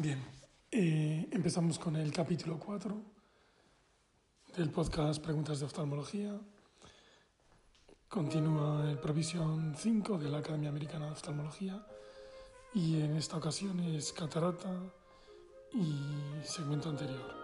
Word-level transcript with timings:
Bien, 0.00 0.18
eh, 0.70 1.28
empezamos 1.30 1.78
con 1.78 1.94
el 1.94 2.10
capítulo 2.10 2.58
4 2.58 2.96
del 4.56 4.70
podcast 4.70 5.22
Preguntas 5.22 5.60
de 5.60 5.66
Oftalmología. 5.66 6.40
Continúa 8.08 8.90
el 8.90 8.98
Provisión 8.98 9.74
5 9.76 10.16
de 10.16 10.30
la 10.30 10.38
Academia 10.38 10.70
Americana 10.70 11.04
de 11.04 11.12
Oftalmología 11.12 11.86
y 12.72 13.02
en 13.02 13.14
esta 13.14 13.36
ocasión 13.36 13.78
es 13.80 14.10
catarata 14.14 14.72
y 15.74 16.00
segmento 16.44 16.88
anterior. 16.88 17.34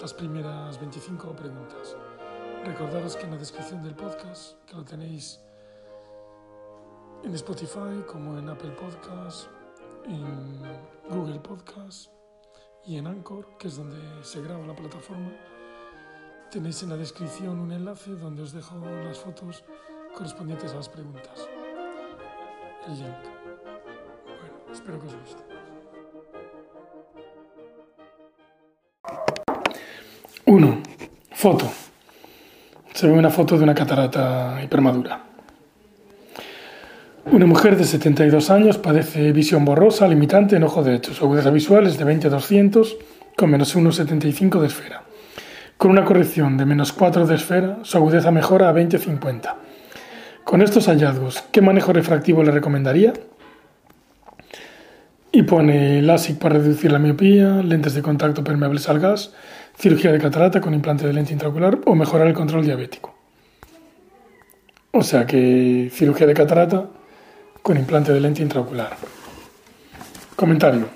Las 0.00 0.14
primeras 0.14 0.80
25 0.80 1.36
preguntas. 1.36 1.94
Recordaros 2.64 3.14
que 3.16 3.24
en 3.24 3.32
la 3.32 3.36
descripción 3.36 3.82
del 3.82 3.94
podcast, 3.94 4.58
que 4.64 4.74
lo 4.74 4.86
tenéis 4.86 5.38
en 7.22 7.34
Spotify 7.34 8.02
como 8.10 8.38
en 8.38 8.48
Apple 8.48 8.70
Podcasts, 8.70 9.50
en 10.06 10.62
Google 11.08 11.40
Podcast 11.40 12.10
y 12.86 12.96
en 12.96 13.06
Anchor, 13.06 13.56
que 13.58 13.68
es 13.68 13.76
donde 13.76 13.98
se 14.22 14.42
graba 14.42 14.66
la 14.66 14.74
plataforma. 14.74 15.32
Tenéis 16.50 16.82
en 16.82 16.90
la 16.90 16.96
descripción 16.96 17.58
un 17.58 17.72
enlace 17.72 18.10
donde 18.12 18.42
os 18.42 18.52
dejo 18.52 18.76
las 19.04 19.18
fotos 19.18 19.64
correspondientes 20.14 20.72
a 20.72 20.76
las 20.76 20.88
preguntas. 20.88 21.48
El 22.86 22.98
link. 22.98 23.14
Bueno, 24.24 24.72
espero 24.72 25.00
que 25.00 25.06
os 25.06 25.16
guste. 25.16 25.42
1. 30.46 30.82
Foto. 31.32 31.66
Se 32.92 33.06
ve 33.08 33.12
una 33.12 33.30
foto 33.30 33.56
de 33.56 33.64
una 33.64 33.74
catarata 33.74 34.62
hipermadura. 34.62 35.33
Una 37.26 37.46
mujer 37.46 37.78
de 37.78 37.84
72 37.84 38.50
años 38.50 38.76
padece 38.76 39.32
visión 39.32 39.64
borrosa 39.64 40.06
limitante 40.06 40.56
en 40.56 40.62
ojo 40.62 40.82
derecho. 40.82 41.14
Su 41.14 41.24
agudeza 41.24 41.48
visual 41.50 41.86
es 41.86 41.96
de 41.96 42.04
20-200 42.04 42.96
con 43.34 43.50
menos 43.50 43.74
1,75 43.74 44.60
de 44.60 44.66
esfera. 44.66 45.04
Con 45.78 45.90
una 45.90 46.04
corrección 46.04 46.58
de 46.58 46.66
menos 46.66 46.92
4 46.92 47.26
de 47.26 47.34
esfera, 47.34 47.78
su 47.82 47.96
agudeza 47.96 48.30
mejora 48.30 48.68
a 48.68 48.74
20-50. 48.74 49.54
Con 50.44 50.60
estos 50.60 50.86
hallazgos, 50.86 51.42
¿qué 51.50 51.62
manejo 51.62 51.94
refractivo 51.94 52.42
le 52.42 52.50
recomendaría? 52.50 53.14
Y 55.32 55.44
pone 55.44 56.02
LASIK 56.02 56.38
para 56.38 56.58
reducir 56.58 56.92
la 56.92 56.98
miopía, 56.98 57.62
lentes 57.62 57.94
de 57.94 58.02
contacto 58.02 58.44
permeables 58.44 58.88
al 58.90 59.00
gas, 59.00 59.32
cirugía 59.76 60.12
de 60.12 60.18
catarata 60.18 60.60
con 60.60 60.74
implante 60.74 61.06
de 61.06 61.14
lente 61.14 61.32
intraocular 61.32 61.80
o 61.86 61.94
mejorar 61.94 62.26
el 62.26 62.34
control 62.34 62.66
diabético. 62.66 63.14
O 64.92 65.02
sea 65.02 65.26
que 65.26 65.90
cirugía 65.90 66.26
de 66.26 66.34
catarata 66.34 66.90
con 67.64 67.78
implante 67.78 68.12
de 68.12 68.20
lente 68.20 68.42
intraocular. 68.42 68.94
Comentario. 70.36 70.86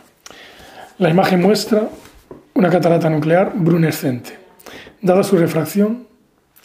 La 0.99 1.09
imagen 1.09 1.41
muestra 1.41 1.89
una 2.53 2.69
catarata 2.69 3.09
nuclear 3.09 3.53
brunescente. 3.55 4.39
Dada 5.01 5.25
su 5.25 5.39
refracción, 5.39 6.07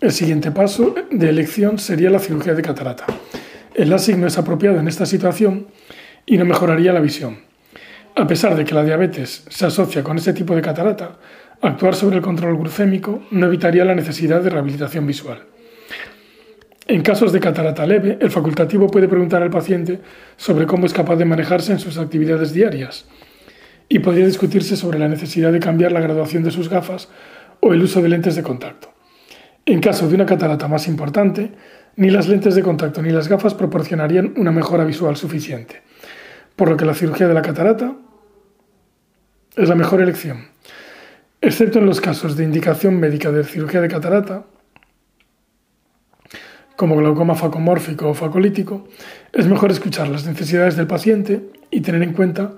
el 0.01 0.11
siguiente 0.11 0.51
paso 0.51 0.93
de 1.09 1.29
elección 1.29 1.79
sería 1.79 2.09
la 2.09 2.19
cirugía 2.19 2.53
de 2.53 2.61
catarata. 2.61 3.05
El 3.73 3.91
LASIK 3.91 4.17
no 4.17 4.27
es 4.27 4.37
apropiado 4.37 4.77
en 4.77 4.89
esta 4.89 5.05
situación 5.05 5.67
y 6.25 6.37
no 6.37 6.43
mejoraría 6.43 6.91
la 6.91 6.99
visión. 6.99 7.37
A 8.17 8.27
pesar 8.27 8.57
de 8.57 8.65
que 8.65 8.75
la 8.75 8.83
diabetes 8.83 9.45
se 9.47 9.65
asocia 9.65 10.03
con 10.03 10.17
este 10.17 10.33
tipo 10.33 10.53
de 10.53 10.61
catarata, 10.61 11.15
actuar 11.61 11.95
sobre 11.95 12.17
el 12.17 12.21
control 12.21 12.57
glucémico 12.57 13.23
no 13.31 13.45
evitaría 13.45 13.85
la 13.85 13.95
necesidad 13.95 14.41
de 14.41 14.49
rehabilitación 14.49 15.07
visual. 15.07 15.45
En 16.85 17.01
casos 17.01 17.31
de 17.31 17.39
catarata 17.39 17.85
leve, 17.85 18.17
el 18.19 18.29
facultativo 18.29 18.87
puede 18.87 19.07
preguntar 19.07 19.41
al 19.41 19.49
paciente 19.49 20.01
sobre 20.35 20.65
cómo 20.65 20.85
es 20.85 20.93
capaz 20.93 21.15
de 21.15 21.25
manejarse 21.25 21.71
en 21.71 21.79
sus 21.79 21.97
actividades 21.97 22.51
diarias 22.51 23.05
y 23.87 23.99
podría 23.99 24.25
discutirse 24.25 24.75
sobre 24.75 24.99
la 24.99 25.07
necesidad 25.07 25.53
de 25.53 25.59
cambiar 25.59 25.93
la 25.93 26.01
graduación 26.01 26.43
de 26.43 26.51
sus 26.51 26.67
gafas 26.67 27.09
o 27.61 27.73
el 27.73 27.83
uso 27.83 28.01
de 28.01 28.09
lentes 28.09 28.35
de 28.35 28.43
contacto. 28.43 28.93
En 29.65 29.79
caso 29.79 30.09
de 30.09 30.15
una 30.15 30.25
catarata 30.25 30.67
más 30.67 30.89
importante, 30.89 31.51
ni 31.95 32.09
las 32.09 32.27
lentes 32.27 32.55
de 32.55 32.63
contacto 32.63 33.01
ni 33.01 33.11
las 33.11 33.29
gafas 33.29 33.53
proporcionarían 33.53 34.33
una 34.35 34.51
mejora 34.51 34.83
visual 34.83 35.15
suficiente, 35.15 35.83
por 36.57 36.69
lo 36.69 36.75
que 36.75 36.85
la 36.85 36.93
cirugía 36.93 37.29
de 37.29 37.33
la 37.33 37.41
catarata 37.41 37.95
es 39.55 39.69
la 39.69 39.75
mejor 39.75 40.01
elección. 40.01 40.47
Excepto 41.39 41.79
en 41.79 41.85
los 41.85 42.01
casos 42.01 42.35
de 42.35 42.43
indicación 42.43 42.99
médica 42.99 43.31
de 43.31 43.43
cirugía 43.45 43.79
de 43.79 43.87
catarata, 43.87 44.45
como 46.75 46.95
glaucoma 46.97 47.35
facomórfico 47.35 48.09
o 48.09 48.13
facolítico, 48.13 48.87
es 49.31 49.47
mejor 49.47 49.71
escuchar 49.71 50.07
las 50.07 50.25
necesidades 50.25 50.75
del 50.75 50.87
paciente 50.87 51.49
y 51.69 51.81
tener 51.81 52.01
en 52.03 52.13
cuenta 52.13 52.53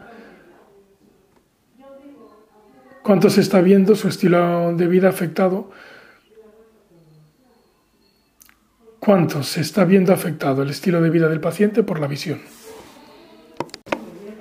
cuánto 3.02 3.30
se 3.30 3.42
está 3.42 3.62
viendo 3.62 3.96
su 3.96 4.08
estilo 4.08 4.74
de 4.76 4.88
vida 4.88 5.10
afectado, 5.10 5.70
cuánto 9.00 9.44
se 9.44 9.62
está 9.62 9.86
viendo 9.86 10.14
afectado 10.14 10.64
el 10.64 10.70
estilo 10.70 11.02
de 11.02 11.10
vida 11.10 11.30
del 11.30 11.40
paciente 11.40 11.84
por 11.84 12.00
la 12.00 12.08
visión. 12.08 12.42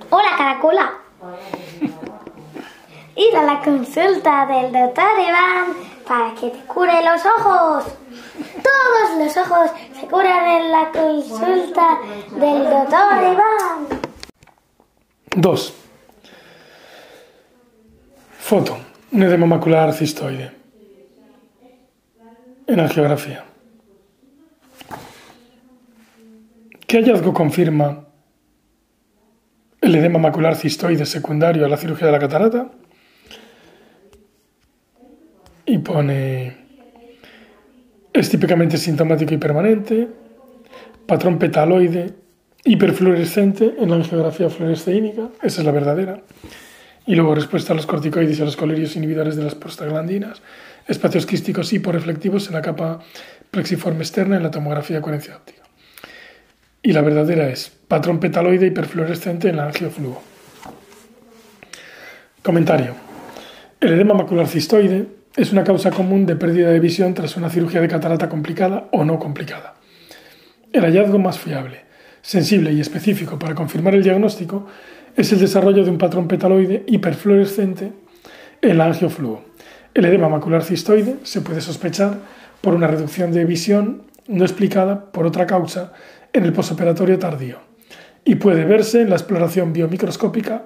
Hola, 0.09 0.29
caracola. 0.37 0.93
Ir 3.17 3.35
a 3.35 3.43
la 3.43 3.61
consulta 3.61 4.45
del 4.45 4.73
doctor 4.73 5.05
Iván 5.19 5.73
para 6.07 6.33
que 6.35 6.49
te 6.49 6.59
cure 6.65 6.93
los 7.03 7.21
ojos. 7.25 8.04
Todos 8.63 9.17
los 9.17 9.37
ojos 9.37 9.71
se 9.99 10.07
curan 10.07 10.47
en 10.47 10.71
la 10.71 10.91
consulta 10.91 11.99
del 12.31 12.63
doctor 12.63 13.33
Iván. 13.33 13.87
2. 15.35 15.73
Foto. 18.39 18.77
Un 19.11 19.23
edema 19.23 19.45
macular 19.45 19.93
cistoide. 19.93 20.51
En 22.67 22.79
angiografía. 22.79 23.45
¿Qué 26.87 26.97
hallazgo 26.97 27.33
confirma 27.33 28.05
el 29.81 29.95
edema 29.95 30.19
macular 30.19 30.55
cistoide 30.55 31.05
secundario 31.05 31.65
a 31.65 31.69
la 31.69 31.77
cirugía 31.77 32.07
de 32.07 32.11
la 32.11 32.19
catarata? 32.19 32.71
Y 35.65 35.77
pone 35.79 36.64
es 38.15 38.29
típicamente 38.29 38.77
sintomático 38.77 39.33
y 39.33 39.37
permanente, 39.37 40.07
patrón 41.05 41.37
petaloide, 41.37 42.13
hiperfluorescente 42.63 43.75
en 43.77 43.89
la 43.89 43.97
angiografía 43.97 44.49
fluoresceínica, 44.49 45.29
esa 45.43 45.61
es 45.61 45.65
la 45.65 45.71
verdadera. 45.71 46.21
Y 47.05 47.15
luego 47.15 47.35
respuesta 47.35 47.73
a 47.73 47.75
los 47.75 47.85
corticoides 47.85 48.39
y 48.39 48.41
a 48.41 48.45
los 48.45 48.55
colirios 48.55 48.95
inhibidores 48.95 49.35
de 49.35 49.43
las 49.43 49.53
prostaglandinas, 49.53 50.41
espacios 50.87 51.25
quísticos 51.25 51.73
hiporeflectivos 51.73 52.47
en 52.47 52.53
la 52.53 52.61
capa 52.61 52.99
plexiforme 53.51 53.99
externa 53.99 54.37
en 54.37 54.43
la 54.43 54.51
tomografía 54.51 54.95
de 54.95 55.01
coherencia 55.01 55.35
óptica. 55.35 55.63
Y 56.81 56.93
la 56.93 57.01
verdadera 57.01 57.49
es 57.49 57.69
patrón 57.69 58.19
petaloide 58.19 58.67
hiperfluorescente 58.67 59.49
en 59.49 59.57
la 59.57 59.65
angiofluo. 59.65 60.21
Comentario. 62.41 62.95
El 63.79 63.93
edema 63.93 64.13
macular 64.13 64.47
cistoide 64.47 65.05
es 65.35 65.51
una 65.51 65.63
causa 65.63 65.91
común 65.91 66.25
de 66.25 66.35
pérdida 66.35 66.69
de 66.69 66.79
visión 66.79 67.13
tras 67.13 67.35
una 67.35 67.49
cirugía 67.49 67.81
de 67.81 67.87
catarata 67.87 68.29
complicada 68.29 68.87
o 68.91 69.03
no 69.03 69.19
complicada. 69.19 69.75
El 70.71 70.83
hallazgo 70.83 71.19
más 71.19 71.39
fiable, 71.39 71.81
sensible 72.21 72.71
y 72.71 72.79
específico 72.79 73.37
para 73.37 73.55
confirmar 73.55 73.95
el 73.95 74.03
diagnóstico 74.03 74.65
es 75.15 75.31
el 75.33 75.39
desarrollo 75.39 75.83
de 75.83 75.91
un 75.91 75.97
patrón 75.97 76.27
petaloide 76.27 76.83
hiperfluorescente 76.87 77.91
en 78.61 78.77
la 78.77 78.85
angiofluo. 78.85 79.43
El 79.93 80.05
edema 80.05 80.29
macular 80.29 80.63
cistoide 80.63 81.17
se 81.23 81.41
puede 81.41 81.61
sospechar 81.61 82.17
por 82.61 82.73
una 82.73 82.87
reducción 82.87 83.31
de 83.31 83.45
visión 83.45 84.03
no 84.27 84.43
explicada 84.43 85.11
por 85.11 85.25
otra 85.25 85.45
causa 85.45 85.93
en 86.33 86.45
el 86.45 86.53
posoperatorio 86.53 87.19
tardío 87.19 87.59
y 88.23 88.35
puede 88.35 88.65
verse 88.65 89.01
en 89.01 89.09
la 89.09 89.15
exploración 89.15 89.71
biomicroscópica 89.71 90.65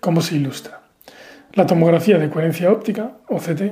como 0.00 0.20
se 0.20 0.36
ilustra. 0.36 0.87
La 1.58 1.66
tomografía 1.66 2.18
de 2.18 2.30
coherencia 2.30 2.70
óptica, 2.70 3.16
OCT, 3.26 3.62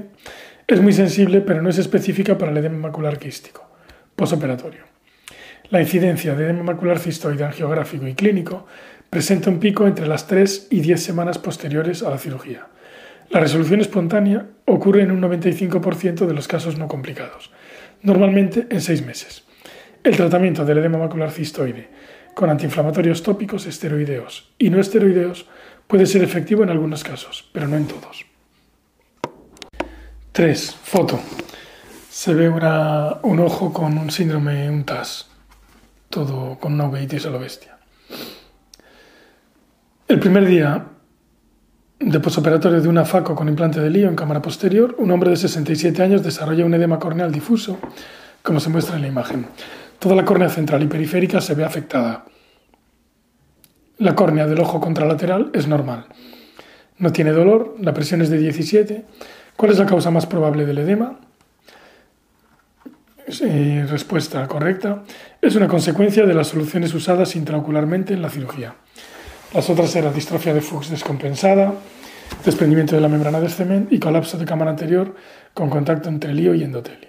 es 0.67 0.81
muy 0.81 0.93
sensible 0.93 1.41
pero 1.41 1.62
no 1.62 1.69
es 1.69 1.79
específica 1.79 2.37
para 2.37 2.50
el 2.50 2.59
edema 2.59 2.88
macular 2.88 3.17
quístico, 3.17 3.65
posoperatorio. 4.17 4.81
La 5.71 5.81
incidencia 5.81 6.35
de 6.35 6.47
edema 6.47 6.65
macular 6.65 6.99
cistoide 6.99 7.44
angiográfico 7.44 8.09
y 8.09 8.15
clínico 8.15 8.67
presenta 9.09 9.50
un 9.50 9.61
pico 9.61 9.87
entre 9.87 10.09
las 10.09 10.27
3 10.27 10.67
y 10.73 10.81
10 10.81 11.00
semanas 11.00 11.38
posteriores 11.38 12.03
a 12.03 12.11
la 12.11 12.19
cirugía. 12.19 12.67
La 13.31 13.38
resolución 13.38 13.81
espontánea 13.81 14.47
ocurre 14.65 15.03
en 15.03 15.12
un 15.12 15.23
95% 15.23 16.27
de 16.27 16.35
los 16.35 16.49
casos 16.49 16.77
no 16.79 16.88
complicados, 16.88 17.53
normalmente 18.03 18.67
en 18.69 18.81
6 18.81 19.06
meses. 19.06 19.44
El 20.03 20.17
tratamiento 20.17 20.65
del 20.65 20.79
edema 20.79 20.99
macular 20.99 21.31
cistoide 21.31 21.88
con 22.35 22.50
antiinflamatorios 22.50 23.23
tópicos 23.23 23.65
esteroideos 23.65 24.53
y 24.59 24.71
no 24.71 24.81
esteroideos 24.81 25.47
Puede 25.87 26.06
ser 26.06 26.23
efectivo 26.23 26.62
en 26.62 26.71
algunos 26.71 27.05
casos, 27.05 27.49
pero 27.53 27.69
no 27.69 27.77
en 27.77 27.87
todos. 27.87 28.25
3. 30.33 30.75
Foto. 30.83 31.21
Se 32.11 32.35
ve 32.35 32.49
un 32.49 33.41
ojo 33.41 33.73
con 33.73 33.97
un 33.97 34.11
síndrome, 34.11 34.69
un 34.69 34.85
TAS, 34.85 35.29
todo 36.11 36.59
con 36.59 36.75
una 36.75 36.87
uveitis 36.87 37.27
a 37.27 37.31
bestia. 37.31 37.79
El 40.09 40.19
primer 40.19 40.47
día 40.47 40.87
de 41.99 42.21
posoperatorio 42.21 42.81
de 42.81 42.88
una 42.88 43.05
FACO 43.05 43.35
con 43.35 43.49
implante 43.49 43.81
de 43.81 43.91
lío 43.91 44.09
en 44.09 44.17
cámara 44.17 44.43
posterior, 44.43 44.94
un 44.99 45.11
hombre 45.11 45.31
de 45.31 45.37
67 45.37 46.03
años 46.03 46.23
desarrolla 46.23 46.65
un 46.65 46.75
edema 46.75 46.99
corneal 46.99 47.33
difuso, 47.33 47.79
como 48.43 48.61
se 48.61 48.71
muestra 48.71 48.97
en 48.97 49.03
la 49.03 49.09
imagen. 49.09 49.47
Toda 49.99 50.15
la 50.15 50.25
córnea 50.25 50.49
central 50.49 50.83
y 50.83 50.87
periférica 50.87 51.41
se 51.41 51.55
ve 51.55 51.65
afectada. 51.65 52.25
La 53.98 54.14
córnea 54.14 54.46
del 54.46 54.60
ojo 54.60 54.81
contralateral 54.81 55.50
es 55.54 55.66
normal. 55.66 56.06
No 56.98 57.12
tiene 57.12 57.32
dolor, 57.32 57.76
la 57.81 57.94
presión 57.94 58.22
es 58.22 58.31
de 58.31 58.38
17. 58.38 59.04
¿Cuál 59.56 59.72
es 59.72 59.78
la 59.78 59.87
causa 59.87 60.10
más 60.10 60.26
probable 60.26 60.66
del 60.66 60.78
edema? 60.78 61.19
Eh, 63.26 63.87
respuesta 63.88 64.46
correcta. 64.46 65.02
Es 65.40 65.56
una 65.56 65.66
consecuencia 65.66 66.26
de 66.26 66.34
las 66.34 66.48
soluciones 66.48 66.94
usadas 66.94 67.34
intraocularmente 67.37 68.14
en 68.14 68.22
la 68.22 68.31
cirugía. 68.31 68.75
Las 69.54 69.70
otras 69.70 69.94
eran 69.96 70.14
distrofia 70.14 70.52
de 70.52 70.60
Fuchs 70.60 70.90
descompensada, 70.90 71.75
desprendimiento 72.44 72.94
de 72.94 73.00
la 73.00 73.08
membrana 73.08 73.40
de 73.40 73.49
cemento 73.49 73.94
y 73.94 73.99
colapso 73.99 74.37
de 74.37 74.44
cámara 74.44 74.70
anterior 74.70 75.14
con 75.54 75.70
contacto 75.70 76.08
entre 76.08 76.34
lío 76.34 76.54
y 76.54 76.62
endotelio. 76.62 77.08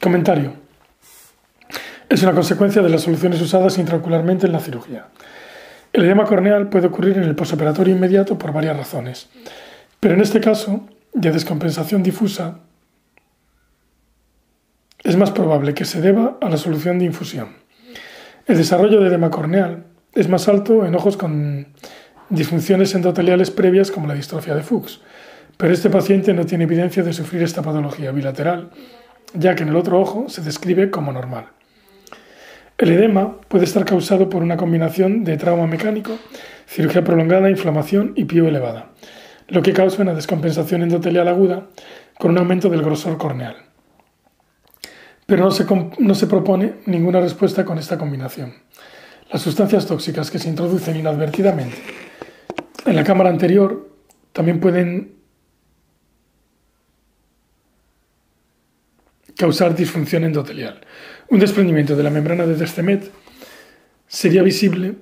Comentario. 0.00 0.67
Es 2.08 2.22
una 2.22 2.32
consecuencia 2.32 2.80
de 2.80 2.88
las 2.88 3.02
soluciones 3.02 3.40
usadas 3.42 3.76
intraocularmente 3.76 4.46
en 4.46 4.52
la 4.52 4.60
cirugía. 4.60 5.08
El 5.92 6.04
edema 6.04 6.24
corneal 6.24 6.70
puede 6.70 6.86
ocurrir 6.86 7.18
en 7.18 7.24
el 7.24 7.34
posoperatorio 7.34 7.94
inmediato 7.94 8.38
por 8.38 8.52
varias 8.52 8.76
razones, 8.76 9.28
pero 10.00 10.14
en 10.14 10.22
este 10.22 10.40
caso, 10.40 10.86
de 11.12 11.32
descompensación 11.32 12.02
difusa, 12.02 12.60
es 15.04 15.16
más 15.16 15.30
probable 15.32 15.74
que 15.74 15.84
se 15.84 16.00
deba 16.00 16.38
a 16.40 16.48
la 16.48 16.56
solución 16.56 16.98
de 16.98 17.04
infusión. 17.04 17.56
El 18.46 18.56
desarrollo 18.56 19.00
de 19.00 19.08
edema 19.08 19.30
corneal 19.30 19.84
es 20.14 20.28
más 20.28 20.48
alto 20.48 20.86
en 20.86 20.94
ojos 20.94 21.18
con 21.18 21.68
disfunciones 22.30 22.94
endoteliales 22.94 23.50
previas 23.50 23.90
como 23.90 24.06
la 24.06 24.14
distrofia 24.14 24.54
de 24.54 24.62
Fuchs, 24.62 25.02
pero 25.58 25.74
este 25.74 25.90
paciente 25.90 26.32
no 26.32 26.46
tiene 26.46 26.64
evidencia 26.64 27.02
de 27.02 27.12
sufrir 27.12 27.42
esta 27.42 27.60
patología 27.60 28.12
bilateral, 28.12 28.70
ya 29.34 29.54
que 29.54 29.64
en 29.64 29.68
el 29.68 29.76
otro 29.76 30.00
ojo 30.00 30.28
se 30.28 30.40
describe 30.40 30.90
como 30.90 31.12
normal. 31.12 31.57
El 32.78 32.92
edema 32.92 33.40
puede 33.48 33.64
estar 33.64 33.84
causado 33.84 34.30
por 34.30 34.44
una 34.44 34.56
combinación 34.56 35.24
de 35.24 35.36
trauma 35.36 35.66
mecánico, 35.66 36.16
cirugía 36.68 37.02
prolongada, 37.02 37.50
inflamación 37.50 38.12
y 38.14 38.24
pío 38.24 38.46
elevada, 38.46 38.92
lo 39.48 39.62
que 39.62 39.72
causa 39.72 40.00
una 40.00 40.14
descompensación 40.14 40.82
endotelial 40.82 41.26
aguda 41.26 41.66
con 42.20 42.30
un 42.30 42.38
aumento 42.38 42.68
del 42.68 42.82
grosor 42.82 43.18
corneal. 43.18 43.56
Pero 45.26 45.44
no 45.44 45.50
se, 45.50 45.66
no 45.98 46.14
se 46.14 46.26
propone 46.28 46.74
ninguna 46.86 47.18
respuesta 47.18 47.64
con 47.64 47.78
esta 47.78 47.98
combinación. 47.98 48.54
Las 49.32 49.42
sustancias 49.42 49.84
tóxicas 49.84 50.30
que 50.30 50.38
se 50.38 50.48
introducen 50.48 50.96
inadvertidamente 50.96 51.76
en 52.86 52.94
la 52.94 53.02
cámara 53.02 53.28
anterior 53.28 53.90
también 54.32 54.60
pueden 54.60 55.18
causar 59.36 59.74
disfunción 59.74 60.24
endotelial. 60.24 60.80
Un 61.30 61.40
desprendimiento 61.40 61.94
de 61.94 62.02
la 62.02 62.10
membrana 62.10 62.46
de 62.46 62.56
Descemet 62.56 63.10
sería 64.06 64.42
visible 64.42 64.94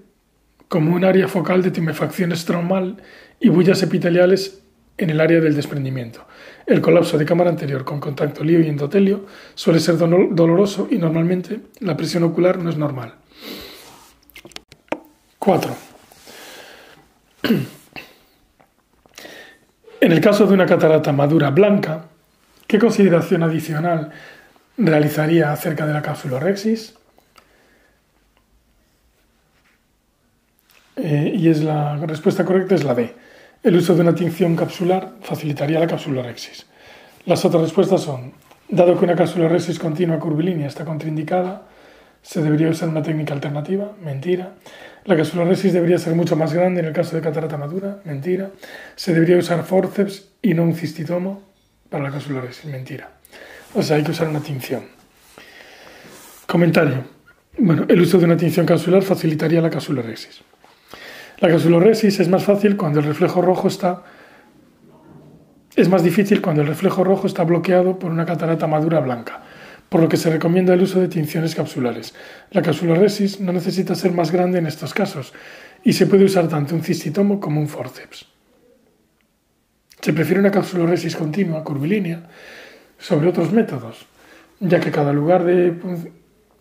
como 0.68 0.94
un 0.94 1.04
área 1.04 1.28
focal 1.28 1.62
de 1.62 1.70
tumefacción 1.70 2.32
estromal 2.32 2.96
y 3.38 3.48
bullas 3.48 3.82
epiteliales 3.82 4.60
en 4.98 5.10
el 5.10 5.20
área 5.20 5.40
del 5.40 5.54
desprendimiento. 5.54 6.26
El 6.66 6.80
colapso 6.80 7.16
de 7.16 7.24
cámara 7.24 7.50
anterior 7.50 7.84
con 7.84 8.00
contacto 8.00 8.42
lío 8.42 8.60
y 8.60 8.66
endotelio 8.66 9.26
suele 9.54 9.78
ser 9.78 9.98
doloroso 9.98 10.88
y 10.90 10.98
normalmente 10.98 11.60
la 11.78 11.96
presión 11.96 12.24
ocular 12.24 12.58
no 12.58 12.70
es 12.70 12.76
normal. 12.76 13.14
4. 15.38 15.76
En 20.00 20.12
el 20.12 20.20
caso 20.20 20.46
de 20.46 20.54
una 20.54 20.66
catarata 20.66 21.12
madura 21.12 21.50
blanca, 21.50 22.06
¿qué 22.66 22.80
consideración 22.80 23.44
adicional 23.44 24.10
realizaría 24.78 25.52
acerca 25.52 25.86
de 25.86 25.92
la 25.92 26.02
capsulorexis? 26.02 26.94
Eh, 30.96 31.32
y 31.34 31.48
es 31.48 31.62
la 31.62 31.96
respuesta 31.96 32.44
correcta 32.44 32.74
es 32.74 32.84
la 32.84 32.94
D. 32.94 33.14
El 33.62 33.76
uso 33.76 33.94
de 33.94 34.00
una 34.00 34.14
tinción 34.14 34.56
capsular 34.56 35.14
facilitaría 35.22 35.80
la 35.80 35.86
capsulorexis. 35.86 36.66
Las 37.26 37.44
otras 37.44 37.62
respuestas 37.62 38.02
son, 38.02 38.32
dado 38.68 38.98
que 38.98 39.04
una 39.04 39.16
capsulorexis 39.16 39.78
continua 39.78 40.18
curvilínea 40.18 40.68
está 40.68 40.84
contraindicada, 40.84 41.66
se 42.26 42.42
debería 42.42 42.68
usar 42.68 42.88
una 42.88 43.02
técnica 43.02 43.34
alternativa, 43.34 43.92
mentira. 44.02 44.54
La 45.04 45.16
capsuloresis 45.16 45.72
debería 45.72 45.96
ser 45.98 46.16
mucho 46.16 46.34
más 46.34 46.52
grande 46.52 46.80
en 46.80 46.86
el 46.86 46.92
caso 46.92 47.14
de 47.14 47.22
catarata 47.22 47.56
madura, 47.56 48.00
mentira. 48.04 48.50
Se 48.96 49.14
debería 49.14 49.36
usar 49.36 49.62
forceps 49.62 50.32
y 50.42 50.52
no 50.52 50.64
un 50.64 50.74
cistitomo 50.74 51.42
para 51.88 52.02
la 52.02 52.10
capsuloresis, 52.10 52.64
mentira. 52.64 53.15
O 53.76 53.82
sea, 53.82 53.96
hay 53.96 54.02
que 54.02 54.10
usar 54.10 54.28
una 54.28 54.40
tinción. 54.40 54.84
Comentario. 56.46 57.04
Bueno, 57.58 57.84
el 57.88 58.00
uso 58.00 58.18
de 58.18 58.24
una 58.24 58.36
tinción 58.36 58.64
capsular 58.64 59.02
facilitaría 59.02 59.60
la 59.60 59.68
capsuloresis. 59.68 60.40
La 61.40 61.50
capsuloresis 61.50 62.18
es 62.20 62.28
más 62.28 62.42
fácil 62.42 62.76
cuando 62.76 63.00
el 63.00 63.06
reflejo 63.06 63.42
rojo 63.42 63.68
está 63.68 64.02
es 65.76 65.90
más 65.90 66.02
difícil 66.02 66.40
cuando 66.40 66.62
el 66.62 66.68
reflejo 66.68 67.04
rojo 67.04 67.26
está 67.26 67.44
bloqueado 67.44 67.98
por 67.98 68.10
una 68.10 68.24
catarata 68.24 68.66
madura 68.66 68.98
blanca 69.00 69.42
por 69.90 70.00
lo 70.00 70.08
que 70.08 70.16
se 70.16 70.30
recomienda 70.30 70.74
el 70.74 70.82
uso 70.82 71.00
de 71.00 71.08
tinciones 71.08 71.54
capsulares. 71.54 72.14
La 72.50 72.62
capsuloresis 72.62 73.40
no 73.40 73.52
necesita 73.52 73.94
ser 73.94 74.12
más 74.12 74.32
grande 74.32 74.58
en 74.58 74.66
estos 74.66 74.92
casos 74.92 75.32
y 75.84 75.92
se 75.92 76.06
puede 76.06 76.24
usar 76.24 76.48
tanto 76.48 76.74
un 76.74 76.82
cistitomo 76.82 77.38
como 77.38 77.60
un 77.60 77.68
forceps. 77.68 78.26
Se 80.00 80.12
prefiere 80.12 80.40
una 80.40 80.50
capsuloresis 80.50 81.14
continua, 81.14 81.62
curvilínea, 81.62 82.28
sobre 82.98 83.28
otros 83.28 83.52
métodos, 83.52 84.06
ya 84.60 84.80
que 84.80 84.90
cada 84.90 85.12
lugar 85.12 85.44
de, 85.44 85.74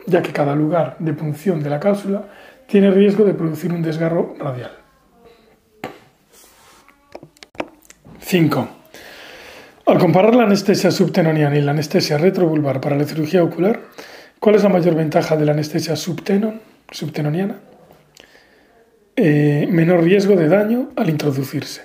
ya 0.06 0.22
que 0.22 0.32
cada 0.32 0.56
lugar 0.56 0.98
de 1.00 1.14
punción 1.14 1.62
de 1.64 1.70
la 1.70 1.80
cápsula 1.80 2.26
tiene 2.68 2.92
riesgo 2.92 3.26
de 3.26 3.34
producir 3.34 3.72
un 3.72 3.82
desgarro 3.82 4.36
radial. 4.40 4.72
5. 8.20 8.68
Al 9.86 10.00
comparar 10.00 10.34
la 10.34 10.44
anestesia 10.44 10.90
subtenoniana 10.90 11.58
y 11.58 11.62
la 11.62 11.72
anestesia 11.72 12.18
retrovulvar 12.18 12.82
para 12.82 12.96
la 12.96 13.06
cirugía 13.06 13.44
ocular, 13.44 13.82
¿cuál 14.40 14.56
es 14.56 14.64
la 14.64 14.70
mayor 14.70 14.96
ventaja 14.96 15.38
de 15.38 15.46
la 15.46 15.52
anestesia 15.52 15.96
subtenon, 15.96 16.60
subtenoniana? 16.90 17.60
Eh, 19.16 19.68
menor 19.70 20.04
riesgo 20.04 20.36
de 20.36 20.50
daño 20.50 20.90
al 20.96 21.10
introducirse. 21.10 21.84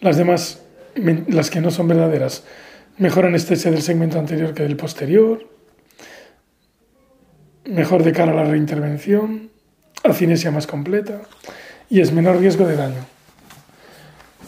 Las 0.00 0.16
demás, 0.16 0.62
las 1.28 1.48
que 1.48 1.60
no 1.60 1.70
son 1.70 1.86
verdaderas, 1.88 2.44
mejor 2.98 3.26
anestesia 3.26 3.70
del 3.70 3.82
segmento 3.82 4.18
anterior 4.18 4.54
que 4.54 4.62
del 4.62 4.76
posterior, 4.76 5.46
mejor 7.64 8.02
de 8.02 8.12
cara 8.12 8.32
a 8.32 8.36
la 8.36 8.44
reintervención, 8.44 9.50
acinesia 10.02 10.50
más 10.50 10.66
completa 10.66 11.22
y 11.90 12.00
es 12.00 12.12
menor 12.12 12.38
riesgo 12.38 12.66
de 12.66 12.76
daño. 12.76 13.04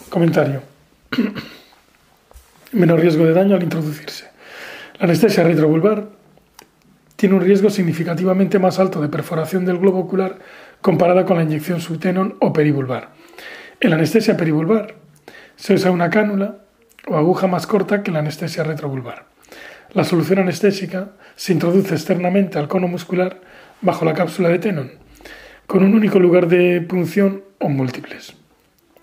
Comentario 0.08 0.62
menor 2.72 3.00
riesgo 3.00 3.24
de 3.24 3.32
daño 3.32 3.56
al 3.56 3.62
introducirse. 3.62 4.26
La 4.98 5.04
anestesia 5.04 5.44
retrovulvar 5.44 6.08
tiene 7.16 7.34
un 7.34 7.40
riesgo 7.40 7.70
significativamente 7.70 8.58
más 8.58 8.78
alto 8.78 9.00
de 9.00 9.08
perforación 9.08 9.64
del 9.64 9.78
globo 9.78 10.00
ocular 10.00 10.38
comparada 10.80 11.24
con 11.24 11.36
la 11.36 11.42
inyección 11.42 11.80
subtenon 11.80 12.36
o 12.40 12.52
perivulvar. 12.52 13.10
En 13.80 13.90
la 13.90 13.96
anestesia 13.96 14.36
perivulvar 14.36 14.94
se 15.56 15.74
usa 15.74 15.90
una 15.90 16.10
cánula 16.10 16.58
o 17.06 17.16
aguja 17.16 17.46
más 17.46 17.66
corta 17.66 18.02
que 18.02 18.10
la 18.10 18.18
anestesia 18.18 18.64
retrovulvar. 18.64 19.26
La 19.92 20.04
solución 20.04 20.40
anestésica 20.40 21.12
se 21.34 21.52
introduce 21.52 21.94
externamente 21.94 22.58
al 22.58 22.68
cono 22.68 22.88
muscular 22.88 23.40
bajo 23.80 24.04
la 24.04 24.14
cápsula 24.14 24.48
de 24.48 24.58
tenon, 24.58 24.92
con 25.66 25.82
un 25.82 25.94
único 25.94 26.18
lugar 26.18 26.48
de 26.48 26.80
punción 26.82 27.44
o 27.58 27.68
múltiples. 27.68 28.34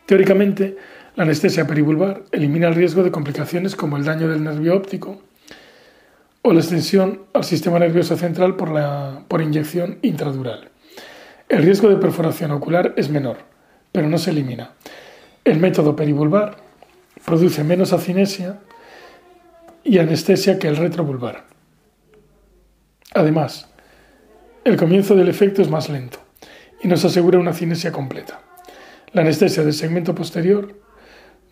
Teóricamente, 0.06 0.78
la 1.16 1.24
anestesia 1.24 1.66
perivulvar 1.66 2.24
elimina 2.32 2.68
el 2.68 2.76
riesgo 2.76 3.04
de 3.04 3.12
complicaciones 3.12 3.76
como 3.76 3.98
el 3.98 4.04
daño 4.04 4.28
del 4.28 4.44
nervio 4.44 4.76
óptico 4.76 5.22
o 6.42 6.54
la 6.54 6.60
extensión 6.60 7.22
al 7.34 7.44
sistema 7.44 7.80
nervioso 7.80 8.18
central 8.18 8.56
por, 8.56 8.70
la, 8.70 9.24
por 9.28 9.42
inyección 9.42 9.98
intradural. 10.04 10.70
El 11.50 11.64
riesgo 11.64 11.90
de 11.90 11.96
perforación 11.96 12.52
ocular 12.52 12.94
es 12.98 13.10
menor, 13.10 13.38
pero 13.92 14.10
no 14.10 14.18
se 14.18 14.30
elimina. 14.32 14.72
El 15.44 15.60
método 15.60 15.96
perivulvar 15.96 16.58
produce 17.26 17.64
menos 17.64 17.92
acinesia 17.92 18.60
y 19.84 19.98
anestesia 19.98 20.60
que 20.60 20.68
el 20.68 20.78
retrovulvar. 20.78 21.46
Además, 23.14 23.68
el 24.64 24.78
comienzo 24.78 25.16
del 25.16 25.30
efecto 25.30 25.62
es 25.62 25.70
más 25.70 25.90
lento 25.90 26.20
y 26.82 26.88
nos 26.88 27.04
asegura 27.06 27.40
una 27.40 27.54
cinesia 27.54 27.92
completa. 27.92 28.42
La 29.14 29.22
anestesia 29.22 29.64
del 29.64 29.74
segmento 29.74 30.14
posterior 30.14 30.80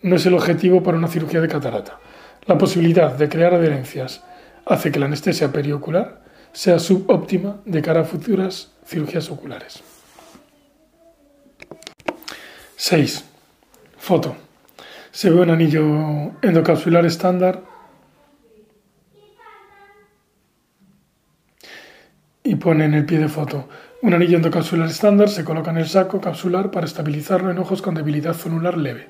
no 0.02 0.16
es 0.16 0.26
el 0.26 0.34
objetivo 0.34 0.82
para 0.82 0.98
una 0.98 1.08
cirugía 1.08 1.40
de 1.40 1.48
catarata. 1.48 1.98
La 2.46 2.58
posibilidad 2.58 3.12
de 3.12 3.28
crear 3.28 3.54
adherencias 3.54 4.22
hace 4.66 4.92
que 4.92 4.98
la 4.98 5.06
anestesia 5.06 5.50
periocular 5.50 6.22
sea 6.52 6.78
subóptima 6.78 7.60
de 7.64 7.82
cara 7.82 8.02
a 8.02 8.04
futuras 8.04 8.72
cirugías 8.86 9.30
oculares. 9.30 9.82
6. 12.76 13.24
Foto. 13.96 14.43
Se 15.14 15.30
ve 15.30 15.42
un 15.42 15.50
anillo 15.50 16.32
endocapsular 16.42 17.06
estándar 17.06 17.62
y 22.42 22.56
pone 22.56 22.86
en 22.86 22.94
el 22.94 23.06
pie 23.06 23.20
de 23.20 23.28
foto. 23.28 23.68
Un 24.02 24.14
anillo 24.14 24.38
endocapsular 24.38 24.88
estándar 24.88 25.28
se 25.28 25.44
coloca 25.44 25.70
en 25.70 25.76
el 25.76 25.86
saco 25.86 26.20
capsular 26.20 26.72
para 26.72 26.86
estabilizarlo 26.86 27.52
en 27.52 27.58
ojos 27.58 27.80
con 27.80 27.94
debilidad 27.94 28.34
zonular 28.34 28.76
leve. 28.76 29.06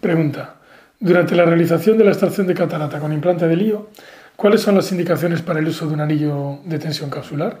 Pregunta. 0.00 0.56
Durante 0.98 1.36
la 1.36 1.44
realización 1.44 1.96
de 1.96 2.02
la 2.02 2.10
extracción 2.10 2.48
de 2.48 2.54
catarata 2.54 2.98
con 2.98 3.12
implante 3.12 3.46
de 3.46 3.54
lío, 3.54 3.90
¿cuáles 4.34 4.62
son 4.62 4.74
las 4.74 4.90
indicaciones 4.90 5.42
para 5.42 5.60
el 5.60 5.68
uso 5.68 5.86
de 5.86 5.94
un 5.94 6.00
anillo 6.00 6.58
de 6.64 6.80
tensión 6.80 7.08
capsular? 7.08 7.60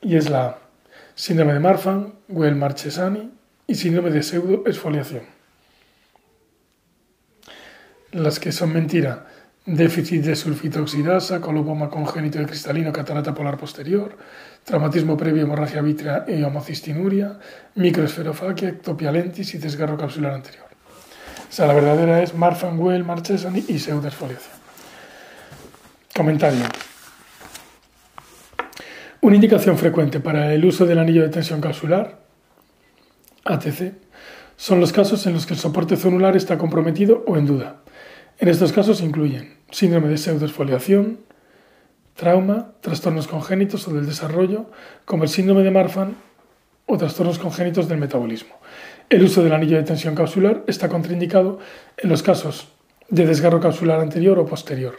Y 0.00 0.14
es 0.14 0.30
la 0.30 0.58
síndrome 1.16 1.54
de 1.54 1.58
Marfan, 1.58 2.12
Well-Marchesani 2.28 3.41
y 3.66 3.74
síndrome 3.74 4.10
de 4.10 4.22
pseudoexfoliación. 4.22 5.22
Las 8.12 8.38
que 8.38 8.52
son 8.52 8.72
mentira 8.72 9.26
déficit 9.64 10.24
de 10.24 10.34
sulfitoxidasa, 10.34 11.40
coloboma 11.40 11.88
congénito 11.88 12.38
de 12.38 12.46
cristalino, 12.46 12.92
catarata 12.92 13.32
polar 13.32 13.56
posterior, 13.56 14.16
traumatismo 14.64 15.16
previo, 15.16 15.42
hemorragia 15.42 15.80
vítrea 15.82 16.24
y 16.26 16.42
homocistinuria, 16.42 17.38
microesferofaquia, 17.76 18.70
ectopia 18.70 19.12
lentis 19.12 19.54
y 19.54 19.58
desgarro 19.58 19.96
capsular 19.96 20.34
anterior. 20.34 20.66
O 21.48 21.52
sea, 21.52 21.66
la 21.66 21.74
verdadera 21.74 22.22
es 22.22 22.34
Marfan-Well, 22.34 23.04
Marchesani 23.04 23.64
y 23.68 23.78
pseudoexfoliación. 23.78 24.56
Comentario. 26.14 26.64
Una 29.20 29.36
indicación 29.36 29.78
frecuente 29.78 30.18
para 30.18 30.52
el 30.52 30.64
uso 30.64 30.84
del 30.84 30.98
anillo 30.98 31.22
de 31.22 31.28
tensión 31.28 31.60
capsular, 31.60 32.21
ATC, 33.44 33.94
son 34.56 34.80
los 34.80 34.92
casos 34.92 35.26
en 35.26 35.34
los 35.34 35.46
que 35.46 35.54
el 35.54 35.60
soporte 35.60 35.96
zonular 35.96 36.36
está 36.36 36.58
comprometido 36.58 37.24
o 37.26 37.36
en 37.36 37.46
duda 37.46 37.82
en 38.42 38.48
estos 38.48 38.72
casos 38.72 39.00
incluyen 39.02 39.54
síndrome 39.70 40.08
de 40.08 40.18
pseudoesfoliación, 40.18 41.20
trauma, 42.16 42.72
trastornos 42.80 43.28
congénitos 43.28 43.86
o 43.86 43.94
del 43.94 44.04
desarrollo, 44.04 44.66
como 45.04 45.22
el 45.22 45.28
síndrome 45.28 45.62
de 45.62 45.70
Marfan 45.70 46.16
o 46.86 46.98
trastornos 46.98 47.38
congénitos 47.38 47.88
del 47.88 47.98
metabolismo. 47.98 48.56
El 49.10 49.22
uso 49.22 49.44
del 49.44 49.52
anillo 49.52 49.76
de 49.76 49.84
tensión 49.84 50.16
capsular 50.16 50.64
está 50.66 50.88
contraindicado 50.88 51.60
en 51.98 52.08
los 52.08 52.24
casos 52.24 52.66
de 53.10 53.26
desgarro 53.26 53.60
capsular 53.60 54.00
anterior 54.00 54.36
o 54.40 54.46
posterior. 54.46 54.96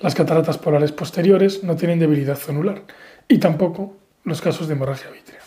Las 0.00 0.14
cataratas 0.14 0.56
polares 0.56 0.92
posteriores 0.92 1.64
no 1.64 1.76
tienen 1.76 1.98
debilidad 1.98 2.38
zonular 2.38 2.84
y 3.28 3.36
tampoco 3.36 3.98
los 4.24 4.40
casos 4.40 4.66
de 4.66 4.72
hemorragia 4.72 5.10
vítrea. 5.10 5.41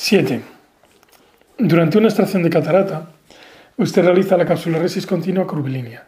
7. 0.00 0.40
Durante 1.58 1.98
una 1.98 2.06
extracción 2.06 2.44
de 2.44 2.50
catarata, 2.50 3.10
Usted 3.78 4.04
realiza 4.04 4.36
la 4.36 4.44
capsuloresis 4.44 5.06
continua 5.06 5.46
curvilínea. 5.46 6.04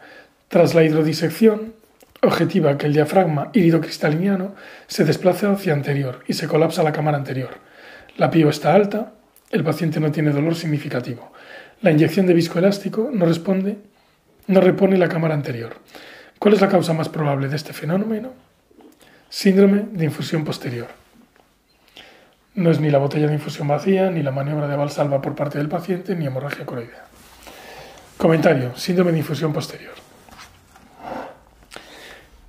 Tras 0.49 0.73
la 0.75 0.83
hidrodisección, 0.83 1.73
objetiva 2.21 2.77
que 2.77 2.85
el 2.85 2.93
diafragma 2.93 3.49
iridocristaliniano 3.53 4.55
se 4.87 5.05
desplaza 5.05 5.51
hacia 5.51 5.71
anterior 5.71 6.21
y 6.27 6.33
se 6.33 6.49
colapsa 6.49 6.83
la 6.83 6.91
cámara 6.91 7.17
anterior. 7.17 7.51
La 8.17 8.29
pio 8.29 8.49
está 8.49 8.73
alta, 8.75 9.13
el 9.51 9.63
paciente 9.63 10.01
no 10.01 10.11
tiene 10.11 10.31
dolor 10.31 10.55
significativo. 10.55 11.31
La 11.81 11.91
inyección 11.91 12.27
de 12.27 12.33
viscoelástico 12.33 13.09
no 13.11 13.25
responde, 13.25 13.77
no 14.47 14.59
repone 14.59 14.97
la 14.97 15.07
cámara 15.07 15.33
anterior. 15.33 15.75
¿Cuál 16.39 16.55
es 16.55 16.61
la 16.61 16.67
causa 16.67 16.91
más 16.91 17.07
probable 17.07 17.47
de 17.47 17.55
este 17.55 17.71
fenómeno? 17.71 18.33
Síndrome 19.29 19.85
de 19.91 20.05
infusión 20.05 20.43
posterior. 20.43 21.00
No 22.53 22.69
es 22.69 22.81
ni 22.81 22.89
la 22.89 22.97
botella 22.97 23.27
de 23.27 23.33
infusión 23.33 23.67
vacía, 23.67 24.09
ni 24.11 24.23
la 24.23 24.31
maniobra 24.31 24.67
de 24.67 24.75
valsalva 24.75 25.21
por 25.21 25.35
parte 25.35 25.57
del 25.57 25.69
paciente, 25.69 26.15
ni 26.15 26.25
hemorragia 26.25 26.65
coroidea. 26.65 27.05
Comentario. 28.17 28.75
Síndrome 28.75 29.13
de 29.13 29.19
infusión 29.19 29.53
posterior. 29.53 29.93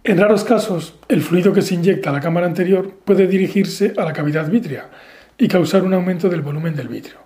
En 0.05 0.19
raros 0.19 0.43
casos, 0.43 0.97
el 1.07 1.23
fluido 1.23 1.53
que 1.53 1.63
se 1.63 1.75
inyecta 1.75 2.11
a 2.11 2.13
la 2.13 2.21
cámara 2.21 2.47
anterior 2.47 2.93
puede 3.05 3.29
dirigirse 3.29 3.95
a 3.97 4.05
la 4.05 4.13
cavidad 4.13 4.51
vítrea 4.51 4.91
y 5.39 5.47
causar 5.47 5.85
un 5.85 5.95
aumento 5.95 6.29
del 6.29 6.43
volumen 6.43 6.75
del 6.75 6.89
vitrio, 6.89 7.19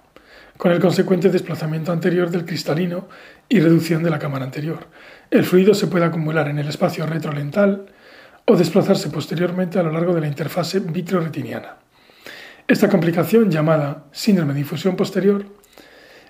con 0.58 0.70
el 0.72 0.78
consecuente 0.78 1.30
desplazamiento 1.30 1.90
anterior 1.90 2.30
del 2.30 2.44
cristalino 2.44 3.08
y 3.48 3.60
reducción 3.60 4.02
de 4.02 4.10
la 4.10 4.18
cámara 4.18 4.44
anterior. 4.44 4.88
El 5.30 5.44
fluido 5.44 5.72
se 5.72 5.86
puede 5.86 6.04
acumular 6.04 6.48
en 6.48 6.58
el 6.58 6.68
espacio 6.68 7.06
retrolental 7.06 7.86
o 8.44 8.56
desplazarse 8.56 9.08
posteriormente 9.08 9.78
a 9.78 9.82
lo 9.82 9.90
largo 9.90 10.14
de 10.14 10.20
la 10.20 10.28
interfase 10.28 10.80
vitrio-retiniana. 10.80 11.85
Esta 12.68 12.88
complicación, 12.88 13.48
llamada 13.48 14.06
síndrome 14.10 14.52
de 14.52 14.60
infusión 14.60 14.96
posterior, 14.96 15.46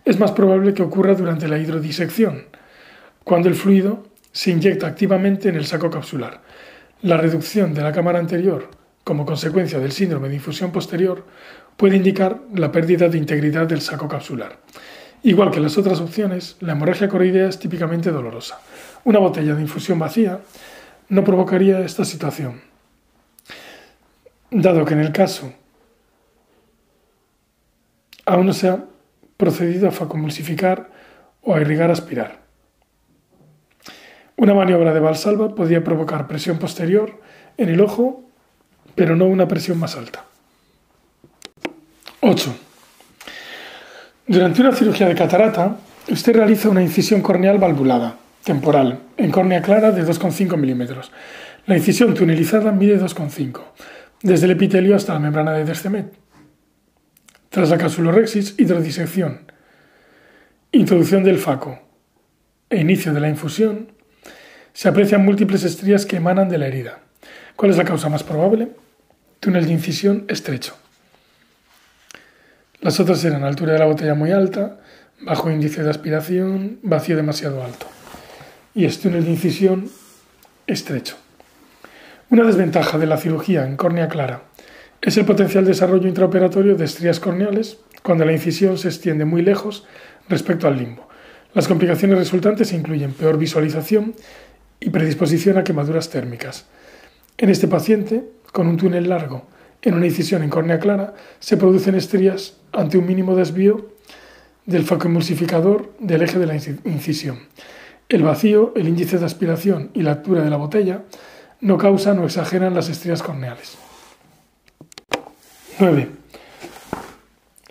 es 0.05 0.19
más 0.19 0.33
probable 0.33 0.75
que 0.75 0.83
ocurra 0.83 1.15
durante 1.15 1.49
la 1.49 1.57
hidrodisección, 1.59 2.45
cuando 3.25 3.49
el 3.49 3.55
fluido 3.55 4.05
se 4.33 4.51
inyecta 4.51 4.87
activamente 4.87 5.49
en 5.49 5.57
el 5.57 5.65
saco 5.65 5.91
capsular. 5.91 6.43
La 7.01 7.17
reducción 7.17 7.73
de 7.73 7.83
la 7.83 7.93
cámara 7.93 8.19
anterior 8.19 8.69
como 9.03 9.25
consecuencia 9.25 9.79
del 9.79 9.93
síndrome 9.93 10.29
de 10.29 10.35
infusión 10.35 10.73
posterior 10.73 11.25
puede 11.77 11.97
indicar 11.97 12.41
la 12.55 12.71
pérdida 12.71 13.09
de 13.09 13.17
integridad 13.17 13.67
del 13.67 13.81
saco 13.81 14.07
capsular. 14.07 14.59
Igual 15.23 15.51
que 15.51 15.61
las 15.61 15.79
otras 15.79 16.01
opciones, 16.01 16.57
la 16.61 16.73
hemorragia 16.73 17.09
coroidea 17.09 17.49
es 17.49 17.59
típicamente 17.59 18.11
dolorosa. 18.11 18.61
Una 19.05 19.21
botella 19.21 19.55
de 19.55 19.63
infusión 19.63 19.99
vacía 19.99 20.41
no 21.09 21.25
provocaría 21.25 21.81
esta 21.81 22.05
situación, 22.05 22.61
dado 24.51 24.85
que 24.85 24.95
en 24.95 25.01
el 25.01 25.13
caso 25.13 25.53
aún 28.27 28.47
no 28.47 28.53
se 28.53 28.69
ha 28.69 28.85
procedido 29.37 29.89
a 29.89 29.93
facomulsificar 29.93 30.91
o 31.43 31.55
a 31.55 31.61
irrigar 31.61 31.91
aspirar. 31.91 32.41
Una 34.37 34.53
maniobra 34.53 34.93
de 34.93 35.01
valsalva 35.01 35.55
podría 35.55 35.83
provocar 35.83 36.27
presión 36.27 36.59
posterior 36.59 37.21
en 37.57 37.71
el 37.71 37.81
ojo, 37.81 38.25
pero 38.95 39.17
no 39.17 39.25
una 39.27 39.49
presión 39.49 39.79
más 39.79 39.97
alta. 39.97 40.25
8. 42.21 42.55
Durante 44.27 44.61
una 44.61 44.73
cirugía 44.73 45.07
de 45.07 45.15
catarata, 45.15 45.77
usted 46.09 46.35
realiza 46.35 46.69
una 46.69 46.83
incisión 46.83 47.23
corneal 47.23 47.59
valvulada, 47.59 48.17
temporal, 48.45 48.99
en 49.17 49.31
córnea 49.31 49.63
clara 49.63 49.93
de 49.93 50.05
2,5 50.05 50.57
milímetros. 50.57 51.13
La 51.67 51.77
incisión 51.77 52.13
tunelizada 52.15 52.73
mide 52.73 53.01
2,5, 53.01 53.61
desde 54.23 54.47
el 54.47 54.53
epitelio 54.53 54.97
hasta 54.97 55.15
la 55.15 55.21
membrana 55.21 55.53
de 55.53 55.65
Descemet. 55.65 56.26
Tras 57.57 57.71
la 57.71 57.79
capsulorexis, 57.79 58.55
hidrodisección, 58.59 59.51
introducción 60.73 61.25
del 61.25 61.39
faco 61.39 61.79
e 62.69 62.83
inicio 62.83 63.15
de 63.15 63.21
la 63.21 63.31
infusión, 63.31 63.93
se 64.75 64.89
aprecian 64.91 65.25
múltiples 65.25 65.65
estrías 65.65 66.05
que 66.05 66.17
emanan 66.17 66.51
de 66.51 66.59
la 66.59 66.67
herida. 66.67 66.99
¿Cuál 67.57 67.71
es 67.71 67.79
la 67.79 67.87
causa 67.87 68.11
más 68.11 68.25
probable? 68.25 68.73
Túnel 69.41 69.65
de 69.65 69.73
incisión 69.73 70.27
estrecho. 70.29 70.77
Las 72.83 73.01
otras 73.01 73.25
eran 73.25 73.43
altura 73.43 73.73
de 73.73 73.79
la 73.79 73.87
botella 73.87 74.15
muy 74.15 74.33
alta, 74.33 74.79
bajo 75.23 75.51
índice 75.51 75.83
de 75.83 75.89
aspiración, 75.89 76.79
vacío 76.83 77.17
demasiado 77.17 77.65
alto. 77.65 77.87
Y 78.75 78.85
es 78.85 79.01
túnel 79.01 79.25
de 79.25 79.31
incisión 79.31 79.91
estrecho. 80.67 81.17
Una 82.29 82.45
desventaja 82.45 82.99
de 82.99 83.07
la 83.07 83.17
cirugía 83.17 83.65
en 83.65 83.79
córnea 83.79 84.09
clara 84.09 84.43
es 85.03 85.17
el 85.17 85.25
potencial 85.25 85.65
desarrollo 85.65 86.09
intraoperatorio 86.09 86.77
de 86.77 86.85
estrías 86.85 87.21
corneales 87.21 87.79
cuando 88.03 88.25
la 88.25 88.33
incisión 88.33 88.79
se 88.79 88.89
extiende 88.89 89.25
muy 89.25 89.43
lejos 89.43 89.85
respecto 90.29 90.67
al 90.67 90.79
limbo. 90.79 91.09
Las 91.55 91.69
complicaciones 91.69 92.19
resultantes 92.19 92.73
incluyen 92.73 93.13
peor 93.13 93.39
visualización 93.39 94.15
y 94.81 94.91
predisposición 94.91 95.59
a 95.59 95.65
quemaduras 95.65 96.11
térmicas. 96.11 96.67
En 97.39 97.51
este 97.51 97.69
paciente, 97.69 98.25
con 98.53 98.67
un 98.67 98.77
túnel 98.77 99.09
largo 99.09 99.47
en 99.83 99.95
una 99.95 100.07
incisión 100.07 100.43
en 100.43 100.51
córnea 100.51 100.81
clara, 100.81 101.15
se 101.39 101.57
producen 101.57 101.95
estrías 101.95 102.57
ante 102.73 102.99
un 102.99 103.07
mínimo 103.07 103.37
desvío 103.37 103.91
del 104.65 104.85
emulsificador 105.05 105.93
del 106.01 106.23
eje 106.23 106.39
de 106.39 106.47
la 106.47 106.57
incisión. 106.57 107.39
El 108.09 108.23
vacío, 108.23 108.73
el 108.75 108.89
índice 108.89 109.19
de 109.19 109.27
aspiración 109.27 109.91
y 109.95 110.03
la 110.03 110.13
altura 110.13 110.43
de 110.43 110.51
la 110.51 110.57
botella 110.57 111.03
no 111.61 111.79
causan 111.79 112.19
o 112.19 112.25
exageran 112.25 112.75
las 112.75 112.89
estrías 112.89 113.23
corneales. 113.23 113.79
9. 115.79 116.09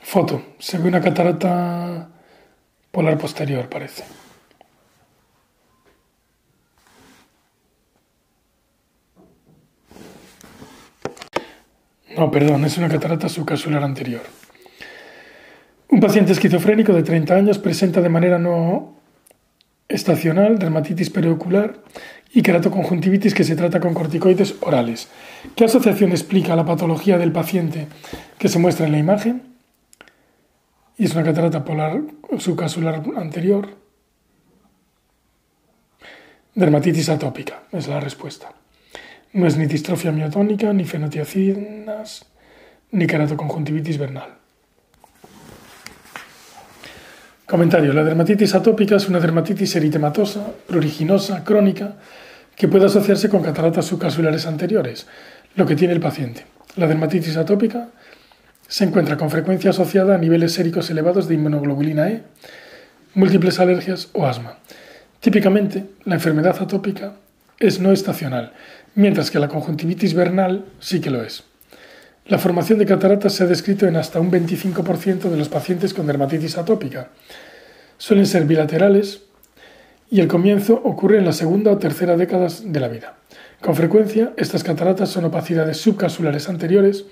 Foto. 0.04 0.56
Se 0.60 0.78
ve 0.78 0.88
una 0.88 1.02
catarata 1.02 2.08
polar 2.92 3.18
posterior, 3.18 3.68
parece. 3.68 4.04
No, 12.16 12.32
perdón, 12.32 12.64
es 12.64 12.78
una 12.78 12.88
catarata 12.88 13.28
subcapsular 13.28 13.84
anterior. 13.84 14.22
Un 15.90 16.00
paciente 16.00 16.32
esquizofrénico 16.32 16.94
de 16.94 17.04
30 17.04 17.36
años 17.36 17.58
presenta 17.58 18.02
de 18.02 18.10
manera 18.10 18.38
no 18.38 18.96
estacional 19.88 20.58
dermatitis 20.60 21.10
periocular 21.10 21.84
y 22.36 22.42
queratoconjuntivitis 22.42 23.34
que 23.34 23.46
se 23.46 23.56
trata 23.56 23.80
con 23.80 23.94
corticoides 23.94 24.56
orales. 24.60 25.08
¿Qué 25.56 25.64
asociación 25.64 26.12
explica 26.12 26.54
la 26.58 26.66
patología 26.66 27.18
del 27.18 27.32
paciente 27.32 27.88
que 28.38 28.50
se 28.50 28.60
muestra 28.60 28.86
en 28.86 28.92
la 28.92 28.98
imagen? 29.00 29.56
Y 30.98 31.06
es 31.06 31.14
una 31.16 31.24
catarata 31.24 31.64
polar 31.64 32.02
subcasular 32.38 33.02
anterior. 33.16 33.70
Dermatitis 36.54 37.08
atópica 37.08 37.64
es 37.72 37.88
la 37.88 38.02
respuesta. 38.02 38.52
No 39.32 39.48
es 39.48 39.56
ni 39.56 39.66
distrofia 39.66 40.12
miotónica, 40.12 40.74
ni 40.74 40.84
fenotiacinas, 40.84 42.26
ni 42.92 43.08
queratoconjuntivitis 43.08 43.98
vernal. 43.98 44.36
Comentario. 47.46 47.94
La 47.94 48.04
dermatitis 48.04 48.56
atópica 48.56 48.98
es 48.98 49.08
una 49.08 49.22
dermatitis 49.22 49.74
eritematosa, 49.78 50.52
pruriginosa, 50.68 51.46
crónica, 51.46 51.96
que 52.56 52.68
puede 52.68 52.86
asociarse 52.86 53.30
con 53.30 53.44
cataratas 53.44 53.86
subcasulares 53.86 54.46
anteriores, 54.46 55.08
lo 55.56 55.66
que 55.66 55.76
tiene 55.76 55.94
el 55.94 56.00
paciente. 56.00 56.46
La 56.76 56.88
dermatitis 56.88 57.38
atópica 57.38 57.90
se 58.68 58.84
encuentra 58.84 59.18
con 59.18 59.30
frecuencia 59.30 59.70
asociada 59.70 60.16
a 60.16 60.18
niveles 60.18 60.54
séricos 60.54 60.90
elevados 60.90 61.28
de 61.28 61.36
inmunoglobulina 61.36 62.10
E, 62.10 62.24
múltiples 63.14 63.60
alergias 63.60 64.10
o 64.14 64.26
asma. 64.26 64.58
Típicamente, 65.20 65.86
la 66.04 66.16
enfermedad 66.16 66.58
atópica 66.60 67.14
es 67.60 67.80
no 67.80 67.92
estacional, 67.92 68.54
mientras 68.96 69.32
que 69.32 69.40
la 69.40 69.48
conjuntivitis 69.48 70.14
vernal 70.14 70.66
sí 70.80 71.00
que 71.00 71.10
lo 71.10 71.24
es. 71.24 71.44
La 72.28 72.40
formación 72.40 72.80
de 72.80 72.88
cataratas 72.88 73.34
se 73.34 73.44
ha 73.44 73.48
descrito 73.48 73.86
en 73.86 73.96
hasta 73.96 74.20
un 74.20 74.32
25% 74.32 75.30
de 75.30 75.38
los 75.38 75.48
pacientes 75.48 75.94
con 75.94 76.08
dermatitis 76.08 76.58
atópica. 76.58 77.10
Suelen 77.98 78.26
ser 78.26 78.46
bilaterales 78.46 79.22
y 80.10 80.20
el 80.22 80.28
comienzo 80.28 80.82
ocurre 80.84 81.18
en 81.18 81.26
la 81.26 81.34
segunda 81.34 81.72
o 81.72 81.78
tercera 81.78 82.16
década 82.16 82.48
de 82.64 82.80
la 82.80 82.88
vida. 82.88 83.18
Con 83.62 83.76
frecuencia, 83.76 84.34
estas 84.38 84.64
cataratas 84.64 85.10
son 85.10 85.26
opacidades 85.26 85.78
subcasulares 85.78 86.50
anteriores 86.50 87.06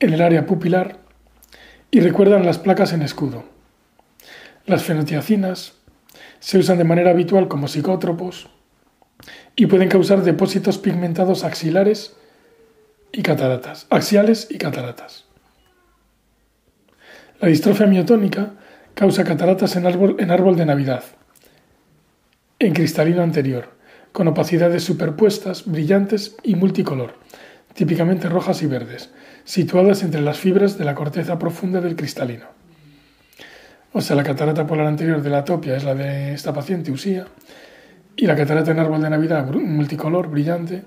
en 0.00 0.12
el 0.14 0.22
área 0.22 0.46
pupilar 0.46 0.98
y 1.90 2.00
recuerdan 2.00 2.46
las 2.46 2.58
placas 2.58 2.92
en 2.92 3.02
escudo. 3.02 3.44
Las 4.66 4.82
fenotiacinas 4.82 5.74
se 6.40 6.58
usan 6.58 6.78
de 6.78 6.84
manera 6.84 7.10
habitual 7.10 7.48
como 7.48 7.68
psicótropos 7.68 8.48
y 9.56 9.66
pueden 9.66 9.88
causar 9.88 10.22
depósitos 10.22 10.78
pigmentados 10.78 11.44
axilares 11.44 12.16
y 13.12 13.22
cataratas, 13.22 13.86
axiales 13.90 14.48
y 14.50 14.58
cataratas. 14.58 15.26
La 17.40 17.48
distrofia 17.48 17.86
miotónica 17.86 18.54
causa 18.94 19.24
cataratas 19.24 19.76
en 19.76 19.86
árbol, 19.86 20.16
en 20.18 20.30
árbol 20.30 20.56
de 20.56 20.66
Navidad, 20.66 21.04
en 22.58 22.72
cristalino 22.72 23.22
anterior, 23.22 23.74
con 24.12 24.28
opacidades 24.28 24.84
superpuestas, 24.84 25.64
brillantes 25.66 26.36
y 26.42 26.54
multicolor, 26.54 27.18
típicamente 27.74 28.28
rojas 28.28 28.62
y 28.62 28.66
verdes, 28.66 29.10
situadas 29.44 30.02
entre 30.02 30.20
las 30.20 30.38
fibras 30.38 30.78
de 30.78 30.84
la 30.84 30.94
corteza 30.94 31.38
profunda 31.38 31.80
del 31.80 31.96
cristalino. 31.96 32.46
O 33.92 34.00
sea, 34.00 34.16
la 34.16 34.24
catarata 34.24 34.66
polar 34.66 34.86
anterior 34.86 35.22
de 35.22 35.30
la 35.30 35.38
atopia 35.38 35.76
es 35.76 35.84
la 35.84 35.94
de 35.94 36.32
esta 36.32 36.52
paciente, 36.52 36.90
Usía, 36.90 37.26
y 38.16 38.26
la 38.26 38.36
catarata 38.36 38.70
en 38.70 38.78
árbol 38.78 39.02
de 39.02 39.10
Navidad 39.10 39.46
multicolor, 39.52 40.28
brillante, 40.28 40.82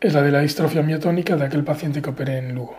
es 0.00 0.14
la 0.14 0.22
de 0.22 0.30
la 0.30 0.40
distrofia 0.40 0.82
miotónica 0.82 1.36
de 1.36 1.44
aquel 1.44 1.64
paciente 1.64 2.00
que 2.00 2.10
operé 2.10 2.38
en 2.38 2.54
Lugo, 2.54 2.78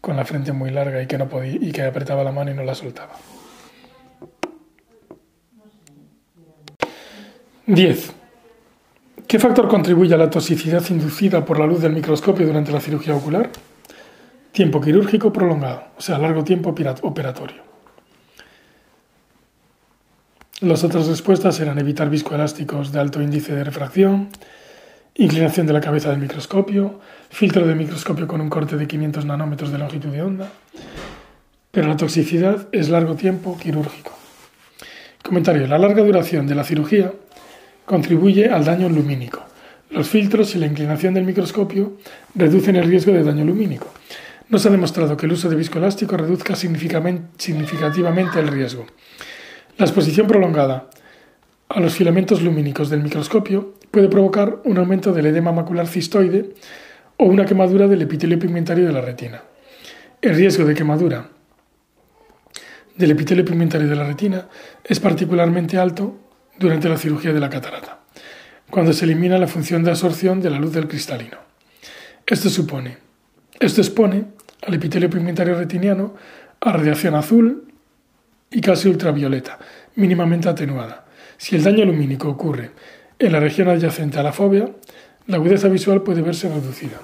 con 0.00 0.16
la 0.16 0.26
frente 0.26 0.52
muy 0.52 0.70
larga 0.70 1.02
y 1.02 1.06
que, 1.06 1.16
no 1.16 1.28
podía, 1.28 1.52
y 1.52 1.72
que 1.72 1.82
apretaba 1.82 2.24
la 2.24 2.32
mano 2.32 2.50
y 2.50 2.54
no 2.54 2.62
la 2.62 2.74
soltaba. 2.74 3.14
10. 7.66 8.12
¿Qué 9.26 9.38
factor 9.38 9.68
contribuye 9.68 10.12
a 10.12 10.18
la 10.18 10.28
toxicidad 10.28 10.84
inducida 10.90 11.46
por 11.46 11.58
la 11.58 11.66
luz 11.66 11.80
del 11.80 11.94
microscopio 11.94 12.46
durante 12.46 12.70
la 12.72 12.80
cirugía 12.80 13.16
ocular? 13.16 13.48
Tiempo 14.52 14.82
quirúrgico 14.82 15.32
prolongado, 15.32 15.84
o 15.96 16.02
sea, 16.02 16.18
largo 16.18 16.44
tiempo 16.44 16.74
operatorio. 17.02 17.62
Las 20.60 20.84
otras 20.84 21.06
respuestas 21.06 21.58
eran 21.58 21.78
evitar 21.78 22.10
viscoelásticos 22.10 22.92
de 22.92 23.00
alto 23.00 23.22
índice 23.22 23.54
de 23.54 23.64
refracción, 23.64 24.28
inclinación 25.14 25.66
de 25.66 25.72
la 25.72 25.80
cabeza 25.80 26.10
del 26.10 26.18
microscopio, 26.18 27.00
filtro 27.30 27.66
de 27.66 27.74
microscopio 27.74 28.28
con 28.28 28.42
un 28.42 28.50
corte 28.50 28.76
de 28.76 28.86
500 28.86 29.24
nanómetros 29.24 29.72
de 29.72 29.78
longitud 29.78 30.10
de 30.10 30.22
onda, 30.22 30.52
pero 31.70 31.88
la 31.88 31.96
toxicidad 31.96 32.68
es 32.72 32.90
largo 32.90 33.14
tiempo 33.14 33.58
quirúrgico. 33.58 34.12
Comentario. 35.22 35.66
La 35.66 35.78
larga 35.78 36.04
duración 36.04 36.46
de 36.46 36.54
la 36.54 36.64
cirugía 36.64 37.10
contribuye 37.84 38.48
al 38.48 38.64
daño 38.64 38.88
lumínico. 38.88 39.44
Los 39.90 40.08
filtros 40.08 40.54
y 40.54 40.58
la 40.58 40.66
inclinación 40.66 41.14
del 41.14 41.24
microscopio 41.24 41.98
reducen 42.34 42.76
el 42.76 42.88
riesgo 42.88 43.12
de 43.12 43.22
daño 43.22 43.44
lumínico. 43.44 43.92
No 44.48 44.58
se 44.58 44.68
ha 44.68 44.72
demostrado 44.72 45.16
que 45.16 45.26
el 45.26 45.32
uso 45.32 45.48
de 45.48 45.56
viscoelástico 45.56 46.16
reduzca 46.16 46.54
significativamente 46.56 48.40
el 48.40 48.48
riesgo. 48.48 48.86
La 49.78 49.86
exposición 49.86 50.26
prolongada 50.26 50.90
a 51.68 51.80
los 51.80 51.94
filamentos 51.94 52.42
lumínicos 52.42 52.90
del 52.90 53.02
microscopio 53.02 53.74
puede 53.90 54.08
provocar 54.08 54.60
un 54.64 54.78
aumento 54.78 55.12
del 55.12 55.26
edema 55.26 55.52
macular 55.52 55.86
cistoide 55.86 56.50
o 57.16 57.24
una 57.24 57.46
quemadura 57.46 57.88
del 57.88 58.02
epitelio 58.02 58.38
pigmentario 58.38 58.86
de 58.86 58.92
la 58.92 59.00
retina. 59.00 59.42
El 60.20 60.34
riesgo 60.34 60.64
de 60.64 60.74
quemadura 60.74 61.28
del 62.96 63.10
epitelio 63.10 63.44
pigmentario 63.44 63.88
de 63.88 63.96
la 63.96 64.04
retina 64.04 64.48
es 64.84 65.00
particularmente 65.00 65.78
alto 65.78 66.16
durante 66.58 66.88
la 66.88 66.98
cirugía 66.98 67.32
de 67.32 67.40
la 67.40 67.50
catarata, 67.50 68.00
cuando 68.70 68.92
se 68.92 69.04
elimina 69.04 69.38
la 69.38 69.46
función 69.46 69.82
de 69.82 69.90
absorción 69.90 70.40
de 70.40 70.50
la 70.50 70.58
luz 70.58 70.72
del 70.72 70.88
cristalino. 70.88 71.38
Esto 72.26 72.48
supone, 72.48 72.98
esto 73.60 73.80
expone 73.80 74.24
al 74.66 74.74
epitelio 74.74 75.10
pigmentario 75.10 75.56
retiniano 75.56 76.14
a 76.60 76.72
radiación 76.72 77.14
azul 77.14 77.72
y 78.50 78.60
casi 78.60 78.88
ultravioleta, 78.88 79.58
mínimamente 79.96 80.48
atenuada. 80.48 81.04
Si 81.36 81.56
el 81.56 81.64
daño 81.64 81.84
lumínico 81.84 82.28
ocurre 82.28 82.70
en 83.18 83.32
la 83.32 83.40
región 83.40 83.68
adyacente 83.68 84.18
a 84.18 84.22
la 84.22 84.32
fobia, 84.32 84.70
la 85.26 85.36
agudeza 85.36 85.68
visual 85.68 86.02
puede 86.02 86.22
verse 86.22 86.48
reducida. 86.48 87.00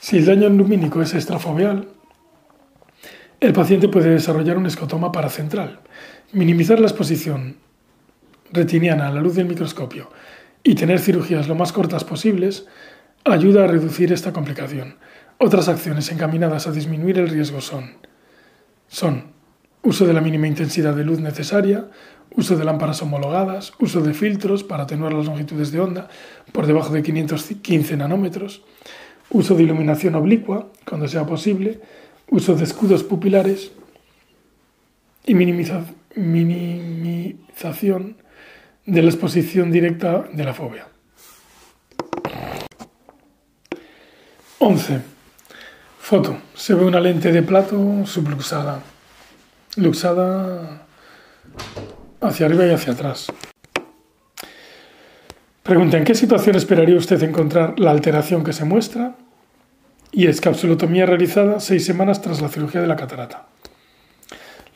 Si 0.00 0.18
el 0.18 0.26
daño 0.26 0.48
lumínico 0.48 1.02
es 1.02 1.14
extrafoveal, 1.14 1.88
el 3.42 3.52
paciente 3.52 3.88
puede 3.88 4.10
desarrollar 4.10 4.56
un 4.56 4.66
escotoma 4.66 5.10
paracentral, 5.10 5.80
Minimizar 6.32 6.80
la 6.80 6.86
exposición 6.86 7.56
retiniana 8.52 9.08
a 9.08 9.12
la 9.12 9.20
luz 9.20 9.34
del 9.34 9.44
microscopio 9.44 10.08
y 10.62 10.74
tener 10.74 10.98
cirugías 10.98 11.46
lo 11.46 11.54
más 11.54 11.72
cortas 11.72 12.04
posibles 12.04 12.66
ayuda 13.24 13.64
a 13.64 13.66
reducir 13.66 14.14
esta 14.14 14.32
complicación. 14.32 14.96
Otras 15.36 15.68
acciones 15.68 16.10
encaminadas 16.10 16.66
a 16.66 16.72
disminuir 16.72 17.18
el 17.18 17.28
riesgo 17.28 17.60
son, 17.60 17.96
son 18.88 19.32
uso 19.82 20.06
de 20.06 20.14
la 20.14 20.22
mínima 20.22 20.46
intensidad 20.46 20.94
de 20.94 21.04
luz 21.04 21.20
necesaria, 21.20 21.90
uso 22.34 22.56
de 22.56 22.64
lámparas 22.64 23.02
homologadas, 23.02 23.74
uso 23.78 24.00
de 24.00 24.14
filtros 24.14 24.64
para 24.64 24.84
atenuar 24.84 25.12
las 25.12 25.26
longitudes 25.26 25.70
de 25.70 25.80
onda 25.80 26.08
por 26.52 26.66
debajo 26.66 26.94
de 26.94 27.02
515 27.02 27.96
nanómetros, 27.98 28.62
uso 29.28 29.54
de 29.54 29.64
iluminación 29.64 30.14
oblicua 30.14 30.72
cuando 30.86 31.08
sea 31.08 31.26
posible, 31.26 31.82
uso 32.32 32.54
de 32.54 32.64
escudos 32.64 33.04
pupilares 33.04 33.70
y 35.26 35.34
minimización 35.34 38.16
de 38.86 39.02
la 39.02 39.10
exposición 39.10 39.70
directa 39.70 40.24
de 40.32 40.42
la 40.42 40.54
fobia. 40.54 40.86
11. 44.58 45.02
Foto. 46.00 46.38
Se 46.54 46.72
ve 46.74 46.86
una 46.86 47.00
lente 47.00 47.30
de 47.30 47.42
plato 47.42 48.06
subluxada. 48.06 48.80
Luxada 49.76 50.86
hacia 52.22 52.46
arriba 52.46 52.66
y 52.66 52.70
hacia 52.70 52.94
atrás. 52.94 53.26
Pregunta, 55.62 55.98
¿en 55.98 56.04
qué 56.04 56.14
situación 56.14 56.56
esperaría 56.56 56.96
usted 56.96 57.22
encontrar 57.22 57.78
la 57.78 57.90
alteración 57.90 58.42
que 58.42 58.54
se 58.54 58.64
muestra? 58.64 59.16
Y 60.12 60.26
es 60.26 60.42
capsulotomía 60.42 61.06
realizada 61.06 61.58
seis 61.58 61.86
semanas 61.86 62.20
tras 62.20 62.42
la 62.42 62.50
cirugía 62.50 62.82
de 62.82 62.86
la 62.86 62.96
catarata. 62.96 63.46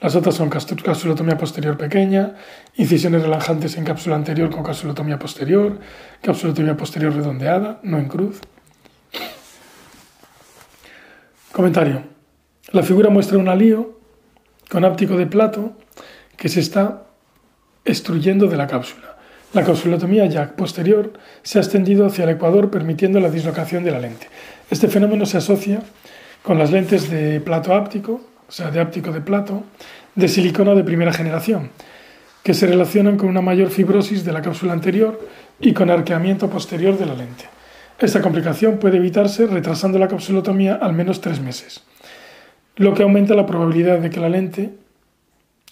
Las 0.00 0.14
otras 0.16 0.34
son 0.34 0.48
capsulotomía 0.48 1.36
posterior 1.36 1.76
pequeña, 1.76 2.34
incisiones 2.76 3.22
relajantes 3.22 3.76
en 3.76 3.84
cápsula 3.84 4.16
anterior 4.16 4.50
con 4.50 4.62
capsulotomía 4.62 5.18
posterior, 5.18 5.78
capsulotomía 6.22 6.76
posterior 6.76 7.14
redondeada, 7.14 7.80
no 7.82 7.98
en 7.98 8.08
cruz. 8.08 8.40
Comentario. 11.52 12.02
La 12.72 12.82
figura 12.82 13.10
muestra 13.10 13.38
un 13.38 13.48
alío 13.48 13.98
con 14.70 14.84
áptico 14.84 15.16
de 15.16 15.26
plato 15.26 15.76
que 16.36 16.48
se 16.48 16.60
está 16.60 17.04
extruyendo 17.84 18.46
de 18.46 18.56
la 18.56 18.66
cápsula. 18.66 19.16
La 19.54 19.64
capsulotomía 19.64 20.26
ya 20.26 20.54
posterior 20.54 21.14
se 21.42 21.58
ha 21.58 21.62
extendido 21.62 22.04
hacia 22.04 22.24
el 22.24 22.30
ecuador 22.30 22.70
permitiendo 22.70 23.20
la 23.20 23.30
dislocación 23.30 23.84
de 23.84 23.90
la 23.90 24.00
lente. 24.00 24.28
Este 24.70 24.88
fenómeno 24.88 25.26
se 25.26 25.38
asocia 25.38 25.82
con 26.42 26.58
las 26.58 26.70
lentes 26.70 27.10
de 27.10 27.40
plato 27.40 27.74
áptico 27.74 28.20
o 28.48 28.52
sea, 28.52 28.70
de 28.70 28.80
áptico 28.80 29.12
de 29.12 29.20
plato, 29.20 29.64
de 30.14 30.28
silicona 30.28 30.74
de 30.74 30.84
primera 30.84 31.12
generación, 31.12 31.70
que 32.42 32.54
se 32.54 32.66
relacionan 32.66 33.16
con 33.16 33.28
una 33.28 33.40
mayor 33.40 33.70
fibrosis 33.70 34.24
de 34.24 34.32
la 34.32 34.42
cápsula 34.42 34.72
anterior 34.72 35.20
y 35.58 35.72
con 35.72 35.90
arqueamiento 35.90 36.48
posterior 36.48 36.96
de 36.96 37.06
la 37.06 37.14
lente. 37.14 37.44
Esta 37.98 38.20
complicación 38.20 38.78
puede 38.78 38.98
evitarse 38.98 39.46
retrasando 39.46 39.98
la 39.98 40.08
capsulotomía 40.08 40.76
al 40.76 40.92
menos 40.92 41.20
tres 41.20 41.40
meses, 41.40 41.82
lo 42.76 42.94
que 42.94 43.02
aumenta 43.02 43.34
la 43.34 43.46
probabilidad 43.46 43.98
de 43.98 44.10
que 44.10 44.20
la 44.20 44.28
lente 44.28 44.74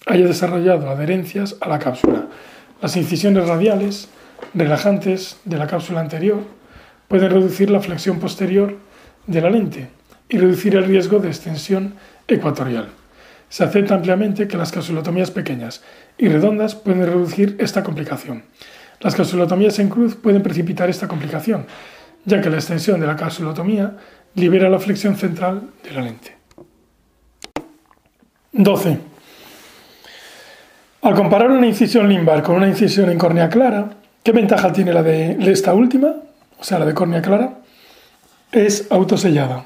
haya 0.06 0.26
desarrollado 0.26 0.90
adherencias 0.90 1.56
a 1.60 1.68
la 1.68 1.78
cápsula. 1.78 2.26
Las 2.82 2.96
incisiones 2.96 3.46
radiales, 3.46 4.08
relajantes 4.52 5.38
de 5.44 5.58
la 5.58 5.66
cápsula 5.66 6.00
anterior, 6.00 6.40
pueden 7.08 7.30
reducir 7.30 7.70
la 7.70 7.80
flexión 7.80 8.18
posterior 8.18 8.76
de 9.26 9.40
la 9.40 9.50
lente 9.50 9.88
y 10.28 10.38
reducir 10.38 10.76
el 10.76 10.84
riesgo 10.84 11.18
de 11.18 11.28
extensión 11.28 11.94
ecuatorial. 12.28 12.88
Se 13.48 13.64
acepta 13.64 13.94
ampliamente 13.94 14.48
que 14.48 14.56
las 14.56 14.72
capsulotomías 14.72 15.30
pequeñas 15.30 15.82
y 16.18 16.28
redondas 16.28 16.74
pueden 16.74 17.06
reducir 17.06 17.56
esta 17.58 17.82
complicación. 17.82 18.44
Las 19.00 19.14
capsulotomías 19.14 19.78
en 19.78 19.88
cruz 19.88 20.16
pueden 20.16 20.42
precipitar 20.42 20.88
esta 20.88 21.08
complicación, 21.08 21.66
ya 22.24 22.40
que 22.40 22.50
la 22.50 22.56
extensión 22.56 23.00
de 23.00 23.06
la 23.06 23.16
capsulotomía 23.16 23.96
libera 24.34 24.68
la 24.68 24.78
flexión 24.78 25.16
central 25.16 25.70
de 25.82 25.90
la 25.92 26.02
lente. 26.02 26.36
12. 28.52 28.98
Al 31.02 31.14
comparar 31.14 31.50
una 31.50 31.66
incisión 31.66 32.08
limbar 32.08 32.42
con 32.42 32.56
una 32.56 32.68
incisión 32.68 33.10
en 33.10 33.18
córnea 33.18 33.48
clara, 33.48 33.90
¿qué 34.22 34.32
ventaja 34.32 34.72
tiene 34.72 34.92
la 34.92 35.02
de 35.02 35.36
esta 35.52 35.74
última, 35.74 36.14
o 36.58 36.64
sea, 36.64 36.78
la 36.78 36.86
de 36.86 36.94
córnea 36.94 37.20
clara? 37.20 37.58
Es 38.54 38.86
autosellada. 38.88 39.64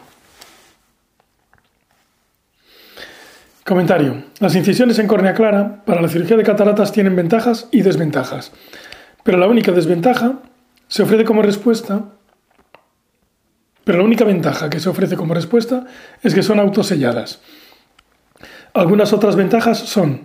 Comentario. 3.67 4.25
Las 4.41 4.57
incisiones 4.57 4.99
en 4.99 5.07
córnea 5.07 5.35
clara 5.35 5.85
para 5.85 6.01
la 6.01 6.09
cirugía 6.09 6.39
de 6.39 6.43
cataratas 6.43 6.91
tienen 6.91 7.15
ventajas 7.15 7.69
y 7.71 7.83
desventajas, 7.83 8.51
pero 9.25 9.37
la 9.37 9.47
única 9.47 9.73
desventaja 9.73 10.39
se 10.89 11.03
ofrece 11.03 11.25
como 11.25 11.43
respuesta 11.43 12.07
pero 13.85 13.99
la 13.99 14.05
única 14.05 14.25
ventaja 14.25 14.69
que 14.69 14.81
se 14.81 14.89
ofrece 14.91 15.17
como 15.17 15.33
respuesta 15.33 15.87
es 16.23 16.35
que 16.35 16.43
son 16.43 16.59
autoselladas. 16.59 17.41
Algunas 18.75 19.15
otras 19.15 19.35
ventajas 19.35 19.79
son 19.79 20.25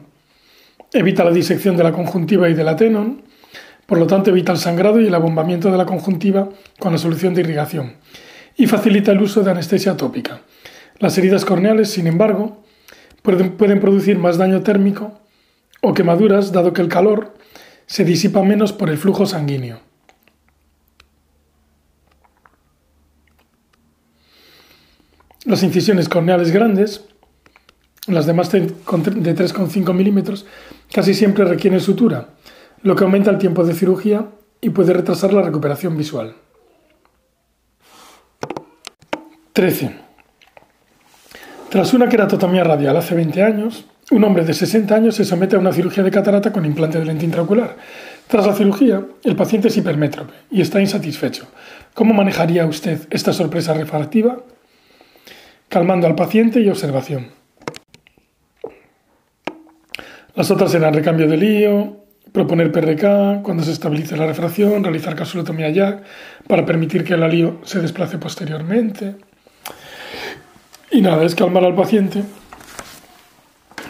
evita 0.91 1.23
la 1.23 1.32
disección 1.32 1.78
de 1.78 1.84
la 1.84 1.93
conjuntiva 1.93 2.49
y 2.49 2.54
del 2.54 2.67
atenon, 2.67 3.23
por 3.86 3.99
lo 3.99 4.08
tanto 4.08 4.32
evita 4.32 4.52
el 4.52 4.58
sangrado 4.58 4.99
y 4.99 5.08
el 5.08 5.15
abombamiento 5.15 5.71
de 5.71 5.78
la 5.78 5.86
conjuntiva 5.86 6.49
con 6.78 6.91
la 6.91 6.97
solución 6.97 7.34
de 7.34 7.41
irrigación, 7.41 7.93
y 8.56 8.68
facilita 8.68 9.12
el 9.12 9.22
uso 9.22 9.44
de 9.44 9.52
anestesia 9.52 9.98
tópica. 9.98 10.42
Las 11.00 11.18
heridas 11.18 11.46
corneales, 11.46 11.92
sin 11.92 12.08
embargo, 12.08 12.63
pueden, 13.24 13.80
producir 13.80 14.18
más 14.18 14.38
daño 14.38 14.62
térmico 14.62 15.20
o 15.82 15.94
quemaduras 15.94 16.52
dado 16.52 16.74
que 16.74 16.82
el 16.82 16.89
calor 16.89 17.34
se 17.86 18.04
disipa 18.04 18.44
menos 18.44 18.74
por 18.74 18.89
el 18.89 18.98
flujo 18.98 19.26
sanguíneo. 19.26 19.80
Las 25.46 25.62
incisiones 25.63 26.08
corneales 26.08 26.52
grandes, 26.52 27.06
las 28.08 28.26
de 28.26 28.34
más 28.34 28.52
de 28.52 28.68
3,5 28.68 29.94
milímetros, 29.94 30.46
casi 30.94 31.13
siempre 31.13 31.44
requieren 31.44 31.82
sutura, 31.82 32.30
lo 32.82 32.96
que 32.96 33.04
aumenta 33.04 33.30
el 33.30 33.39
tiempo 33.39 33.66
de 33.66 33.74
cirugía 33.74 34.30
y 34.62 34.70
puede 34.70 34.94
retrasar 34.94 35.34
la 35.34 35.42
recuperación 35.42 35.98
visual. 35.98 36.36
13. 39.54 39.92
Tras 41.70 41.94
una 41.94 42.10
queratotomía 42.10 42.63
radial 42.63 42.98
hace 42.98 43.16
20 43.16 43.44
años, 43.44 43.86
un 44.12 44.24
hombre 44.24 44.44
de 44.46 44.54
60 44.54 44.94
años 44.94 45.16
se 45.16 45.26
somete 45.26 45.56
a 45.56 45.60
una 45.60 45.72
cirugía 45.72 46.04
de 46.04 46.12
catarata 46.12 46.52
con 46.52 46.66
implante 46.66 47.00
de 47.00 47.06
lente 47.06 47.26
intraocular. 47.26 47.78
Tras 48.28 48.46
la 48.46 48.54
cirugía, 48.54 49.06
el 49.24 49.36
paciente 49.36 49.68
es 49.68 49.78
hipermétrope 49.78 50.34
y 50.52 50.62
está 50.62 50.82
insatisfecho. 50.82 51.48
¿Cómo 51.94 52.13
manejaría 52.13 52.66
usted 52.66 53.08
esta 53.10 53.32
sorpresa 53.34 53.74
refractiva? 53.74 54.44
calmando 55.74 56.06
al 56.06 56.13
paciente 56.13 56.60
y 56.60 56.70
observación. 56.70 57.30
Las 60.36 60.52
otras 60.52 60.72
serán 60.72 60.94
recambio 60.94 61.28
de 61.28 61.36
lío, 61.36 61.98
proponer 62.32 62.72
PRK 62.72 63.42
cuando 63.42 63.63
se 63.63 63.72
estabilice 63.72 64.16
la 64.16 64.28
refracción, 64.28 64.84
realizar 64.84 65.16
capsulotomía 65.16 65.70
YAC 65.70 66.04
para 66.48 66.63
permitir 66.63 67.04
que 67.04 67.16
el 67.16 67.24
alío 67.24 67.60
se 67.63 67.80
desplace 67.80 68.20
posteriormente. 68.20 69.16
Y 70.93 71.01
nada, 71.01 71.25
es 71.25 71.34
calmar 71.34 71.65
al 71.65 71.73
paciente 71.73 72.23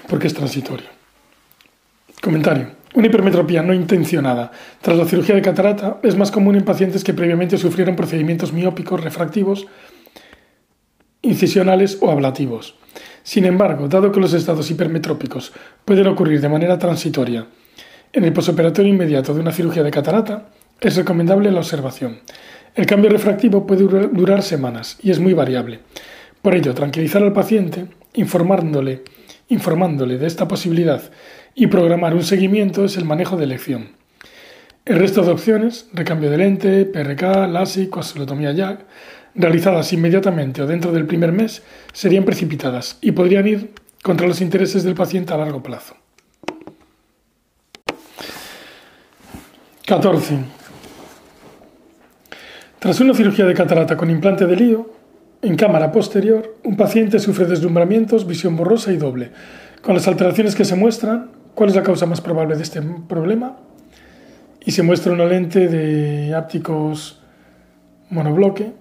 porque 0.07 0.27
es 0.27 0.33
transitorio. 0.33 0.87
Comentario. 2.21 2.69
Una 2.95 3.07
hipermetropía 3.07 3.61
no 3.61 3.73
intencionada 3.73 4.51
tras 4.81 4.97
la 4.97 5.05
cirugía 5.05 5.35
de 5.35 5.41
catarata 5.41 5.97
es 6.01 6.15
más 6.15 6.31
común 6.31 6.55
en 6.55 6.63
pacientes 6.63 7.03
que 7.03 7.13
previamente 7.13 7.57
sufrieron 7.57 7.97
procedimientos 7.97 8.53
miópicos 8.53 9.03
refractivos 9.03 9.67
incisionales 11.21 11.97
o 11.99 12.09
ablativos. 12.09 12.75
Sin 13.23 13.43
embargo, 13.45 13.89
dado 13.89 14.13
que 14.13 14.21
los 14.21 14.31
estados 14.33 14.71
hipermetrópicos 14.71 15.51
pueden 15.83 16.07
ocurrir 16.07 16.39
de 16.39 16.49
manera 16.49 16.79
transitoria 16.79 17.47
en 18.13 18.23
el 18.23 18.31
posoperatorio 18.31 18.93
inmediato 18.93 19.33
de 19.33 19.41
una 19.41 19.51
cirugía 19.51 19.83
de 19.83 19.91
catarata, 19.91 20.51
es 20.79 20.95
recomendable 20.95 21.51
la 21.51 21.59
observación. 21.59 22.19
El 22.75 22.85
cambio 22.85 23.09
refractivo 23.09 23.67
puede 23.67 23.83
durar 23.83 24.41
semanas 24.41 24.97
y 25.01 25.11
es 25.11 25.19
muy 25.19 25.33
variable. 25.33 25.81
Por 26.43 26.55
ello, 26.55 26.73
tranquilizar 26.73 27.23
al 27.23 27.31
paciente, 27.31 27.87
informándole, 28.15 29.05
informándole 29.47 30.17
de 30.17 30.27
esta 30.27 30.45
posibilidad 30.45 31.01
y 31.55 31.67
programar 31.67 32.13
un 32.13 32.23
seguimiento 32.23 32.83
es 32.83 32.97
el 32.97 33.05
manejo 33.05 33.37
de 33.37 33.45
elección. 33.45 33.91
El 34.83 34.99
resto 34.99 35.23
de 35.23 35.31
opciones, 35.31 35.87
recambio 35.93 36.29
de 36.29 36.37
lente, 36.37 36.83
PRK, 36.83 37.47
LASIK, 37.47 37.95
osteotomía 37.95 38.51
YAG, 38.51 38.85
realizadas 39.35 39.93
inmediatamente 39.93 40.61
o 40.61 40.67
dentro 40.67 40.91
del 40.91 41.05
primer 41.05 41.31
mes 41.31 41.63
serían 41.93 42.25
precipitadas 42.25 42.97
y 42.99 43.13
podrían 43.13 43.47
ir 43.47 43.71
contra 44.03 44.27
los 44.27 44.41
intereses 44.41 44.83
del 44.83 44.95
paciente 44.95 45.33
a 45.33 45.37
largo 45.37 45.63
plazo. 45.63 45.95
14. 49.85 50.39
Tras 52.79 52.99
una 52.99 53.13
cirugía 53.13 53.45
de 53.45 53.53
catarata 53.53 53.95
con 53.95 54.09
implante 54.09 54.45
de 54.45 54.57
lío, 54.57 55.02
en 55.43 55.57
cámara 55.57 55.91
posterior, 55.91 56.55
un 56.63 56.77
paciente 56.77 57.19
sufre 57.19 57.45
deslumbramientos, 57.45 58.25
visión 58.25 58.55
borrosa 58.55 58.93
y 58.93 58.97
doble. 58.97 59.31
Con 59.81 59.93
las 59.93 60.07
alteraciones 60.07 60.55
que 60.55 60.63
se 60.63 60.75
muestran, 60.75 61.31
¿cuál 61.53 61.69
es 61.69 61.75
la 61.75 61.83
causa 61.83 62.05
más 62.05 62.21
probable 62.21 62.55
de 62.55 62.63
este 62.63 62.81
problema? 62.81 63.57
Y 64.65 64.71
se 64.71 64.83
muestra 64.83 65.11
una 65.11 65.25
lente 65.25 65.67
de 65.67 66.33
ápticos 66.33 67.21
monobloque, 68.09 68.71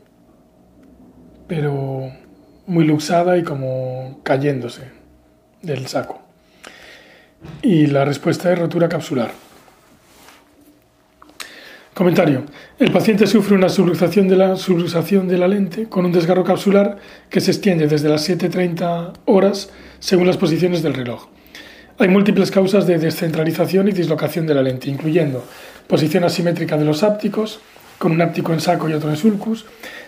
pero 1.48 2.12
muy 2.66 2.84
luxada 2.84 3.36
y 3.36 3.42
como 3.42 4.20
cayéndose 4.22 4.82
del 5.62 5.88
saco. 5.88 6.22
Y 7.60 7.88
la 7.88 8.04
respuesta 8.04 8.52
es 8.52 8.58
rotura 8.58 8.88
capsular. 8.88 9.32
Comentario. 11.94 12.44
El 12.78 12.90
paciente 12.90 13.26
sufre 13.26 13.54
una 13.54 13.68
subluxación 13.68 14.26
de 14.26 14.36
la, 14.36 14.54
de 14.54 15.38
la 15.38 15.46
lente 15.46 15.90
con 15.90 16.06
un 16.06 16.12
desgarro 16.12 16.42
capsular 16.42 16.96
que 17.28 17.42
se 17.42 17.50
extiende 17.50 17.86
desde 17.86 18.08
las 18.08 18.26
7.30 18.26 19.12
horas 19.26 19.68
según 20.00 20.26
las 20.26 20.38
posiciones 20.38 20.82
del 20.82 20.94
reloj. 20.94 21.28
Hay 21.98 22.08
múltiples 22.08 22.50
causas 22.50 22.86
de 22.86 22.96
descentralización 22.96 23.88
y 23.88 23.92
dislocación 23.92 24.46
de 24.46 24.54
la 24.54 24.62
lente, 24.62 24.88
incluyendo 24.88 25.44
posición 25.86 26.24
asimétrica 26.24 26.78
de 26.78 26.86
los 26.86 27.02
ápticos, 27.02 27.60
con 27.98 28.12
un 28.12 28.22
áptico 28.22 28.54
en 28.54 28.60
saco 28.60 28.88
y 28.88 28.94
otro 28.94 29.10
en 29.10 29.16
sulcus, 29.18 29.66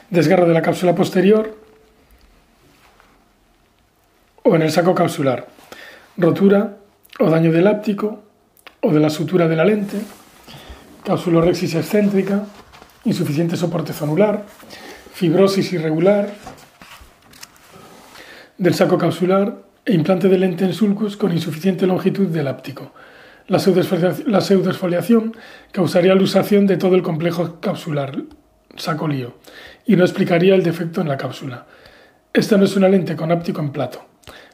desgarro 0.09 0.49
de 0.49 0.55
la 0.55 0.63
cápsula 0.63 0.95
posterior 0.95 1.55
o 4.43 4.57
en 4.57 4.63
el 4.63 4.73
saco 4.73 4.95
capsular, 4.95 5.47
rotura 6.17 6.79
o 7.21 7.29
daño 7.29 7.53
del 7.53 7.67
áptico 7.67 8.23
o 8.81 8.91
de 8.91 9.01
la 9.01 9.11
sutura 9.11 9.49
de 9.49 9.57
la 9.57 9.67
lente, 9.67 9.99
capsulorexis 11.05 11.75
excéntrica, 11.75 12.47
insuficiente 13.05 13.57
soporte 13.57 13.93
zonular, 13.93 14.45
fibrosis 15.13 15.73
irregular 15.73 16.33
del 18.57 18.75
saco 18.75 18.97
capsular 18.97 19.63
e 19.85 19.93
implante 19.93 20.29
de 20.29 20.39
lente 20.39 20.65
en 20.65 20.73
sulcus 20.73 21.17
con 21.17 21.33
insuficiente 21.33 21.87
longitud 21.87 22.29
del 22.29 22.49
áptico. 22.49 22.93
La 23.47 23.59
pseudoesfoliación 23.59 25.37
causaría 25.71 26.15
lusación 26.15 26.67
de 26.67 26.79
todo 26.79 26.95
el 26.95 27.03
complejo 27.03 27.61
capsular, 27.61 28.17
saco 28.77 29.07
lío, 29.07 29.35
y 29.85 29.97
no 29.97 30.05
explicaría 30.05 30.55
el 30.55 30.63
defecto 30.63 31.03
en 31.03 31.09
la 31.09 31.19
cápsula. 31.19 31.67
Esta 32.33 32.57
no 32.57 32.65
es 32.65 32.75
una 32.77 32.89
lente 32.89 33.15
con 33.15 33.31
áptico 33.31 33.61
en 33.61 33.71
plato. 33.71 34.07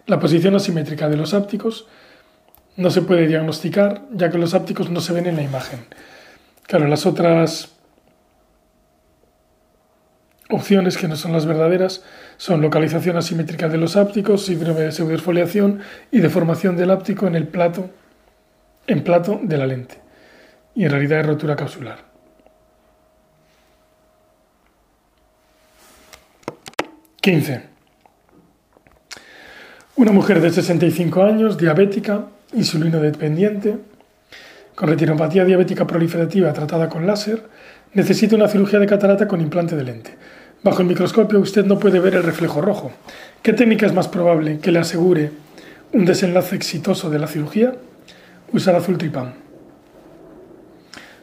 La 0.06 0.18
posición 0.18 0.56
asimétrica 0.56 1.08
de 1.08 1.16
los 1.16 1.32
ápticos 1.32 1.86
no 2.76 2.90
se 2.90 3.02
puede 3.02 3.28
diagnosticar 3.28 4.02
ya 4.12 4.30
que 4.30 4.38
los 4.38 4.54
ápticos 4.54 4.90
no 4.90 5.00
se 5.00 5.12
ven 5.12 5.26
en 5.26 5.36
la 5.36 5.42
imagen. 5.42 5.86
Claro, 6.70 6.86
las 6.86 7.04
otras 7.04 7.72
opciones 10.48 10.96
que 10.96 11.08
no 11.08 11.16
son 11.16 11.32
las 11.32 11.44
verdaderas 11.44 12.04
son 12.36 12.62
localización 12.62 13.16
asimétrica 13.16 13.68
de 13.68 13.76
los 13.76 13.96
ápticos, 13.96 14.44
síndrome 14.44 14.82
de 14.82 14.92
pseudoesfoliación 14.92 15.80
y 16.12 16.20
deformación 16.20 16.76
del 16.76 16.92
áptico 16.92 17.26
en 17.26 17.34
el 17.34 17.48
plato 17.48 17.90
en 18.86 19.02
plato 19.02 19.40
de 19.42 19.58
la 19.58 19.66
lente 19.66 20.00
y 20.76 20.84
en 20.84 20.92
realidad 20.92 21.18
es 21.18 21.26
rotura 21.26 21.56
capsular. 21.56 22.04
¿15? 27.20 27.62
Una 29.96 30.12
mujer 30.12 30.40
de 30.40 30.50
65 30.50 31.24
años, 31.24 31.58
diabética, 31.58 32.26
insulino 32.52 33.00
dependiente, 33.00 33.89
con 34.80 34.88
retinopatía 34.88 35.44
diabética 35.44 35.86
proliferativa 35.86 36.54
tratada 36.54 36.88
con 36.88 37.06
láser, 37.06 37.42
necesita 37.92 38.34
una 38.34 38.48
cirugía 38.48 38.78
de 38.78 38.86
catarata 38.86 39.28
con 39.28 39.42
implante 39.42 39.76
de 39.76 39.84
lente. 39.84 40.16
Bajo 40.62 40.80
el 40.80 40.88
microscopio 40.88 41.38
usted 41.38 41.66
no 41.66 41.78
puede 41.78 42.00
ver 42.00 42.14
el 42.14 42.22
reflejo 42.22 42.62
rojo. 42.62 42.90
¿Qué 43.42 43.52
técnica 43.52 43.84
es 43.84 43.92
más 43.92 44.08
probable 44.08 44.58
que 44.58 44.72
le 44.72 44.78
asegure 44.78 45.32
un 45.92 46.06
desenlace 46.06 46.56
exitoso 46.56 47.10
de 47.10 47.18
la 47.18 47.26
cirugía? 47.26 47.74
Usar 48.54 48.74
azul 48.74 48.96
tripán. 48.96 49.34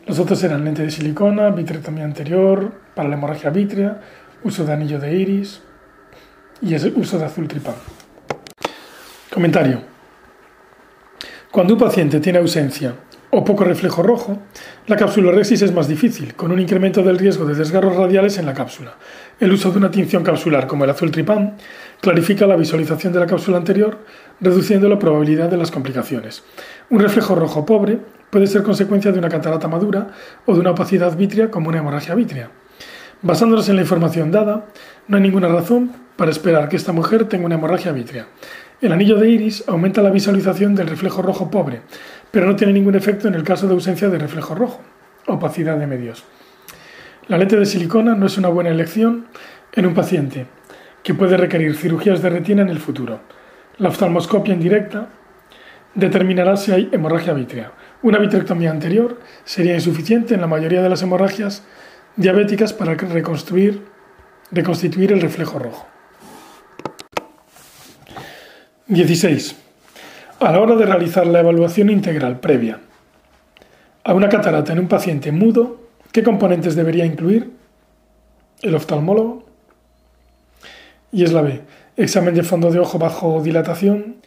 Los 0.06 0.20
otros 0.20 0.44
eran 0.44 0.64
lente 0.64 0.84
de 0.84 0.92
silicona, 0.92 1.50
vitrectomía 1.50 2.04
anterior, 2.04 2.72
para 2.94 3.10
la 3.10 3.16
hemorragia 3.16 3.50
vítrea, 3.50 4.02
uso 4.44 4.66
de 4.66 4.74
anillo 4.74 5.00
de 5.00 5.16
iris 5.16 5.64
y 6.62 6.76
uso 6.76 7.18
de 7.18 7.26
azul 7.26 7.48
tripán. 7.48 7.74
Comentario. 9.34 9.82
Cuando 11.50 11.74
un 11.74 11.80
paciente 11.80 12.20
tiene 12.20 12.38
ausencia 12.38 12.94
o 13.30 13.44
poco 13.44 13.64
reflejo 13.64 14.04
rojo, 14.04 14.40
la 14.88 14.96
capsulorexis 14.96 15.62
es 15.62 15.74
más 15.74 15.88
difícil, 15.88 16.34
con 16.36 16.52
un 16.52 16.60
incremento 16.60 17.04
del 17.04 17.18
riesgo 17.18 17.46
de 17.46 17.56
desgarros 17.56 17.96
radiales 17.96 18.38
en 18.38 18.46
la 18.46 18.54
cápsula. 18.54 18.94
El 19.40 19.52
uso 19.52 19.72
de 19.72 19.78
una 19.78 19.92
tinción 19.92 20.24
capsular 20.24 20.66
como 20.68 20.86
el 20.86 20.90
azul 20.90 21.12
tripán 21.12 21.58
clarifica 22.00 22.48
la 22.48 22.56
visualización 22.56 23.12
de 23.12 23.20
la 23.20 23.28
cápsula 23.28 23.58
anterior, 23.58 24.00
reduciendo 24.40 24.88
la 24.88 25.00
probabilidad 25.00 25.50
de 25.50 25.58
las 25.58 25.72
complicaciones. 25.72 26.44
Un 26.90 27.00
reflejo 27.00 27.36
rojo 27.36 27.66
pobre 27.66 28.00
puede 28.30 28.48
ser 28.48 28.64
consecuencia 28.64 29.12
de 29.12 29.20
una 29.20 29.30
catarata 29.30 29.68
madura 29.68 30.08
o 30.46 30.54
de 30.54 30.62
una 30.62 30.72
opacidad 30.72 31.18
vítrea 31.18 31.52
como 31.52 31.70
una 31.70 31.80
hemorragia 31.80 32.16
vítrea. 32.16 32.50
Basándonos 33.22 33.68
en 33.68 33.76
la 33.76 33.82
información 33.82 34.32
dada, 34.32 34.68
no 35.08 35.18
hay 35.18 35.24
ninguna 35.24 35.48
razón 35.48 35.92
para 36.16 36.32
esperar 36.32 36.70
que 36.70 36.76
esta 36.76 36.94
mujer 36.94 37.26
tenga 37.26 37.46
una 37.46 37.56
hemorragia 37.56 37.92
vítrea. 37.92 38.28
El 38.80 38.92
anillo 38.92 39.18
de 39.18 39.28
iris 39.28 39.64
aumenta 39.68 40.04
la 40.04 40.12
visualización 40.12 40.76
del 40.76 40.86
reflejo 40.86 41.24
rojo 41.24 41.50
pobre, 41.50 41.82
pero 42.32 42.46
no 42.46 42.56
tiene 42.56 42.74
ningún 42.74 42.96
efecto 42.96 43.28
en 43.28 43.36
el 43.36 43.44
caso 43.44 43.68
de 43.68 43.74
ausencia 43.74 44.10
de 44.10 44.18
reflejo 44.18 44.56
rojo, 44.56 44.82
opacidad 45.28 45.78
de 45.78 45.88
medios. 45.88 46.24
La 47.28 47.38
lente 47.38 47.58
de 47.58 47.66
silicona 47.66 48.16
no 48.16 48.26
es 48.26 48.38
una 48.38 48.50
buena 48.50 48.70
elección 48.70 49.28
en 49.74 49.86
un 49.86 49.94
paciente 49.94 50.46
que 51.04 51.14
puede 51.14 51.38
requerir 51.38 51.76
cirugías 51.76 52.22
de 52.22 52.30
retina 52.30 52.62
en 52.62 52.70
el 52.70 52.80
futuro. 52.80 53.20
La 53.78 53.90
oftalmoscopia 53.90 54.54
indirecta 54.54 55.10
determinará 55.94 56.58
si 56.58 56.72
hay 56.72 56.90
hemorragia 56.92 57.34
vítrea. 57.34 57.72
Una 58.02 58.20
vitrectomía 58.20 58.72
anterior 58.72 59.20
sería 59.44 59.74
insuficiente 59.74 60.36
en 60.36 60.42
la 60.42 60.48
mayoría 60.48 60.82
de 60.82 60.90
las 60.90 61.02
hemorragias 61.02 61.64
diabéticas 62.16 62.74
para 62.74 62.94
reconstruir, 62.94 63.86
reconstituir 64.52 65.12
el 65.12 65.22
reflejo 65.22 65.60
rojo. 65.60 65.88
16. 68.88 69.67
A 70.40 70.52
la 70.52 70.60
hora 70.60 70.76
de 70.76 70.86
realizar 70.86 71.26
la 71.26 71.40
evaluación 71.40 71.90
integral 71.90 72.40
previa 72.40 72.80
a 74.04 74.14
una 74.14 74.30
catarata 74.30 74.72
en 74.72 74.78
un 74.78 74.88
paciente 74.88 75.32
mudo, 75.32 75.82
¿qué 76.12 76.22
componentes 76.22 76.76
debería 76.76 77.06
incluir 77.06 77.54
el 78.62 78.76
oftalmólogo? 78.76 79.48
Y 81.12 81.24
es 81.24 81.34
la 81.34 81.42
B. 81.42 81.64
Examen 81.96 82.36
de 82.36 82.44
fondo 82.44 82.70
de 82.70 82.78
ojo 82.78 83.00
bajo 83.00 83.42
dilatación, 83.42 84.18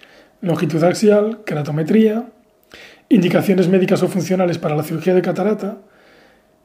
longitud 0.41 0.83
axial, 0.83 1.45
keratometría, 1.47 2.29
indicaciones 3.09 3.69
médicas 3.69 4.03
o 4.03 4.09
funcionales 4.09 4.59
para 4.59 4.75
la 4.75 4.83
cirugía 4.83 5.15
de 5.15 5.23
catarata, 5.23 5.79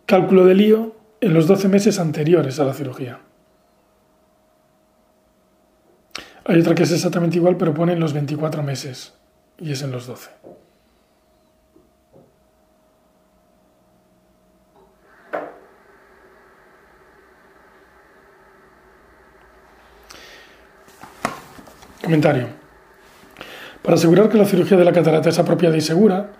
cálculo 0.07 0.45
de 0.45 0.55
lío 0.55 0.95
en 1.21 1.35
los 1.35 1.45
12 1.45 1.67
meses 1.67 1.99
anteriores 1.99 2.59
a 2.59 2.65
la 2.65 2.73
cirugía. 2.73 3.19
Hay 6.45 6.59
otra 6.59 6.73
que 6.73 6.83
es 6.83 6.91
exactamente 6.91 7.37
igual, 7.37 7.57
pero 7.57 7.75
pone 7.75 7.93
en 7.93 7.99
los 7.99 8.13
24 8.13 8.63
meses 8.63 9.13
y 9.59 9.71
es 9.71 9.81
en 9.81 9.91
los 9.91 10.07
12. 10.07 10.29
Comentario. 22.03 22.47
Para 23.81 23.95
asegurar 23.95 24.29
que 24.29 24.37
la 24.37 24.45
cirugía 24.45 24.77
de 24.77 24.85
la 24.85 24.93
catarata 24.93 25.29
es 25.29 25.39
apropiada 25.39 25.75
y 25.75 25.81
segura, 25.81 26.31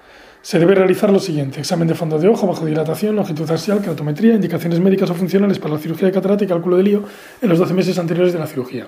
se 0.41 0.59
debe 0.59 0.75
realizar 0.75 1.11
lo 1.11 1.19
siguiente: 1.19 1.59
examen 1.59 1.87
de 1.87 1.95
fondo 1.95 2.19
de 2.19 2.27
ojo 2.27 2.45
bajo 2.45 2.65
dilatación, 2.65 3.15
longitud 3.15 3.49
axial, 3.49 3.81
keratometría, 3.81 4.35
indicaciones 4.35 4.79
médicas 4.79 5.09
o 5.09 5.15
funcionales 5.15 5.57
para 5.57 5.73
la 5.73 5.79
cirugía 5.79 6.07
de 6.07 6.13
catarata 6.13 6.43
y 6.43 6.47
cálculo 6.47 6.77
de 6.77 6.83
lío 6.83 7.03
en 7.41 7.49
los 7.49 7.57
12 7.57 7.73
meses 7.73 7.97
anteriores 7.97 8.33
de 8.33 8.39
la 8.39 8.45
cirugía. 8.45 8.87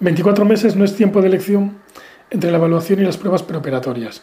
24 0.00 0.44
meses 0.44 0.74
no 0.74 0.84
es 0.84 0.96
tiempo 0.96 1.20
de 1.20 1.28
elección 1.28 1.78
entre 2.32 2.50
la 2.50 2.56
evaluación 2.56 3.00
y 3.00 3.04
las 3.04 3.18
pruebas 3.18 3.42
preoperatorias 3.42 4.22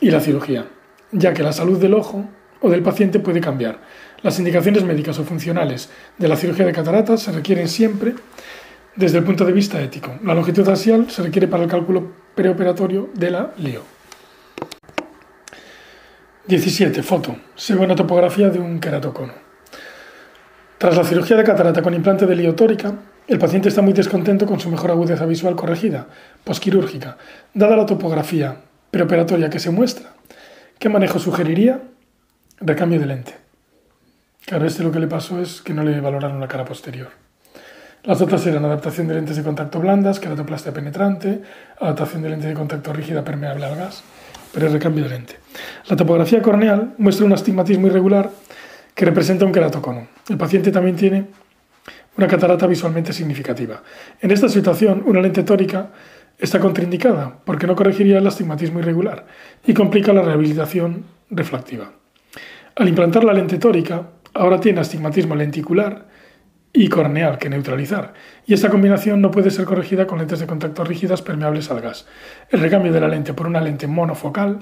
y 0.00 0.10
la 0.10 0.20
cirugía, 0.20 0.66
ya 1.10 1.34
que 1.34 1.42
la 1.42 1.52
salud 1.52 1.78
del 1.78 1.94
ojo 1.94 2.24
o 2.60 2.70
del 2.70 2.82
paciente 2.82 3.18
puede 3.18 3.40
cambiar. 3.40 3.80
Las 4.22 4.38
indicaciones 4.38 4.84
médicas 4.84 5.18
o 5.18 5.24
funcionales 5.24 5.90
de 6.18 6.28
la 6.28 6.36
cirugía 6.36 6.66
de 6.66 6.72
cataratas 6.72 7.22
se 7.22 7.32
requieren 7.32 7.68
siempre 7.68 8.14
desde 8.94 9.18
el 9.18 9.24
punto 9.24 9.44
de 9.44 9.52
vista 9.52 9.80
ético. 9.82 10.14
La 10.22 10.34
longitud 10.34 10.68
axial 10.68 11.10
se 11.10 11.22
requiere 11.22 11.48
para 11.48 11.64
el 11.64 11.68
cálculo 11.68 12.12
preoperatorio 12.34 13.10
de 13.14 13.30
la 13.30 13.52
LIO. 13.58 13.82
17. 16.46 17.02
Foto. 17.02 17.36
Según 17.56 17.86
una 17.86 17.96
topografía 17.96 18.50
de 18.50 18.60
un 18.60 18.78
queratocono. 18.78 19.32
Tras 20.78 20.96
la 20.96 21.04
cirugía 21.04 21.36
de 21.36 21.44
catarata 21.44 21.82
con 21.82 21.94
implante 21.94 22.26
de 22.26 22.36
liotórica, 22.36 22.94
el 23.30 23.38
paciente 23.38 23.68
está 23.68 23.80
muy 23.80 23.92
descontento 23.92 24.44
con 24.44 24.58
su 24.58 24.68
mejor 24.70 24.90
agudeza 24.90 25.24
visual 25.24 25.54
corregida, 25.54 26.08
posquirúrgica, 26.42 27.16
dada 27.54 27.76
la 27.76 27.86
topografía 27.86 28.56
preoperatoria 28.90 29.48
que 29.48 29.60
se 29.60 29.70
muestra. 29.70 30.10
¿Qué 30.80 30.88
manejo 30.88 31.20
sugeriría? 31.20 31.80
Recambio 32.60 32.98
de 32.98 33.06
lente. 33.06 33.36
Claro, 34.44 34.66
este 34.66 34.82
lo 34.82 34.90
que 34.90 34.98
le 34.98 35.06
pasó 35.06 35.40
es 35.40 35.62
que 35.62 35.72
no 35.72 35.84
le 35.84 36.00
valoraron 36.00 36.40
la 36.40 36.48
cara 36.48 36.64
posterior. 36.64 37.08
Las 38.02 38.20
otras 38.20 38.44
eran 38.46 38.64
adaptación 38.64 39.06
de 39.06 39.14
lentes 39.14 39.36
de 39.36 39.44
contacto 39.44 39.78
blandas, 39.78 40.18
queratoplastia 40.18 40.72
penetrante, 40.72 41.40
adaptación 41.78 42.22
de 42.22 42.30
lente 42.30 42.48
de 42.48 42.54
contacto 42.54 42.92
rígida 42.92 43.22
permeable 43.22 43.64
al 43.64 43.76
gas, 43.76 44.02
pero 44.52 44.66
es 44.66 44.72
recambio 44.72 45.04
de 45.04 45.10
lente. 45.10 45.36
La 45.88 45.94
topografía 45.94 46.42
corneal 46.42 46.94
muestra 46.98 47.26
un 47.26 47.32
astigmatismo 47.32 47.86
irregular 47.86 48.28
que 48.92 49.04
representa 49.04 49.44
un 49.44 49.52
queratocono. 49.52 50.08
El 50.28 50.36
paciente 50.36 50.72
también 50.72 50.96
tiene 50.96 51.26
una 52.16 52.26
catarata 52.26 52.66
visualmente 52.66 53.12
significativa. 53.12 53.82
En 54.20 54.30
esta 54.30 54.48
situación, 54.48 55.02
una 55.06 55.20
lente 55.20 55.42
tórica 55.42 55.90
está 56.38 56.58
contraindicada 56.58 57.38
porque 57.44 57.66
no 57.66 57.76
corregiría 57.76 58.18
el 58.18 58.26
astigmatismo 58.26 58.80
irregular 58.80 59.26
y 59.66 59.74
complica 59.74 60.12
la 60.12 60.22
rehabilitación 60.22 61.04
refractiva. 61.30 61.92
Al 62.76 62.88
implantar 62.88 63.24
la 63.24 63.32
lente 63.32 63.58
tórica, 63.58 64.08
ahora 64.34 64.60
tiene 64.60 64.80
astigmatismo 64.80 65.34
lenticular 65.34 66.08
y 66.72 66.88
corneal 66.88 67.38
que 67.38 67.50
neutralizar, 67.50 68.14
y 68.46 68.54
esta 68.54 68.70
combinación 68.70 69.20
no 69.20 69.32
puede 69.32 69.50
ser 69.50 69.64
corregida 69.64 70.06
con 70.06 70.18
lentes 70.18 70.38
de 70.38 70.46
contacto 70.46 70.84
rígidas 70.84 71.20
permeables 71.20 71.68
al 71.70 71.80
gas. 71.80 72.06
El 72.48 72.60
recambio 72.60 72.92
de 72.92 73.00
la 73.00 73.08
lente 73.08 73.34
por 73.34 73.48
una 73.48 73.60
lente 73.60 73.88
monofocal 73.88 74.60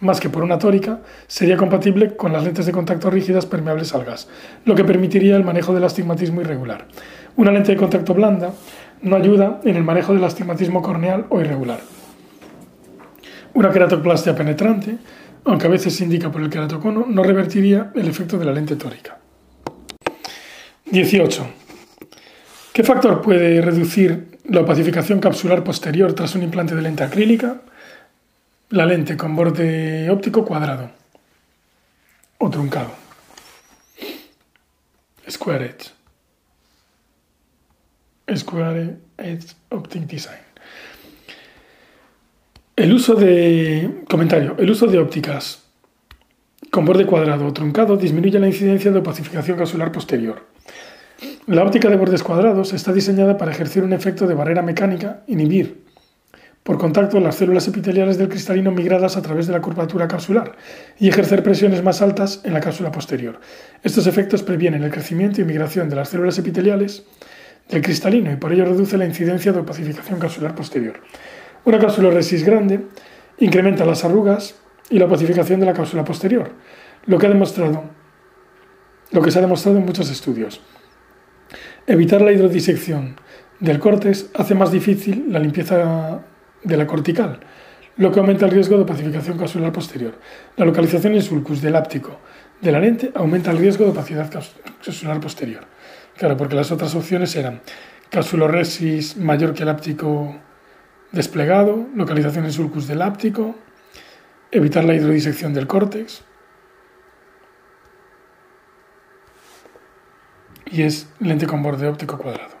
más 0.00 0.20
que 0.20 0.28
por 0.28 0.42
una 0.42 0.58
tórica, 0.58 1.00
sería 1.26 1.56
compatible 1.56 2.16
con 2.16 2.32
las 2.32 2.44
lentes 2.44 2.66
de 2.66 2.72
contacto 2.72 3.10
rígidas 3.10 3.46
permeables 3.46 3.94
al 3.94 4.04
gas, 4.04 4.28
lo 4.64 4.74
que 4.74 4.84
permitiría 4.84 5.36
el 5.36 5.44
manejo 5.44 5.72
del 5.74 5.84
astigmatismo 5.84 6.40
irregular. 6.40 6.86
Una 7.36 7.52
lente 7.52 7.72
de 7.72 7.78
contacto 7.78 8.14
blanda 8.14 8.52
no 9.02 9.16
ayuda 9.16 9.60
en 9.64 9.76
el 9.76 9.84
manejo 9.84 10.14
del 10.14 10.24
astigmatismo 10.24 10.82
corneal 10.82 11.26
o 11.28 11.40
irregular. 11.40 11.80
Una 13.54 13.70
queratoplastia 13.70 14.34
penetrante, 14.34 14.98
aunque 15.44 15.66
a 15.66 15.70
veces 15.70 15.94
se 15.94 16.04
indica 16.04 16.30
por 16.30 16.42
el 16.42 16.50
queratocono, 16.50 17.06
no 17.08 17.22
revertiría 17.22 17.90
el 17.94 18.08
efecto 18.08 18.38
de 18.38 18.44
la 18.44 18.52
lente 18.52 18.76
tórica. 18.76 19.18
18. 20.90 21.46
¿Qué 22.72 22.84
factor 22.84 23.22
puede 23.22 23.62
reducir 23.62 24.38
la 24.44 24.60
opacificación 24.60 25.18
capsular 25.18 25.64
posterior 25.64 26.12
tras 26.12 26.34
un 26.34 26.42
implante 26.42 26.74
de 26.74 26.82
lente 26.82 27.02
acrílica? 27.02 27.62
La 28.70 28.84
lente 28.84 29.16
con 29.16 29.36
borde 29.36 30.10
óptico 30.10 30.44
cuadrado 30.44 30.90
o 32.38 32.50
truncado. 32.50 32.90
Square 35.30 35.66
Edge. 35.66 35.90
Square 38.36 38.96
Edge 39.18 39.54
Optic 39.70 40.02
Design. 40.02 40.40
El 42.74 42.92
uso 42.92 43.14
de. 43.14 44.02
Comentario. 44.10 44.56
El 44.58 44.68
uso 44.68 44.88
de 44.88 44.98
ópticas 44.98 45.62
con 46.72 46.84
borde 46.84 47.06
cuadrado 47.06 47.46
o 47.46 47.52
truncado 47.52 47.96
disminuye 47.96 48.40
la 48.40 48.48
incidencia 48.48 48.90
de 48.90 48.98
opacificación 48.98 49.56
capsular 49.56 49.92
posterior. 49.92 50.44
La 51.46 51.62
óptica 51.62 51.88
de 51.88 51.96
bordes 51.96 52.24
cuadrados 52.24 52.72
está 52.72 52.92
diseñada 52.92 53.38
para 53.38 53.52
ejercer 53.52 53.84
un 53.84 53.92
efecto 53.92 54.26
de 54.26 54.34
barrera 54.34 54.62
mecánica, 54.62 55.22
inhibir 55.28 55.85
por 56.66 56.78
contacto 56.78 57.20
las 57.20 57.36
células 57.36 57.68
epiteliales 57.68 58.18
del 58.18 58.28
cristalino 58.28 58.72
migradas 58.72 59.16
a 59.16 59.22
través 59.22 59.46
de 59.46 59.52
la 59.52 59.62
curvatura 59.62 60.08
capsular 60.08 60.56
y 60.98 61.08
ejercer 61.08 61.44
presiones 61.44 61.84
más 61.84 62.02
altas 62.02 62.40
en 62.42 62.52
la 62.54 62.60
cápsula 62.60 62.90
posterior. 62.90 63.38
Estos 63.84 64.08
efectos 64.08 64.42
previenen 64.42 64.82
el 64.82 64.90
crecimiento 64.90 65.40
y 65.40 65.44
migración 65.44 65.88
de 65.88 65.94
las 65.94 66.08
células 66.08 66.36
epiteliales 66.38 67.04
del 67.68 67.82
cristalino 67.82 68.32
y 68.32 68.36
por 68.36 68.52
ello 68.52 68.64
reduce 68.64 68.98
la 68.98 69.06
incidencia 69.06 69.52
de 69.52 69.60
opacificación 69.60 70.18
capsular 70.18 70.56
posterior. 70.56 70.94
Una 71.64 71.78
capsuloresis 71.78 72.44
grande 72.44 72.84
incrementa 73.38 73.84
las 73.84 74.04
arrugas 74.04 74.56
y 74.90 74.98
la 74.98 75.04
opacificación 75.04 75.60
de 75.60 75.66
la 75.66 75.72
cápsula 75.72 76.04
posterior, 76.04 76.50
lo 77.06 77.16
que, 77.16 77.26
ha 77.26 77.30
demostrado, 77.30 77.84
lo 79.12 79.22
que 79.22 79.30
se 79.30 79.38
ha 79.38 79.42
demostrado 79.42 79.78
en 79.78 79.86
muchos 79.86 80.10
estudios. 80.10 80.60
Evitar 81.86 82.22
la 82.22 82.32
hidrodisección 82.32 83.14
del 83.60 83.78
córtex 83.78 84.30
hace 84.34 84.56
más 84.56 84.72
difícil 84.72 85.26
la 85.28 85.38
limpieza 85.38 86.24
de 86.66 86.76
la 86.76 86.86
cortical, 86.86 87.38
lo 87.96 88.12
que 88.12 88.20
aumenta 88.20 88.44
el 88.44 88.50
riesgo 88.50 88.76
de 88.76 88.82
opacificación 88.82 89.38
capsular 89.38 89.72
posterior. 89.72 90.14
La 90.56 90.64
localización 90.64 91.14
en 91.14 91.22
sulcus 91.22 91.62
del 91.62 91.76
áptico 91.76 92.18
de 92.60 92.72
la 92.72 92.80
lente 92.80 93.12
aumenta 93.14 93.50
el 93.50 93.58
riesgo 93.58 93.84
de 93.84 93.92
opacidad 93.92 94.30
capsular 94.30 95.20
posterior. 95.20 95.64
Claro, 96.16 96.36
porque 96.36 96.56
las 96.56 96.72
otras 96.72 96.94
opciones 96.94 97.34
eran 97.36 97.60
capsuloresis 98.10 99.16
mayor 99.16 99.54
que 99.54 99.62
el 99.62 99.68
áptico 99.68 100.36
desplegado, 101.12 101.86
localización 101.94 102.44
en 102.46 102.52
sulcus 102.52 102.86
del 102.88 103.02
áptico, 103.02 103.54
evitar 104.50 104.84
la 104.84 104.94
hidrodisección 104.94 105.54
del 105.54 105.66
córtex. 105.66 106.22
Y 110.66 110.82
es 110.82 111.08
lente 111.20 111.46
con 111.46 111.62
borde 111.62 111.86
óptico 111.86 112.18
cuadrado. 112.18 112.56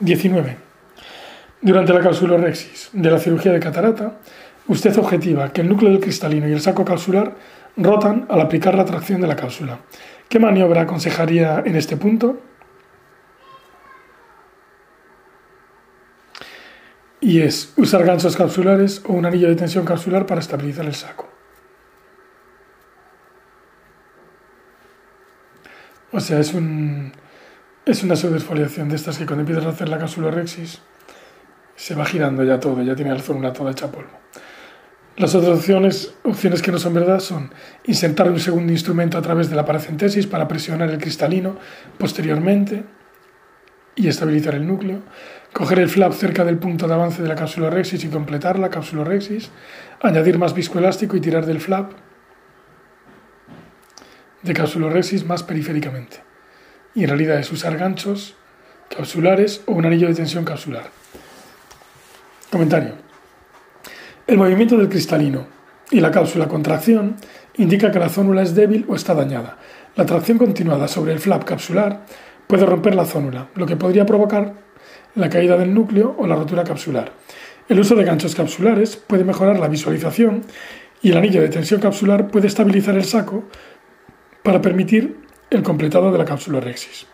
19. 0.00 0.67
Durante 1.60 1.92
la 1.92 2.00
calculorexis 2.00 2.90
de 2.92 3.10
la 3.10 3.18
cirugía 3.18 3.52
de 3.52 3.58
catarata, 3.58 4.18
usted 4.68 4.96
objetiva 4.96 5.52
que 5.52 5.62
el 5.62 5.68
núcleo 5.68 5.90
del 5.90 6.00
cristalino 6.00 6.48
y 6.48 6.52
el 6.52 6.60
saco 6.60 6.84
calcular 6.84 7.34
rotan 7.76 8.26
al 8.28 8.40
aplicar 8.40 8.76
la 8.76 8.84
tracción 8.84 9.20
de 9.20 9.26
la 9.26 9.34
cápsula. 9.34 9.80
¿Qué 10.28 10.38
maniobra 10.38 10.82
aconsejaría 10.82 11.62
en 11.64 11.74
este 11.74 11.96
punto? 11.96 12.40
Y 17.20 17.40
es 17.40 17.72
usar 17.76 18.04
ganchos 18.04 18.36
capsulares 18.36 19.02
o 19.06 19.12
un 19.12 19.26
anillo 19.26 19.48
de 19.48 19.56
tensión 19.56 19.84
capsular 19.84 20.26
para 20.26 20.40
estabilizar 20.40 20.86
el 20.86 20.94
saco. 20.94 21.28
O 26.12 26.20
sea, 26.20 26.38
es, 26.38 26.54
un, 26.54 27.12
es 27.84 28.02
una 28.04 28.16
subdesfoliación 28.16 28.88
de 28.88 28.96
estas 28.96 29.18
que 29.18 29.26
cuando 29.26 29.40
empiezas 29.40 29.66
a 29.66 29.70
hacer 29.70 29.88
la 29.88 29.98
calculorexis 29.98 30.80
se 31.78 31.94
va 31.94 32.04
girando 32.04 32.42
ya 32.42 32.58
todo, 32.58 32.82
ya 32.82 32.96
tiene 32.96 33.14
la 33.14 33.20
zona 33.20 33.52
toda 33.52 33.70
hecha 33.70 33.90
polvo. 33.90 34.10
Las 35.16 35.34
otras 35.36 35.58
opciones, 35.58 36.12
opciones 36.24 36.60
que 36.60 36.72
no 36.72 36.78
son 36.78 36.92
verdad 36.92 37.20
son 37.20 37.52
insertar 37.84 38.28
un 38.30 38.40
segundo 38.40 38.72
instrumento 38.72 39.16
a 39.16 39.22
través 39.22 39.48
de 39.48 39.54
la 39.54 39.64
paracentesis 39.64 40.26
para 40.26 40.48
presionar 40.48 40.90
el 40.90 40.98
cristalino 40.98 41.56
posteriormente 41.96 42.84
y 43.94 44.08
estabilizar 44.08 44.56
el 44.56 44.66
núcleo, 44.66 45.02
coger 45.52 45.78
el 45.78 45.88
flap 45.88 46.12
cerca 46.12 46.44
del 46.44 46.58
punto 46.58 46.88
de 46.88 46.94
avance 46.94 47.22
de 47.22 47.28
la 47.28 47.36
cápsula 47.36 47.70
rexis 47.70 48.02
y 48.02 48.08
completar 48.08 48.58
la 48.58 48.70
cápsula 48.70 49.04
rexis, 49.04 49.50
añadir 50.02 50.36
más 50.36 50.54
viscoelástico 50.54 51.16
y 51.16 51.20
tirar 51.20 51.46
del 51.46 51.60
flap 51.60 51.92
de 54.42 54.52
cápsula 54.52 54.88
rexis 54.88 55.24
más 55.24 55.44
periféricamente. 55.44 56.22
Y 56.94 57.04
en 57.04 57.10
realidad 57.10 57.38
es 57.38 57.52
usar 57.52 57.76
ganchos 57.76 58.34
capsulares 58.88 59.62
o 59.66 59.72
un 59.72 59.86
anillo 59.86 60.08
de 60.08 60.14
tensión 60.14 60.44
capsular. 60.44 60.97
Comentario. 62.50 62.92
El 64.26 64.38
movimiento 64.38 64.78
del 64.78 64.88
cristalino 64.88 65.46
y 65.90 66.00
la 66.00 66.10
cápsula 66.10 66.48
contracción 66.48 67.16
indica 67.58 67.90
que 67.90 67.98
la 67.98 68.08
zónula 68.08 68.40
es 68.40 68.54
débil 68.54 68.86
o 68.88 68.94
está 68.94 69.14
dañada. 69.14 69.58
La 69.96 70.06
tracción 70.06 70.38
continuada 70.38 70.88
sobre 70.88 71.12
el 71.12 71.18
flap 71.18 71.44
capsular 71.44 72.06
puede 72.46 72.64
romper 72.64 72.94
la 72.94 73.04
zónula, 73.04 73.48
lo 73.54 73.66
que 73.66 73.76
podría 73.76 74.06
provocar 74.06 74.54
la 75.14 75.28
caída 75.28 75.58
del 75.58 75.74
núcleo 75.74 76.16
o 76.18 76.26
la 76.26 76.36
rotura 76.36 76.64
capsular. 76.64 77.12
El 77.68 77.80
uso 77.80 77.94
de 77.94 78.04
ganchos 78.04 78.34
capsulares 78.34 78.96
puede 78.96 79.24
mejorar 79.24 79.58
la 79.58 79.68
visualización 79.68 80.40
y 81.02 81.10
el 81.10 81.18
anillo 81.18 81.42
de 81.42 81.50
tensión 81.50 81.82
capsular 81.82 82.28
puede 82.28 82.46
estabilizar 82.46 82.94
el 82.94 83.04
saco 83.04 83.44
para 84.42 84.62
permitir 84.62 85.18
el 85.50 85.62
completado 85.62 86.10
de 86.10 86.16
la 86.16 86.24
cápsula 86.24 86.60
rexis. 86.60 87.06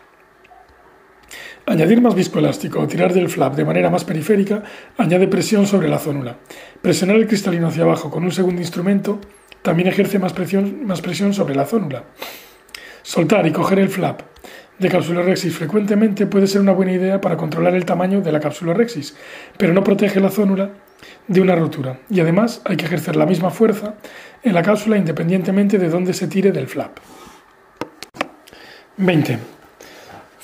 Añadir 1.67 1.99
más 1.99 2.13
viscoelástico 2.13 2.79
o 2.79 2.87
tirar 2.87 3.11
del 3.11 3.27
flap 3.27 3.55
de 3.55 3.65
manera 3.65 3.89
más 3.89 4.05
periférica 4.05 4.61
añade 4.97 5.27
presión 5.27 5.65
sobre 5.65 5.89
la 5.89 5.97
zónula. 5.97 6.37
Presionar 6.81 7.15
el 7.15 7.25
cristalino 7.25 7.67
hacia 7.67 7.83
abajo 7.83 8.11
con 8.11 8.23
un 8.23 8.31
segundo 8.31 8.61
instrumento 8.61 9.19
también 9.63 9.87
ejerce 9.87 10.19
más 10.19 10.31
presión, 10.31 11.33
sobre 11.33 11.55
la 11.55 11.65
zónula. 11.65 12.03
Soltar 13.01 13.47
y 13.47 13.51
coger 13.51 13.79
el 13.79 13.89
flap 13.89 14.21
de 14.77 14.89
cápsula 14.89 15.23
rexis 15.23 15.55
frecuentemente 15.55 16.27
puede 16.27 16.45
ser 16.45 16.61
una 16.61 16.71
buena 16.71 16.91
idea 16.91 17.19
para 17.19 17.35
controlar 17.35 17.73
el 17.73 17.85
tamaño 17.85 18.21
de 18.21 18.31
la 18.31 18.39
cápsula 18.39 18.75
rexis, 18.75 19.15
pero 19.57 19.73
no 19.73 19.83
protege 19.83 20.19
la 20.19 20.29
zónula 20.29 20.69
de 21.27 21.41
una 21.41 21.55
rotura 21.55 21.99
y 22.11 22.19
además 22.19 22.61
hay 22.65 22.77
que 22.77 22.85
ejercer 22.85 23.15
la 23.15 23.25
misma 23.25 23.49
fuerza 23.49 23.95
en 24.43 24.53
la 24.53 24.61
cápsula 24.61 24.97
independientemente 24.97 25.79
de 25.79 25.89
dónde 25.89 26.13
se 26.13 26.27
tire 26.27 26.51
del 26.51 26.67
flap. 26.67 26.99
20. 28.97 29.54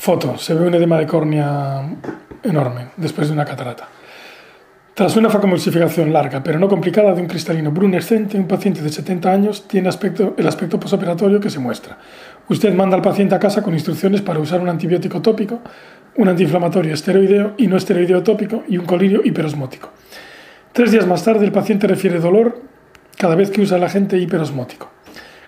Foto. 0.02 0.36
Se 0.40 0.56
ve 0.56 0.66
un 0.66 0.74
edema 0.74 0.98
de 0.98 1.06
córnea 1.06 1.88
enorme 2.42 2.88
después 2.98 3.28
de 3.28 3.36
una 3.36 3.46
catarata. 3.46 3.88
Tras 4.96 5.16
una 5.16 5.30
facomulsificación 5.30 6.12
larga, 6.12 6.42
pero 6.42 6.58
no 6.58 6.68
complicada, 6.68 7.14
de 7.14 7.22
un 7.22 7.28
cristalino 7.28 7.70
brunescente, 7.70 8.36
un 8.36 8.48
paciente 8.48 8.82
de 8.82 8.90
70 8.90 9.32
años 9.32 9.68
tiene 9.68 9.90
el 9.90 10.48
aspecto 10.48 10.80
posoperatorio 10.80 11.40
que 11.40 11.52
se 11.52 11.60
muestra. 11.60 12.00
Usted 12.50 12.74
manda 12.74 12.96
al 12.96 13.04
paciente 13.04 13.36
a 13.36 13.40
casa 13.40 13.62
con 13.62 13.76
instrucciones 13.76 14.24
para 14.24 14.40
usar 14.40 14.60
un 14.60 14.70
antibiótico 14.70 15.22
tópico, 15.22 15.60
un 16.18 16.30
antiinflamatorio 16.30 16.96
esteroideo 16.96 17.54
y 17.58 17.68
no 17.68 17.78
esteroideo 17.78 18.24
tópico 18.24 18.64
y 18.68 18.80
un 18.80 18.88
colirio 18.88 19.22
hiperosmótico. 19.24 19.92
Tres 20.74 20.92
días 20.92 21.06
más 21.06 21.24
tarde, 21.24 21.46
el 21.46 21.52
paciente 21.52 21.86
refiere 21.86 22.20
dolor 22.20 22.60
cada 23.20 23.36
vez 23.36 23.52
que 23.52 23.62
usa 23.62 23.78
el 23.78 23.84
agente 23.84 24.18
hiperosmótico. 24.18 24.90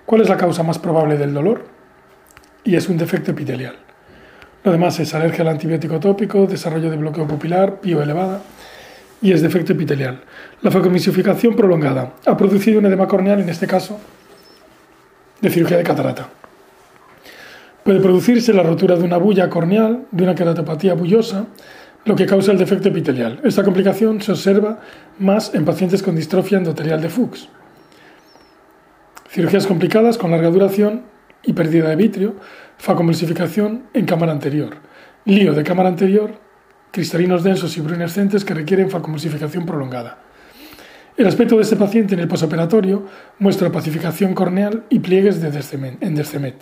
¿Cuál 0.05 0.21
es 0.21 0.29
la 0.29 0.37
causa 0.37 0.61
más 0.61 0.77
probable 0.77 1.17
del 1.17 1.33
dolor? 1.33 1.65
Y 2.63 2.75
es 2.75 2.87
un 2.87 2.99
defecto 2.99 3.31
epitelial. 3.31 3.77
Lo 4.63 4.71
demás 4.71 4.97
es 4.99 5.13
alergia 5.13 5.41
al 5.41 5.49
antibiótico 5.49 5.99
tópico, 5.99 6.47
desarrollo 6.47 6.89
de 6.89 6.95
bloqueo 6.95 7.27
pupilar, 7.27 7.81
pio 7.81 8.01
elevada 8.01 8.41
y 9.21 9.33
es 9.33 9.41
defecto 9.41 9.73
epitelial. 9.73 10.21
La 10.61 10.71
facomisificación 10.71 11.55
prolongada 11.55 12.13
ha 12.25 12.37
producido 12.37 12.79
un 12.79 12.85
edema 12.85 13.07
corneal, 13.07 13.41
en 13.41 13.49
este 13.49 13.67
caso, 13.67 13.99
de 15.41 15.49
cirugía 15.49 15.77
de 15.77 15.83
catarata. 15.83 16.29
Puede 17.83 17.99
producirse 17.99 18.53
la 18.53 18.63
rotura 18.63 18.95
de 18.95 19.03
una 19.03 19.17
bulla 19.17 19.49
corneal, 19.49 20.05
de 20.11 20.23
una 20.23 20.35
queratopatía 20.35 20.93
bullosa, 20.93 21.45
lo 22.05 22.15
que 22.15 22.25
causa 22.25 22.53
el 22.53 22.57
defecto 22.57 22.87
epitelial. 22.87 23.41
Esta 23.43 23.63
complicación 23.63 24.21
se 24.21 24.31
observa 24.31 24.79
más 25.19 25.53
en 25.53 25.65
pacientes 25.65 26.01
con 26.01 26.15
distrofia 26.15 26.57
endotelial 26.57 27.01
de 27.01 27.09
Fuchs. 27.09 27.49
Cirugías 29.29 29.67
complicadas 29.67 30.17
con 30.17 30.31
larga 30.31 30.49
duración 30.49 31.03
y 31.43 31.53
pérdida 31.53 31.89
de 31.89 31.95
vitrio, 31.95 32.35
facomulsificación 32.77 33.83
en 33.93 34.05
cámara 34.05 34.31
anterior, 34.31 34.77
lío 35.25 35.53
de 35.53 35.63
cámara 35.63 35.89
anterior, 35.89 36.39
cristalinos 36.91 37.43
densos 37.43 37.77
y 37.77 37.81
brunescentes 37.81 38.45
que 38.45 38.53
requieren 38.53 38.89
facomulsificación 38.89 39.65
prolongada. 39.65 40.19
El 41.15 41.27
aspecto 41.27 41.57
de 41.57 41.61
este 41.61 41.75
paciente 41.75 42.15
en 42.15 42.21
el 42.21 42.27
posoperatorio 42.27 43.05
muestra 43.37 43.71
pacificación 43.71 44.33
corneal 44.33 44.83
y 44.89 44.99
pliegues 44.99 45.41
de 45.41 45.47
en 46.01 46.15
descemet. 46.15 46.55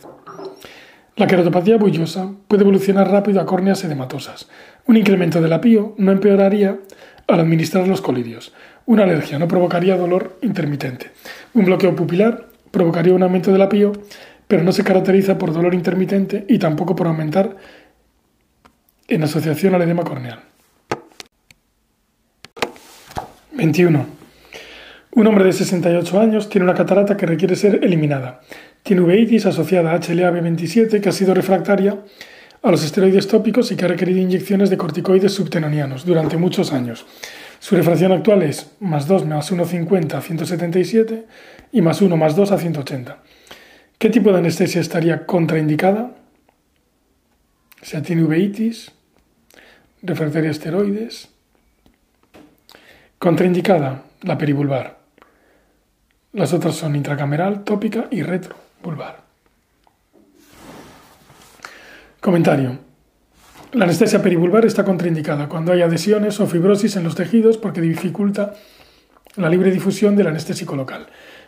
La 1.15 1.27
queratopatía 1.27 1.77
bullosa 1.77 2.31
puede 2.47 2.63
evolucionar 2.63 3.09
rápido 3.09 3.39
a 3.39 3.45
córneas 3.45 3.83
edematosas. 3.83 4.49
Un 4.87 4.97
incremento 4.97 5.41
del 5.41 5.53
apío 5.53 5.93
no 5.97 6.11
empeoraría 6.11 6.79
al 7.27 7.39
administrar 7.39 7.87
los 7.87 8.01
colidios. 8.01 8.53
Una 8.85 9.03
alergia 9.03 9.37
no 9.37 9.47
provocaría 9.47 9.97
dolor 9.97 10.37
intermitente. 10.41 11.11
Un 11.53 11.65
bloqueo 11.65 11.95
pupilar 11.95 12.47
provocaría 12.71 13.13
un 13.13 13.23
aumento 13.23 13.51
del 13.51 13.61
apío 13.61 13.91
pero 14.51 14.65
no 14.65 14.73
se 14.73 14.83
caracteriza 14.83 15.37
por 15.37 15.53
dolor 15.53 15.73
intermitente 15.73 16.43
y 16.49 16.59
tampoco 16.59 16.93
por 16.93 17.07
aumentar 17.07 17.55
en 19.07 19.23
asociación 19.23 19.75
al 19.75 19.83
edema 19.83 20.03
corneal. 20.03 20.41
21. 23.53 24.05
Un 25.11 25.27
hombre 25.27 25.45
de 25.45 25.53
68 25.53 26.19
años 26.19 26.49
tiene 26.49 26.65
una 26.65 26.73
catarata 26.73 27.15
que 27.15 27.25
requiere 27.25 27.55
ser 27.55 27.79
eliminada. 27.81 28.41
Tiene 28.83 29.03
uveitis 29.03 29.45
asociada 29.45 29.93
a 29.93 30.01
HLA-B27 30.01 30.99
que 30.99 31.07
ha 31.07 31.13
sido 31.13 31.33
refractaria 31.33 31.99
a 32.61 32.71
los 32.71 32.83
esteroides 32.83 33.29
tópicos 33.29 33.71
y 33.71 33.77
que 33.77 33.85
ha 33.85 33.87
requerido 33.87 34.19
inyecciones 34.19 34.69
de 34.69 34.75
corticoides 34.75 35.31
subtenonianos 35.31 36.05
durante 36.05 36.35
muchos 36.35 36.73
años. 36.73 37.05
Su 37.59 37.77
refracción 37.77 38.11
actual 38.11 38.43
es 38.43 38.69
más 38.81 39.07
2 39.07 39.27
más 39.27 39.49
1,50 39.49 40.15
a 40.15 40.21
177 40.21 41.25
y 41.71 41.81
más 41.81 42.01
1 42.01 42.17
más 42.17 42.35
2 42.35 42.51
a 42.51 42.57
180. 42.57 43.30
¿Qué 44.01 44.09
tipo 44.09 44.31
de 44.31 44.39
anestesia 44.39 44.81
estaría 44.81 45.27
contraindicada? 45.27 46.15
Se 47.83 48.01
tiene 48.01 48.23
uveitis, 48.23 48.91
refractaria 50.01 50.49
esteroides, 50.49 51.29
Contraindicada, 53.19 54.05
la 54.23 54.39
perivulvar. 54.39 54.97
Las 56.33 56.51
otras 56.51 56.73
son 56.73 56.95
intracameral, 56.95 57.63
tópica 57.63 58.07
y 58.09 58.23
retrovulvar. 58.23 59.21
Comentario. 62.21 62.79
La 63.73 63.83
anestesia 63.83 64.23
perivulvar 64.23 64.65
está 64.65 64.83
contraindicada 64.83 65.47
cuando 65.47 65.73
hay 65.73 65.83
adhesiones 65.83 66.39
o 66.39 66.47
fibrosis 66.47 66.95
en 66.95 67.03
los 67.03 67.13
tejidos 67.13 67.59
porque 67.59 67.81
dificulta 67.81 68.55
la 69.35 69.47
libre 69.47 69.69
difusión 69.69 70.15
del 70.15 70.25
anestésico 70.25 70.75
local. 70.75 71.05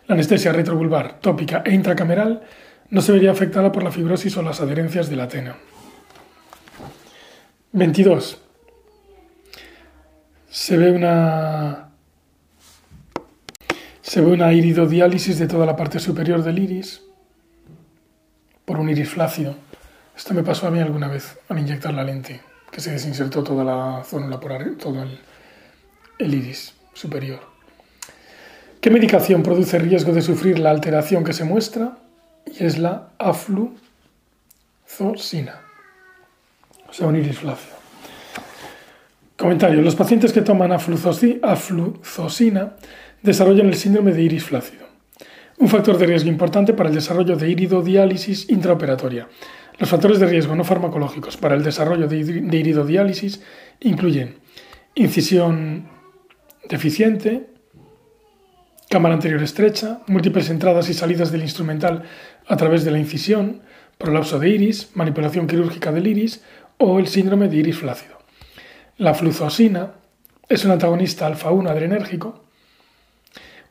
La 0.08 0.16
anestesia 0.16 0.52
retrovulvar, 0.52 1.20
tópica 1.20 1.64
e 1.66 1.74
intracameral 1.74 2.44
no 2.90 3.02
se 3.02 3.12
vería 3.12 3.32
afectada 3.32 3.72
por 3.72 3.84
la 3.84 3.92
fibrosis 3.92 4.36
o 4.38 4.42
las 4.42 4.60
adherencias 4.60 5.10
de 5.10 5.16
la 5.16 5.28
tena. 5.28 5.56
22. 7.72 8.38
Se 10.50 10.78
ve 10.78 10.92
una 10.92 11.90
se 14.02 14.22
ve 14.22 14.32
una 14.32 14.54
iridodiálisis 14.54 15.40
de 15.40 15.48
toda 15.48 15.66
la 15.66 15.76
parte 15.76 16.00
superior 16.00 16.44
del 16.44 16.60
iris 16.60 17.02
por 18.66 18.80
un 18.80 18.90
iris 18.90 19.10
flácido. 19.10 19.56
Esto 20.16 20.34
me 20.34 20.44
pasó 20.44 20.68
a 20.68 20.72
mí 20.72 20.80
alguna 20.80 21.08
vez 21.08 21.40
al 21.50 21.58
inyectar 21.58 21.94
la 21.94 22.04
lente, 22.04 22.42
que 22.70 22.82
se 22.82 22.92
desinsertó 22.92 23.44
toda 23.44 23.64
la 23.64 24.04
zona 24.04 24.40
por 24.40 24.52
todo 24.78 25.02
el, 25.02 25.20
el 26.20 26.34
iris 26.34 26.76
superior. 26.94 27.53
¿Qué 28.84 28.92
medicación 28.92 29.44
produce 29.44 29.80
riesgo 29.80 30.12
de 30.12 30.22
sufrir 30.22 30.60
la 30.60 30.70
alteración 30.70 31.24
que 31.24 31.32
se 31.32 31.46
muestra? 31.46 32.00
Y 32.46 32.66
es 32.66 32.78
la 32.78 33.14
afluzosina, 33.18 33.80
o 36.90 36.92
sea, 36.92 37.08
un 37.08 37.16
iris 37.16 37.40
flácido. 37.40 37.78
Comentario. 39.38 39.82
Los 39.82 39.96
pacientes 39.96 40.34
que 40.34 40.42
toman 40.42 40.74
afluzosina 40.74 41.40
desarrollan 43.22 43.68
el 43.68 43.76
síndrome 43.76 44.12
de 44.12 44.22
iris 44.22 44.44
flácido, 44.44 44.86
un 45.60 45.70
factor 45.70 45.98
de 45.98 46.06
riesgo 46.06 46.28
importante 46.28 46.74
para 46.74 46.90
el 46.90 46.96
desarrollo 46.96 47.38
de 47.38 47.50
iridodiálisis 47.50 48.50
intraoperatoria 48.50 49.30
los 49.80 49.90
factores 49.90 50.20
de 50.20 50.28
riesgo 50.28 50.56
no 50.56 50.66
farmacológicos 50.66 51.38
para 51.38 51.56
el 51.56 51.64
desarrollo 51.64 52.08
de 52.08 52.58
iridodiálisis 52.58 53.42
incluyen 53.80 54.36
incisión 54.94 55.88
deficiente, 56.70 57.53
cámara 58.94 59.16
anterior 59.16 59.42
estrecha, 59.42 60.02
múltiples 60.06 60.52
entradas 60.52 60.88
y 60.88 60.94
salidas 60.94 61.32
del 61.32 61.42
instrumental 61.42 62.04
a 62.46 62.58
través 62.58 62.86
de 62.86 62.92
la 62.92 63.00
incisión, 63.00 63.64
prolapso 63.98 64.38
de 64.38 64.50
iris, 64.50 64.92
manipulación 64.94 65.48
quirúrgica 65.48 65.92
del 65.92 66.06
iris 66.06 66.44
o 66.78 67.00
el 67.00 67.08
síndrome 67.08 67.48
de 67.48 67.58
iris 67.58 67.80
flácido. 67.80 68.20
La 69.00 69.16
fluzosina 69.16 69.94
es 70.48 70.64
un 70.64 70.70
antagonista 70.70 71.26
alfa-1 71.26 71.72
adrenérgico, 71.72 72.46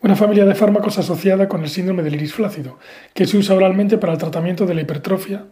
una 0.00 0.16
familia 0.16 0.44
de 0.44 0.56
fármacos 0.56 0.98
asociada 0.98 1.46
con 1.48 1.62
el 1.62 1.70
síndrome 1.70 2.02
del 2.02 2.16
iris 2.16 2.34
flácido, 2.34 2.80
que 3.14 3.28
se 3.28 3.36
usa 3.36 3.54
oralmente 3.54 3.98
para 3.98 4.14
el 4.14 4.18
tratamiento 4.18 4.66
de 4.66 4.74
la 4.74 4.80
hipertrofia 4.80 5.44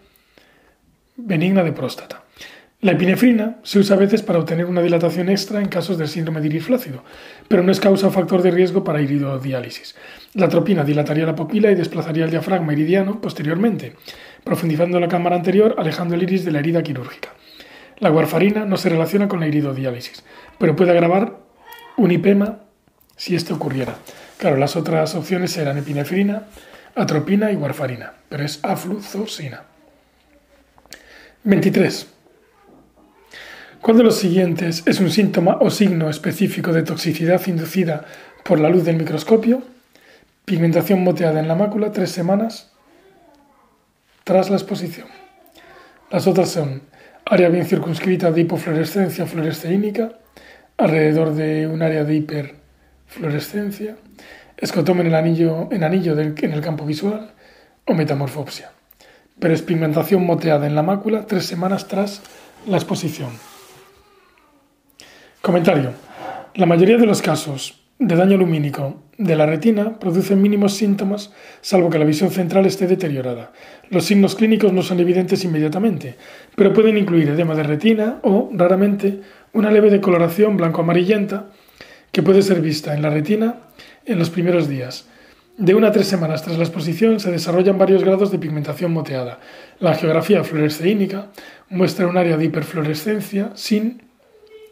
benigna 1.16 1.62
de 1.62 1.70
próstata. 1.70 2.24
La 2.82 2.92
epinefrina 2.92 3.58
se 3.62 3.78
usa 3.78 3.94
a 3.94 3.98
veces 3.98 4.22
para 4.22 4.38
obtener 4.38 4.64
una 4.64 4.80
dilatación 4.80 5.28
extra 5.28 5.60
en 5.60 5.68
casos 5.68 5.98
del 5.98 6.08
síndrome 6.08 6.40
de 6.40 6.46
iris 6.46 6.64
flácido, 6.64 7.04
pero 7.46 7.62
no 7.62 7.72
es 7.72 7.78
causa 7.78 8.06
o 8.06 8.10
factor 8.10 8.40
de 8.40 8.50
riesgo 8.50 8.84
para 8.84 9.02
iridodiálisis. 9.02 9.96
La 10.32 10.46
atropina 10.46 10.82
dilataría 10.82 11.26
la 11.26 11.34
pupila 11.34 11.70
y 11.70 11.74
desplazaría 11.74 12.24
el 12.24 12.30
diafragma 12.30 12.72
iridiano 12.72 13.20
posteriormente, 13.20 13.96
profundizando 14.44 14.98
la 14.98 15.08
cámara 15.08 15.36
anterior, 15.36 15.74
alejando 15.76 16.14
el 16.14 16.22
iris 16.22 16.46
de 16.46 16.52
la 16.52 16.60
herida 16.60 16.82
quirúrgica. 16.82 17.28
La 17.98 18.10
warfarina 18.10 18.64
no 18.64 18.78
se 18.78 18.88
relaciona 18.88 19.28
con 19.28 19.40
la 19.40 19.48
iridodiálisis, 19.48 20.24
pero 20.58 20.74
puede 20.74 20.92
agravar 20.92 21.36
un 21.98 22.10
hipema 22.10 22.60
si 23.14 23.34
esto 23.34 23.56
ocurriera. 23.56 23.96
Claro, 24.38 24.56
las 24.56 24.74
otras 24.74 25.14
opciones 25.14 25.54
eran 25.58 25.76
epinefrina, 25.76 26.44
atropina 26.94 27.52
y 27.52 27.56
warfarina, 27.56 28.14
pero 28.30 28.42
es 28.42 28.58
afluzosina. 28.62 29.64
23. 31.44 32.19
¿Cuál 33.80 33.96
de 33.96 34.04
los 34.04 34.16
siguientes 34.16 34.82
es 34.86 35.00
un 35.00 35.10
síntoma 35.10 35.56
o 35.60 35.70
signo 35.70 36.10
específico 36.10 36.72
de 36.72 36.82
toxicidad 36.82 37.40
inducida 37.46 38.04
por 38.44 38.60
la 38.60 38.68
luz 38.68 38.84
del 38.84 38.96
microscopio? 38.96 39.62
Pigmentación 40.44 41.02
moteada 41.02 41.40
en 41.40 41.48
la 41.48 41.54
mácula 41.54 41.90
tres 41.90 42.10
semanas 42.10 42.70
tras 44.24 44.50
la 44.50 44.56
exposición. 44.56 45.08
Las 46.10 46.26
otras 46.26 46.50
son 46.50 46.82
área 47.24 47.48
bien 47.48 47.64
circunscrita 47.64 48.30
de 48.30 48.42
hipofluorescencia 48.42 49.26
fluoresceínica, 49.26 50.12
alrededor 50.76 51.34
de 51.34 51.66
un 51.66 51.82
área 51.82 52.04
de 52.04 52.16
hiperfluorescencia, 52.16 53.96
escotoma 54.56 55.00
en 55.00 55.06
el 55.06 55.14
anillo, 55.14 55.68
en, 55.70 55.84
anillo 55.84 56.18
en 56.18 56.52
el 56.52 56.60
campo 56.60 56.84
visual 56.84 57.30
o 57.86 57.94
metamorfopsia 57.94 58.72
pero 59.40 59.54
es 59.54 59.62
pigmentación 59.62 60.24
moteada 60.24 60.66
en 60.66 60.74
la 60.74 60.82
mácula 60.82 61.26
tres 61.26 61.46
semanas 61.46 61.88
tras 61.88 62.20
la 62.66 62.76
exposición. 62.76 63.30
Comentario. 65.42 65.92
La 66.54 66.66
mayoría 66.66 66.98
de 66.98 67.06
los 67.06 67.22
casos 67.22 67.80
de 67.98 68.14
daño 68.14 68.36
lumínico 68.36 69.02
de 69.16 69.36
la 69.36 69.46
retina 69.46 69.98
producen 69.98 70.42
mínimos 70.42 70.74
síntomas 70.74 71.32
salvo 71.62 71.88
que 71.88 71.98
la 71.98 72.04
visión 72.04 72.30
central 72.30 72.66
esté 72.66 72.86
deteriorada. 72.86 73.52
Los 73.88 74.04
signos 74.04 74.34
clínicos 74.34 74.72
no 74.72 74.82
son 74.82 75.00
evidentes 75.00 75.42
inmediatamente, 75.44 76.16
pero 76.56 76.74
pueden 76.74 76.98
incluir 76.98 77.30
edema 77.30 77.54
de 77.54 77.62
retina 77.62 78.18
o, 78.22 78.50
raramente, 78.52 79.20
una 79.54 79.70
leve 79.70 79.88
decoloración 79.88 80.58
blanco-amarillenta 80.58 81.46
que 82.12 82.22
puede 82.22 82.42
ser 82.42 82.60
vista 82.60 82.94
en 82.94 83.00
la 83.00 83.08
retina 83.08 83.60
en 84.04 84.18
los 84.18 84.28
primeros 84.28 84.68
días 84.68 85.08
de 85.60 85.74
una 85.74 85.88
a 85.88 85.92
tres 85.92 86.06
semanas 86.06 86.42
tras 86.42 86.56
la 86.56 86.64
exposición 86.64 87.20
se 87.20 87.30
desarrollan 87.30 87.76
varios 87.76 88.02
grados 88.02 88.30
de 88.30 88.38
pigmentación 88.38 88.92
moteada. 88.92 89.40
La 89.78 89.94
geografía 89.94 90.42
fluoresceínica 90.42 91.26
muestra 91.68 92.06
un 92.06 92.16
área 92.16 92.38
de 92.38 92.46
hiperfluorescencia 92.46 93.50
sin 93.54 94.09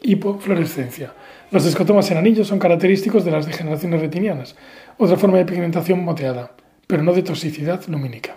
hipofluorescencia. 0.01 1.13
Los 1.51 1.65
escotomas 1.65 2.09
en 2.11 2.17
anillos 2.17 2.47
son 2.47 2.59
característicos 2.59 3.25
de 3.25 3.31
las 3.31 3.45
degeneraciones 3.45 4.01
retinianas, 4.01 4.55
otra 4.97 5.17
forma 5.17 5.37
de 5.37 5.45
pigmentación 5.45 6.03
moteada, 6.03 6.51
pero 6.87 7.03
no 7.03 7.13
de 7.13 7.23
toxicidad 7.23 7.81
lumínica. 7.87 8.35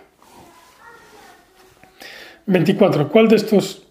24. 2.45 3.09
¿Cuál 3.09 3.27
de 3.27 3.37
estos? 3.37 3.87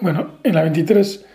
Bueno, 0.00 0.38
en 0.42 0.54
la 0.54 0.62
23 0.62 1.26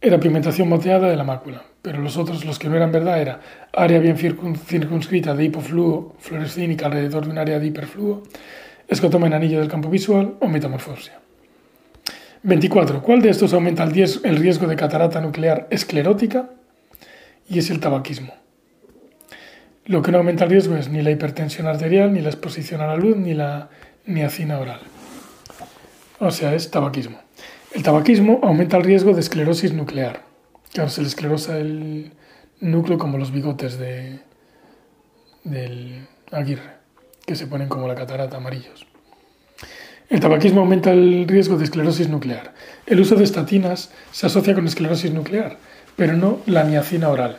era 0.00 0.18
pigmentación 0.18 0.68
moteada 0.68 1.08
de 1.08 1.16
la 1.16 1.24
mácula, 1.24 1.62
pero 1.80 2.00
los 2.00 2.16
otros, 2.16 2.44
los 2.44 2.58
que 2.58 2.68
no 2.68 2.76
eran 2.76 2.92
verdad, 2.92 3.20
era 3.20 3.40
área 3.72 4.00
bien 4.00 4.16
circunscrita 4.18 5.34
de 5.34 5.44
hipofluo 5.44 6.16
fluorescínica 6.18 6.86
alrededor 6.86 7.24
de 7.24 7.30
un 7.30 7.38
área 7.38 7.58
de 7.58 7.66
hiperfluo, 7.68 8.24
escotoma 8.88 9.28
en 9.28 9.34
anillo 9.34 9.60
del 9.60 9.68
campo 9.68 9.88
visual 9.88 10.34
o 10.40 10.48
metamorfosia. 10.48 11.21
24. 12.44 13.02
¿Cuál 13.02 13.22
de 13.22 13.30
estos 13.30 13.52
aumenta 13.54 13.84
el 13.84 14.36
riesgo 14.36 14.66
de 14.66 14.76
catarata 14.76 15.20
nuclear 15.20 15.68
esclerótica? 15.70 16.50
Y 17.48 17.58
es 17.58 17.70
el 17.70 17.78
tabaquismo. 17.78 18.34
Lo 19.84 20.02
que 20.02 20.10
no 20.10 20.18
aumenta 20.18 20.44
el 20.44 20.50
riesgo 20.50 20.76
es 20.76 20.88
ni 20.88 21.02
la 21.02 21.10
hipertensión 21.10 21.66
arterial, 21.66 22.12
ni 22.12 22.20
la 22.20 22.30
exposición 22.30 22.80
a 22.80 22.86
la 22.86 22.96
luz, 22.96 23.16
ni 23.16 23.34
la 23.34 23.68
niacina 24.06 24.58
oral. 24.58 24.80
O 26.18 26.30
sea, 26.30 26.54
es 26.54 26.70
tabaquismo. 26.70 27.18
El 27.72 27.82
tabaquismo 27.82 28.40
aumenta 28.42 28.76
el 28.76 28.84
riesgo 28.84 29.12
de 29.12 29.20
esclerosis 29.20 29.72
nuclear. 29.72 30.22
Claro, 30.72 30.90
se 30.90 31.02
le 31.02 31.08
esclerosa 31.08 31.58
el 31.58 32.12
núcleo 32.60 32.98
como 32.98 33.18
los 33.18 33.32
bigotes 33.32 33.78
de, 33.78 34.20
del 35.44 36.08
Aguirre, 36.30 36.76
que 37.26 37.36
se 37.36 37.46
ponen 37.46 37.68
como 37.68 37.88
la 37.88 37.94
catarata 37.94 38.36
amarillos. 38.36 38.86
El 40.08 40.20
tabaquismo 40.20 40.60
aumenta 40.60 40.92
el 40.92 41.26
riesgo 41.26 41.56
de 41.56 41.64
esclerosis 41.64 42.08
nuclear. 42.08 42.52
El 42.86 43.00
uso 43.00 43.16
de 43.16 43.24
estatinas 43.24 43.90
se 44.10 44.26
asocia 44.26 44.54
con 44.54 44.66
esclerosis 44.66 45.12
nuclear, 45.12 45.56
pero 45.96 46.12
no 46.14 46.40
la 46.46 46.64
niacina 46.64 47.08
oral. 47.08 47.38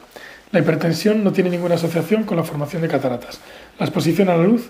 La 0.52 0.60
hipertensión 0.60 1.24
no 1.24 1.34
tiene 1.34 1.50
ninguna 1.50 1.76
asociación 1.76 2.24
con 2.24 2.38
la 2.38 2.44
formación 2.44 2.82
de 2.82 2.88
cataratas. 2.88 3.40
La 3.80 3.86
exposición 3.86 4.30
a 4.30 4.38
la 4.38 4.44
luz 4.44 4.70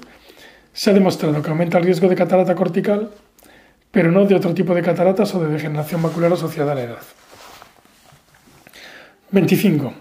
se 0.73 0.89
ha 0.89 0.93
demostrado 0.93 1.41
que 1.41 1.49
aumenta 1.49 1.77
el 1.77 1.85
riesgo 1.85 2.07
de 2.09 2.15
catarata 2.15 2.55
cortical 2.55 3.11
pero 3.93 4.11
no 4.11 4.25
de 4.25 4.33
otro 4.33 4.55
tipo 4.55 4.73
de 4.73 4.81
cataratas 4.81 5.35
o 5.35 5.39
de 5.39 5.49
degeneración 5.49 6.01
macular 6.01 6.33
asociada 6.33 6.71
a 6.71 6.75
la 6.75 6.81
edad. 6.81 7.03
25. 9.29 9.93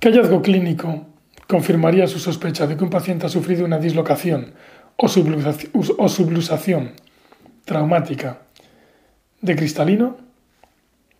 ¿Qué 0.00 0.08
hallazgo 0.08 0.42
clínico 0.42 1.06
confirmaría 1.46 2.08
su 2.08 2.18
sospecha 2.18 2.66
de 2.66 2.76
que 2.76 2.82
un 2.82 2.90
paciente 2.90 3.26
ha 3.26 3.28
sufrido 3.28 3.64
una 3.64 3.78
dislocación 3.78 4.54
o 4.96 5.06
subluxación 5.08 6.94
traumática 7.64 8.42
de 9.40 9.56
cristalino? 9.56 10.16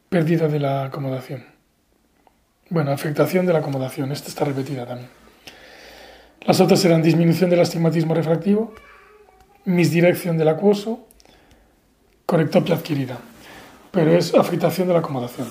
Pérdida 0.08 0.48
de 0.48 0.60
la 0.60 0.84
acomodación. 0.84 1.44
Bueno, 2.68 2.92
afectación 2.92 3.46
de 3.46 3.52
la 3.52 3.60
acomodación. 3.60 4.12
Esta 4.12 4.28
está 4.28 4.44
repetida 4.44 4.86
también. 4.86 5.10
Las 6.42 6.60
otras 6.60 6.80
serán 6.80 7.02
disminución 7.02 7.50
del 7.50 7.60
astigmatismo 7.60 8.14
refractivo, 8.14 8.74
misdirección 9.64 10.36
del 10.38 10.48
acuoso, 10.48 11.06
correctopia 12.26 12.74
adquirida, 12.74 13.18
pero 13.90 14.12
es 14.12 14.34
afectación 14.34 14.88
de 14.88 14.94
la 14.94 15.00
acomodación. 15.00 15.48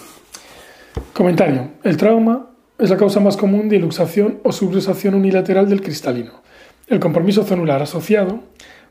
Comentario. 1.13 1.71
El 1.83 1.95
trauma 1.95 2.47
es 2.77 2.89
la 2.89 2.97
causa 2.97 3.19
más 3.19 3.37
común 3.37 3.69
de 3.69 3.79
luxación 3.79 4.39
o 4.43 4.51
subluxación 4.51 5.13
unilateral 5.13 5.69
del 5.69 5.81
cristalino. 5.81 6.41
El 6.87 6.99
compromiso 6.99 7.45
zonular 7.45 7.81
asociado 7.81 8.43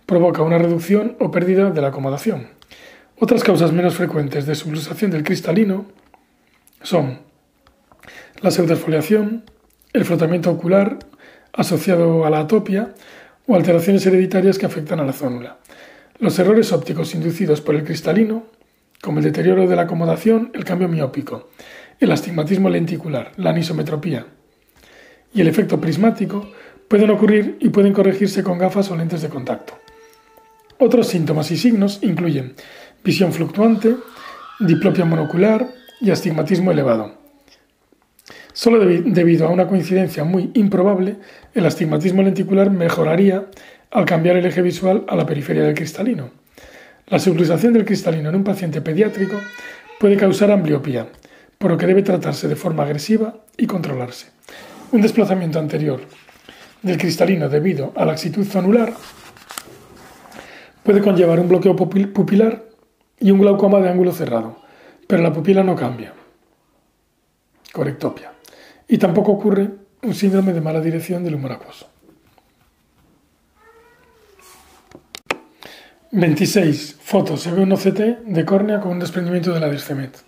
provoca 0.06 0.42
una 0.42 0.58
reducción 0.58 1.16
o 1.20 1.30
pérdida 1.30 1.70
de 1.70 1.80
la 1.80 1.88
acomodación. 1.88 2.48
Otras 3.18 3.44
causas 3.44 3.72
menos 3.72 3.94
frecuentes 3.94 4.46
de 4.46 4.54
subluxación 4.54 5.10
del 5.10 5.24
cristalino 5.24 5.86
son 6.82 7.18
la 8.40 8.50
pseudosfoliación, 8.50 9.44
el 9.92 10.04
frotamiento 10.04 10.50
ocular 10.50 10.98
asociado 11.52 12.24
a 12.24 12.30
la 12.30 12.40
atopia 12.40 12.94
o 13.46 13.54
alteraciones 13.54 14.06
hereditarias 14.06 14.58
que 14.58 14.66
afectan 14.66 15.00
a 15.00 15.04
la 15.04 15.12
zónula. 15.12 15.58
Los 16.18 16.38
errores 16.38 16.72
ópticos 16.72 17.14
inducidos 17.14 17.60
por 17.60 17.74
el 17.74 17.84
cristalino, 17.84 18.44
como 19.02 19.18
el 19.18 19.24
deterioro 19.24 19.66
de 19.66 19.76
la 19.76 19.82
acomodación, 19.82 20.50
el 20.54 20.64
cambio 20.64 20.88
miópico, 20.88 21.50
el 21.98 22.12
astigmatismo 22.12 22.68
lenticular, 22.68 23.32
la 23.36 23.50
anisometropía 23.50 24.26
y 25.34 25.40
el 25.40 25.48
efecto 25.48 25.80
prismático, 25.80 26.50
pueden 26.88 27.10
ocurrir 27.10 27.56
y 27.60 27.68
pueden 27.68 27.92
corregirse 27.92 28.42
con 28.42 28.58
gafas 28.58 28.90
o 28.90 28.96
lentes 28.96 29.22
de 29.22 29.28
contacto. 29.28 29.74
Otros 30.82 31.08
síntomas 31.08 31.50
y 31.50 31.58
signos 31.58 31.98
incluyen 32.00 32.54
visión 33.04 33.34
fluctuante, 33.34 33.96
diplopia 34.60 35.04
monocular 35.04 35.68
y 36.00 36.10
astigmatismo 36.10 36.72
elevado. 36.72 37.18
Solo 38.54 38.78
debido 38.78 39.46
a 39.46 39.50
una 39.50 39.68
coincidencia 39.68 40.24
muy 40.24 40.50
improbable, 40.54 41.16
el 41.52 41.66
astigmatismo 41.66 42.22
lenticular 42.22 42.70
mejoraría 42.70 43.44
al 43.90 44.06
cambiar 44.06 44.36
el 44.36 44.46
eje 44.46 44.62
visual 44.62 45.04
a 45.06 45.16
la 45.16 45.26
periferia 45.26 45.64
del 45.64 45.74
cristalino. 45.74 46.30
La 47.08 47.18
subluxación 47.18 47.74
del 47.74 47.84
cristalino 47.84 48.30
en 48.30 48.36
un 48.36 48.44
paciente 48.44 48.80
pediátrico 48.80 49.36
puede 49.98 50.16
causar 50.16 50.50
ambliopía, 50.50 51.08
por 51.58 51.72
lo 51.72 51.76
que 51.76 51.86
debe 51.86 52.02
tratarse 52.02 52.48
de 52.48 52.56
forma 52.56 52.84
agresiva 52.84 53.36
y 53.58 53.66
controlarse. 53.66 54.28
Un 54.92 55.02
desplazamiento 55.02 55.58
anterior 55.58 56.00
del 56.80 56.96
cristalino 56.96 57.50
debido 57.50 57.92
a 57.96 58.06
la 58.06 58.12
laxitud 58.12 58.46
zonular 58.46 58.94
puede 60.82 61.00
conllevar 61.00 61.40
un 61.40 61.48
bloqueo 61.48 61.76
pupilar 61.76 62.64
y 63.18 63.30
un 63.30 63.40
glaucoma 63.40 63.80
de 63.80 63.90
ángulo 63.90 64.12
cerrado, 64.12 64.56
pero 65.06 65.22
la 65.22 65.32
pupila 65.32 65.62
no 65.62 65.76
cambia. 65.76 66.12
Correctopia 67.72 68.32
y 68.90 68.98
tampoco 68.98 69.30
ocurre 69.32 69.70
un 70.02 70.14
síndrome 70.14 70.52
de 70.52 70.60
mala 70.60 70.80
dirección 70.80 71.22
del 71.22 71.36
humor 71.36 71.52
acuoso. 71.52 71.88
26. 76.10 76.96
Fotos. 77.00 77.40
Se 77.40 77.52
ve 77.52 77.62
un 77.62 77.72
OCT 77.72 78.26
de 78.26 78.44
córnea 78.44 78.80
con 78.80 78.90
un 78.90 78.98
desprendimiento 78.98 79.54
de 79.54 79.60
la 79.60 79.68
descemet. 79.68 80.18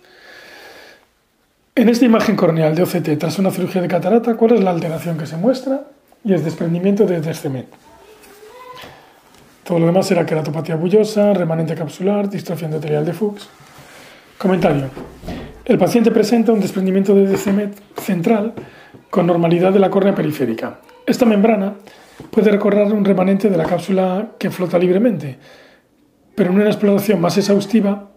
En 1.75 1.89
esta 1.89 2.05
imagen 2.05 2.37
corneal 2.37 2.73
de 2.73 2.83
OCT 2.83 3.19
tras 3.19 3.37
una 3.37 3.51
cirugía 3.51 3.81
de 3.81 3.89
catarata, 3.89 4.35
¿cuál 4.35 4.53
es 4.53 4.61
la 4.61 4.71
alteración 4.71 5.17
que 5.17 5.25
se 5.25 5.35
muestra? 5.35 5.87
Y 6.23 6.31
el 6.31 6.41
desprendimiento 6.41 7.05
de 7.05 7.19
descemet. 7.19 7.67
Todo 9.63 9.79
lo 9.79 9.85
demás 9.85 10.07
será 10.07 10.25
queratopatía 10.25 10.75
bullosa, 10.75 11.33
remanente 11.33 11.73
capsular, 11.73 12.29
distrofia 12.29 12.65
endotelial 12.65 13.05
de 13.05 13.13
Fuchs. 13.13 13.47
Comentario. 14.37 14.89
El 15.63 15.77
paciente 15.77 16.11
presenta 16.11 16.51
un 16.51 16.59
desprendimiento 16.59 17.15
de 17.15 17.27
DCMET 17.27 17.73
central 17.97 18.53
con 19.09 19.25
normalidad 19.25 19.71
de 19.71 19.79
la 19.79 19.89
córnea 19.89 20.13
periférica. 20.13 20.81
Esta 21.05 21.23
membrana 21.25 21.75
puede 22.29 22.51
recorrer 22.51 22.91
un 22.91 23.05
remanente 23.05 23.49
de 23.49 23.55
la 23.55 23.63
cápsula 23.63 24.31
que 24.37 24.51
flota 24.51 24.77
libremente, 24.77 25.39
pero 26.35 26.49
en 26.49 26.57
una 26.57 26.65
exploración 26.65 27.21
más 27.21 27.37
exhaustiva 27.37 28.11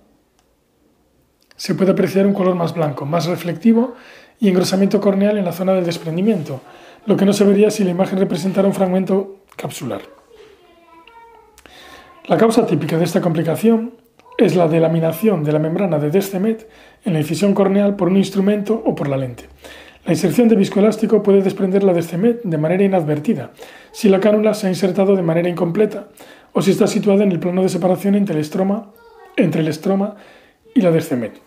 se 1.54 1.76
puede 1.76 1.92
apreciar 1.92 2.26
un 2.26 2.34
color 2.34 2.56
más 2.56 2.74
blanco, 2.74 3.06
más 3.06 3.26
reflectivo 3.26 3.94
y 4.40 4.48
engrosamiento 4.48 5.00
corneal 5.00 5.38
en 5.38 5.44
la 5.44 5.52
zona 5.52 5.74
del 5.74 5.84
desprendimiento, 5.84 6.60
lo 7.06 7.16
que 7.16 7.24
no 7.24 7.32
se 7.32 7.44
vería 7.44 7.70
si 7.70 7.84
la 7.84 7.90
imagen 7.90 8.18
representara 8.18 8.66
un 8.66 8.74
fragmento 8.74 9.44
capsular. 9.56 10.15
La 12.28 12.36
causa 12.36 12.66
típica 12.66 12.98
de 12.98 13.04
esta 13.04 13.20
complicación 13.20 13.92
es 14.36 14.56
la 14.56 14.66
delaminación 14.66 15.44
de 15.44 15.52
la 15.52 15.60
membrana 15.60 16.00
de 16.00 16.10
Descemet 16.10 16.68
en 17.04 17.12
la 17.12 17.20
incisión 17.20 17.54
corneal 17.54 17.94
por 17.94 18.08
un 18.08 18.16
instrumento 18.16 18.82
o 18.84 18.96
por 18.96 19.06
la 19.06 19.16
lente. 19.16 19.44
La 20.04 20.12
inserción 20.12 20.48
de 20.48 20.56
viscoelástico 20.56 21.22
puede 21.22 21.40
desprender 21.40 21.84
la 21.84 21.92
Descemet 21.92 22.42
de 22.42 22.58
manera 22.58 22.82
inadvertida, 22.82 23.52
si 23.92 24.08
la 24.08 24.18
cánula 24.18 24.54
se 24.54 24.66
ha 24.66 24.70
insertado 24.70 25.14
de 25.14 25.22
manera 25.22 25.48
incompleta 25.48 26.08
o 26.52 26.62
si 26.62 26.72
está 26.72 26.88
situada 26.88 27.22
en 27.22 27.30
el 27.30 27.38
plano 27.38 27.62
de 27.62 27.68
separación 27.68 28.16
entre 28.16 28.34
el 28.34 28.40
estroma, 28.40 30.16
y 30.74 30.80
la 30.80 30.90
Descemet. 30.90 31.40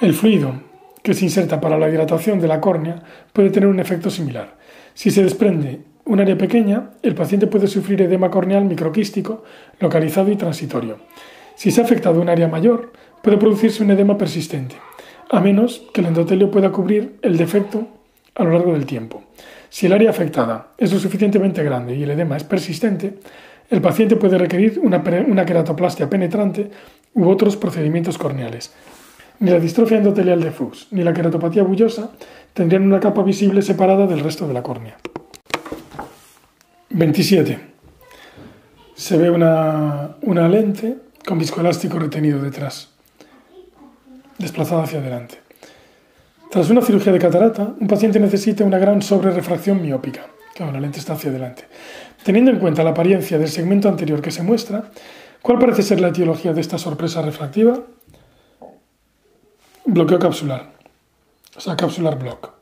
El 0.00 0.14
fluido 0.14 0.54
que 1.02 1.12
se 1.12 1.26
inserta 1.26 1.60
para 1.60 1.76
la 1.76 1.90
hidratación 1.90 2.40
de 2.40 2.48
la 2.48 2.62
córnea 2.62 3.02
puede 3.34 3.50
tener 3.50 3.68
un 3.68 3.78
efecto 3.78 4.08
similar. 4.08 4.56
Si 4.94 5.10
se 5.10 5.22
desprende 5.22 5.82
un 6.06 6.20
área 6.20 6.36
pequeña, 6.36 6.90
el 7.02 7.14
paciente 7.14 7.46
puede 7.46 7.66
sufrir 7.66 8.02
edema 8.02 8.30
corneal 8.30 8.64
microquístico 8.64 9.44
localizado 9.80 10.30
y 10.30 10.36
transitorio. 10.36 10.98
Si 11.54 11.70
se 11.70 11.80
ha 11.80 11.84
afectado 11.84 12.20
un 12.20 12.28
área 12.28 12.48
mayor, 12.48 12.92
puede 13.22 13.38
producirse 13.38 13.82
un 13.82 13.90
edema 13.90 14.18
persistente, 14.18 14.76
a 15.30 15.40
menos 15.40 15.82
que 15.92 16.00
el 16.00 16.08
endotelio 16.08 16.50
pueda 16.50 16.72
cubrir 16.72 17.16
el 17.22 17.36
defecto 17.36 17.86
a 18.34 18.44
lo 18.44 18.50
largo 18.50 18.72
del 18.72 18.86
tiempo. 18.86 19.22
Si 19.70 19.86
el 19.86 19.92
área 19.92 20.10
afectada 20.10 20.68
es 20.78 20.92
lo 20.92 20.98
suficientemente 20.98 21.62
grande 21.64 21.96
y 21.96 22.02
el 22.02 22.10
edema 22.10 22.36
es 22.36 22.44
persistente, 22.44 23.18
el 23.70 23.80
paciente 23.80 24.16
puede 24.16 24.36
requerir 24.36 24.78
una, 24.82 25.02
una 25.26 25.46
queratoplastia 25.46 26.10
penetrante 26.10 26.70
u 27.14 27.28
otros 27.28 27.56
procedimientos 27.56 28.18
corneales. 28.18 28.74
Ni 29.40 29.50
la 29.50 29.58
distrofia 29.58 29.98
endotelial 29.98 30.40
de 30.40 30.52
Fuchs 30.52 30.88
ni 30.90 31.02
la 31.02 31.12
queratopatía 31.12 31.62
bullosa 31.62 32.10
tendrían 32.52 32.84
una 32.84 33.00
capa 33.00 33.22
visible 33.22 33.62
separada 33.62 34.06
del 34.06 34.20
resto 34.20 34.46
de 34.46 34.54
la 34.54 34.62
córnea. 34.62 34.96
27. 36.96 37.58
Se 38.94 39.16
ve 39.16 39.28
una, 39.28 40.16
una 40.22 40.48
lente 40.48 40.96
con 41.26 41.40
viscoelástico 41.40 41.98
retenido 41.98 42.40
detrás, 42.40 42.90
desplazado 44.38 44.82
hacia 44.82 45.00
adelante. 45.00 45.40
Tras 46.52 46.70
una 46.70 46.82
cirugía 46.82 47.12
de 47.12 47.18
catarata, 47.18 47.74
un 47.80 47.88
paciente 47.88 48.20
necesita 48.20 48.62
una 48.62 48.78
gran 48.78 49.02
sobrerefracción 49.02 49.82
miópica. 49.82 50.26
Claro, 50.54 50.70
la 50.70 50.78
lente 50.78 51.00
está 51.00 51.14
hacia 51.14 51.30
adelante. 51.30 51.64
Teniendo 52.22 52.52
en 52.52 52.60
cuenta 52.60 52.84
la 52.84 52.90
apariencia 52.90 53.38
del 53.38 53.48
segmento 53.48 53.88
anterior 53.88 54.22
que 54.22 54.30
se 54.30 54.44
muestra, 54.44 54.92
¿cuál 55.42 55.58
parece 55.58 55.82
ser 55.82 56.00
la 56.00 56.08
etiología 56.08 56.52
de 56.52 56.60
esta 56.60 56.78
sorpresa 56.78 57.22
refractiva? 57.22 57.80
Bloqueo 59.84 60.20
capsular, 60.20 60.70
o 61.56 61.60
sea, 61.60 61.74
capsular 61.74 62.16
block. 62.16 62.53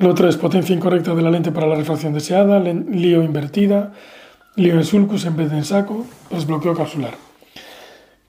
Lo 0.00 0.08
otro 0.08 0.30
es 0.30 0.38
potencia 0.38 0.74
incorrecta 0.74 1.14
de 1.14 1.20
la 1.20 1.30
lente 1.30 1.52
para 1.52 1.66
la 1.66 1.74
refracción 1.74 2.14
deseada, 2.14 2.58
lío 2.58 3.22
invertida, 3.22 3.92
lío 4.56 4.76
en 4.76 4.84
sulcus 4.86 5.26
en 5.26 5.36
vez 5.36 5.50
de 5.50 5.58
en 5.58 5.64
saco, 5.66 6.06
pues 6.30 6.46
bloqueo 6.46 6.74
capsular. 6.74 7.12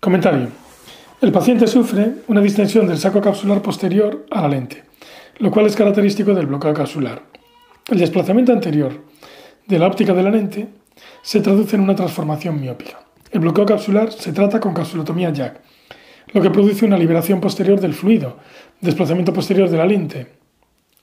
Comentario. 0.02 0.50
El 1.22 1.32
paciente 1.32 1.68
sufre 1.68 2.16
una 2.28 2.42
distensión 2.42 2.88
del 2.88 2.98
saco 2.98 3.22
capsular 3.22 3.62
posterior 3.62 4.26
a 4.32 4.42
la 4.42 4.50
lente, 4.50 4.84
lo 5.38 5.50
cual 5.50 5.66
es 5.66 5.78
característico 5.78 6.34
del 6.34 6.48
bloqueo 6.48 6.74
capsular. 6.74 7.22
El 7.90 8.00
desplazamiento 8.00 8.52
anterior 8.52 9.06
de 9.66 9.80
la 9.80 9.88
óptica 9.88 10.14
de 10.14 10.24
la 10.24 10.30
lente 10.30 10.68
se 11.22 11.40
traduce 11.40 11.78
en 11.78 11.84
una 11.84 11.96
transformación 11.96 12.60
miópica. 12.60 13.00
El 13.32 13.40
bloqueo 13.40 13.66
capsular 13.66 14.12
se 14.12 14.34
trata 14.34 14.60
con 14.60 14.74
capsulotomía 14.74 15.32
Jack, 15.32 15.62
lo 16.34 16.42
que 16.42 16.50
produce 16.50 16.86
una 16.86 16.98
liberación 16.98 17.40
posterior 17.40 17.80
del 17.80 17.94
fluido, 17.94 18.40
desplazamiento 18.82 19.32
posterior 19.32 19.70
de 19.70 19.78
la 19.78 19.86
lente 19.86 20.41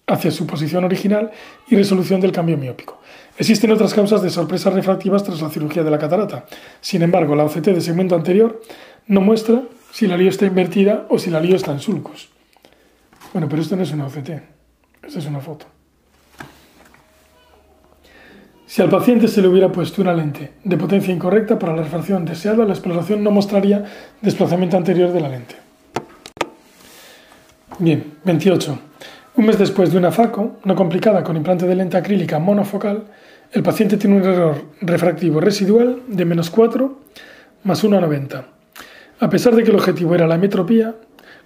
hacia 0.08 0.30
su 0.30 0.46
posición 0.46 0.84
original 0.84 1.30
y 1.68 1.76
resolución 1.76 2.20
del 2.20 2.32
cambio 2.32 2.56
miópico. 2.56 3.00
Existen 3.36 3.70
otras 3.70 3.94
causas 3.94 4.22
de 4.22 4.30
sorpresas 4.30 4.72
refractivas 4.72 5.22
tras 5.22 5.40
la 5.40 5.50
cirugía 5.50 5.84
de 5.84 5.90
la 5.90 5.98
catarata. 5.98 6.46
Sin 6.80 7.02
embargo, 7.02 7.36
la 7.36 7.44
OCT 7.44 7.66
de 7.66 7.80
segmento 7.80 8.16
anterior 8.16 8.60
no 9.06 9.20
muestra 9.20 9.62
si 9.92 10.06
la 10.06 10.16
lío 10.16 10.28
está 10.28 10.46
invertida 10.46 11.06
o 11.08 11.18
si 11.18 11.30
la 11.30 11.40
lío 11.40 11.56
está 11.56 11.72
en 11.72 11.80
sulcos. 11.80 12.28
Bueno, 13.32 13.48
pero 13.48 13.62
esto 13.62 13.76
no 13.76 13.82
es 13.82 13.92
una 13.92 14.06
OCT, 14.06 14.30
esta 15.02 15.18
es 15.18 15.26
una 15.26 15.40
foto. 15.40 15.66
Si 18.66 18.82
al 18.82 18.90
paciente 18.90 19.28
se 19.28 19.40
le 19.40 19.48
hubiera 19.48 19.72
puesto 19.72 20.02
una 20.02 20.12
lente 20.12 20.52
de 20.62 20.76
potencia 20.76 21.12
incorrecta 21.12 21.58
para 21.58 21.74
la 21.74 21.82
refracción 21.82 22.24
deseada, 22.24 22.66
la 22.66 22.74
exploración 22.74 23.24
no 23.24 23.30
mostraría 23.30 23.84
desplazamiento 24.20 24.76
anterior 24.76 25.10
de 25.10 25.20
la 25.20 25.28
lente. 25.28 25.56
Bien, 27.78 28.18
28. 28.24 28.78
Un 29.38 29.46
mes 29.46 29.56
después 29.56 29.92
de 29.92 29.98
una 29.98 30.10
FACO, 30.10 30.56
no 30.64 30.74
complicada 30.74 31.22
con 31.22 31.36
implante 31.36 31.64
de 31.64 31.76
lente 31.76 31.96
acrílica 31.96 32.40
monofocal, 32.40 33.04
el 33.52 33.62
paciente 33.62 33.96
tiene 33.96 34.16
un 34.16 34.24
error 34.24 34.64
refractivo 34.80 35.38
residual 35.38 36.02
de 36.08 36.24
menos 36.24 36.50
4 36.50 36.98
más 37.62 37.84
1 37.84 37.98
a 37.98 38.00
90. 38.00 38.44
A 39.20 39.30
pesar 39.30 39.54
de 39.54 39.62
que 39.62 39.70
el 39.70 39.76
objetivo 39.76 40.16
era 40.16 40.26
la 40.26 40.38
metropía, 40.38 40.96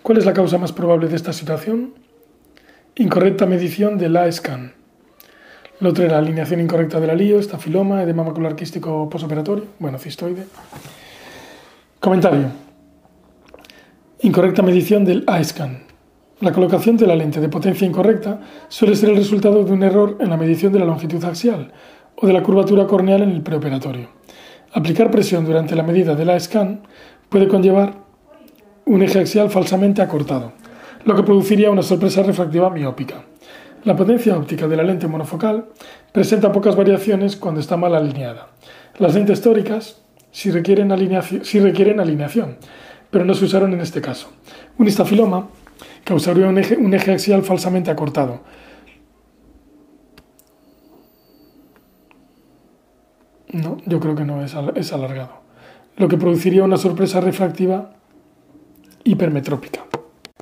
¿cuál 0.02 0.16
es 0.16 0.24
la 0.24 0.32
causa 0.32 0.56
más 0.56 0.72
probable 0.72 1.06
de 1.06 1.16
esta 1.16 1.34
situación? 1.34 1.92
Incorrecta 2.94 3.44
medición 3.44 3.98
del 3.98 4.16
A-scan. 4.16 4.72
Lo 5.80 5.90
otro 5.90 6.02
era 6.02 6.16
alineación 6.16 6.62
incorrecta 6.62 6.98
de 6.98 7.08
la 7.08 7.14
lío, 7.14 7.38
estafiloma, 7.38 8.02
edema 8.04 8.24
macular 8.24 8.56
quístico 8.56 9.10
posoperatorio, 9.10 9.66
bueno, 9.78 9.98
cistoide. 9.98 10.46
Comentario. 12.00 12.46
Incorrecta 14.22 14.62
medición 14.62 15.04
del 15.04 15.24
A-scan. 15.26 15.91
La 16.42 16.50
colocación 16.50 16.96
de 16.96 17.06
la 17.06 17.14
lente 17.14 17.40
de 17.40 17.48
potencia 17.48 17.86
incorrecta 17.86 18.40
suele 18.66 18.96
ser 18.96 19.10
el 19.10 19.16
resultado 19.16 19.62
de 19.62 19.70
un 19.70 19.84
error 19.84 20.16
en 20.18 20.28
la 20.28 20.36
medición 20.36 20.72
de 20.72 20.80
la 20.80 20.84
longitud 20.84 21.24
axial 21.24 21.70
o 22.16 22.26
de 22.26 22.32
la 22.32 22.42
curvatura 22.42 22.84
corneal 22.88 23.22
en 23.22 23.30
el 23.30 23.42
preoperatorio. 23.42 24.08
Aplicar 24.72 25.08
presión 25.12 25.44
durante 25.44 25.76
la 25.76 25.84
medida 25.84 26.16
de 26.16 26.24
la 26.24 26.40
scan 26.40 26.82
puede 27.28 27.46
conllevar 27.46 27.94
un 28.86 29.04
eje 29.04 29.20
axial 29.20 29.50
falsamente 29.50 30.02
acortado, 30.02 30.50
lo 31.04 31.14
que 31.14 31.22
produciría 31.22 31.70
una 31.70 31.82
sorpresa 31.82 32.24
refractiva 32.24 32.70
miópica. 32.70 33.22
La 33.84 33.94
potencia 33.94 34.36
óptica 34.36 34.66
de 34.66 34.76
la 34.76 34.82
lente 34.82 35.06
monofocal 35.06 35.66
presenta 36.10 36.50
pocas 36.50 36.74
variaciones 36.74 37.36
cuando 37.36 37.60
está 37.60 37.76
mal 37.76 37.94
alineada. 37.94 38.48
Las 38.98 39.14
lentes 39.14 39.42
tóricas 39.42 40.02
sí 40.32 40.50
requieren, 40.50 40.90
alineación, 40.90 42.56
pero 43.12 43.24
no 43.24 43.34
se 43.34 43.44
usaron 43.44 43.74
en 43.74 43.80
este 43.80 44.00
caso. 44.00 44.32
Un 44.76 44.88
estafiloma 44.88 45.46
causaría 46.04 46.46
un 46.48 46.58
eje, 46.58 46.76
un 46.76 46.94
eje 46.94 47.12
axial 47.12 47.42
falsamente 47.42 47.90
acortado. 47.90 48.40
No, 53.52 53.76
yo 53.84 54.00
creo 54.00 54.14
que 54.14 54.24
no 54.24 54.42
es, 54.42 54.54
es 54.74 54.92
alargado. 54.92 55.42
Lo 55.96 56.08
que 56.08 56.16
produciría 56.16 56.64
una 56.64 56.78
sorpresa 56.78 57.20
refractiva 57.20 57.92
hipermetrópica. 59.04 59.84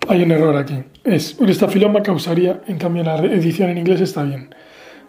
Hay 0.08 0.22
un 0.22 0.30
error 0.30 0.56
aquí. 0.56 0.82
Es 1.04 1.38
un 1.38 1.48
estafiloma 1.48 2.02
causaría, 2.02 2.62
en 2.66 2.78
cambio 2.78 3.02
la 3.02 3.16
edición 3.18 3.70
en 3.70 3.78
inglés 3.78 4.00
está 4.00 4.22
bien. 4.22 4.54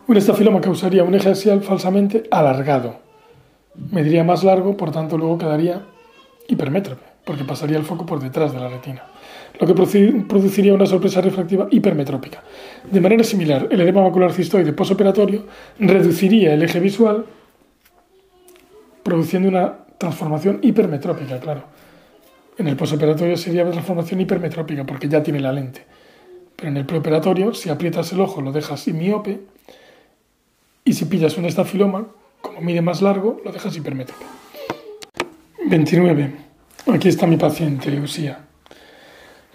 Un 0.07 0.17
estafiloma 0.17 0.61
causaría 0.61 1.03
un 1.03 1.13
eje 1.13 1.29
axial 1.29 1.61
falsamente 1.61 2.23
alargado. 2.31 2.99
Mediría 3.75 4.23
más 4.23 4.43
largo, 4.43 4.75
por 4.75 4.91
tanto 4.91 5.17
luego 5.17 5.37
quedaría 5.37 5.83
hipermétrope, 6.47 7.03
porque 7.23 7.43
pasaría 7.43 7.77
el 7.77 7.83
foco 7.83 8.05
por 8.05 8.19
detrás 8.19 8.51
de 8.51 8.59
la 8.59 8.67
retina, 8.67 9.03
lo 9.61 9.67
que 9.67 9.75
produciría 10.27 10.73
una 10.73 10.87
sorpresa 10.87 11.21
refractiva 11.21 11.67
hipermetrópica. 11.69 12.43
De 12.91 12.99
manera 12.99 13.23
similar, 13.23 13.67
el 13.69 13.79
edema 13.81 14.01
macular 14.01 14.33
cistoide 14.33 14.73
posoperatorio 14.73 15.45
reduciría 15.77 16.55
el 16.55 16.63
eje 16.63 16.79
visual, 16.79 17.25
produciendo 19.03 19.49
una 19.49 19.85
transformación 19.99 20.59
hipermetrópica, 20.63 21.39
claro. 21.39 21.63
En 22.57 22.67
el 22.67 22.75
posoperatorio 22.75 23.37
sería 23.37 23.61
una 23.61 23.71
transformación 23.71 24.19
hipermetrópica 24.21 24.83
porque 24.83 25.07
ya 25.07 25.21
tiene 25.21 25.39
la 25.39 25.51
lente. 25.51 25.85
Pero 26.55 26.69
en 26.69 26.77
el 26.77 26.85
preoperatorio, 26.87 27.53
si 27.53 27.69
aprietas 27.69 28.11
el 28.13 28.21
ojo, 28.21 28.41
lo 28.41 28.51
dejas 28.51 28.87
miope. 28.87 29.41
Y 30.83 30.93
si 30.93 31.05
pillas 31.05 31.37
un 31.37 31.45
estafiloma, 31.45 32.07
como 32.41 32.61
mide 32.61 32.81
más 32.81 33.03
largo, 33.03 33.39
lo 33.45 33.51
dejas 33.51 33.77
hipermétrope. 33.77 34.25
29. 35.67 36.31
Aquí 36.87 37.09
está 37.09 37.27
mi 37.27 37.37
paciente, 37.37 37.99
Usía. 37.99 38.50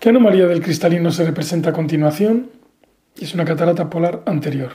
¿Qué 0.06 0.10
anomalía 0.10 0.46
del 0.46 0.62
cristalino 0.62 1.10
se 1.10 1.24
representa 1.24 1.70
a 1.70 1.72
continuación? 1.72 2.48
Es 3.20 3.34
una 3.34 3.44
catarata 3.44 3.90
polar 3.90 4.22
anterior. 4.26 4.74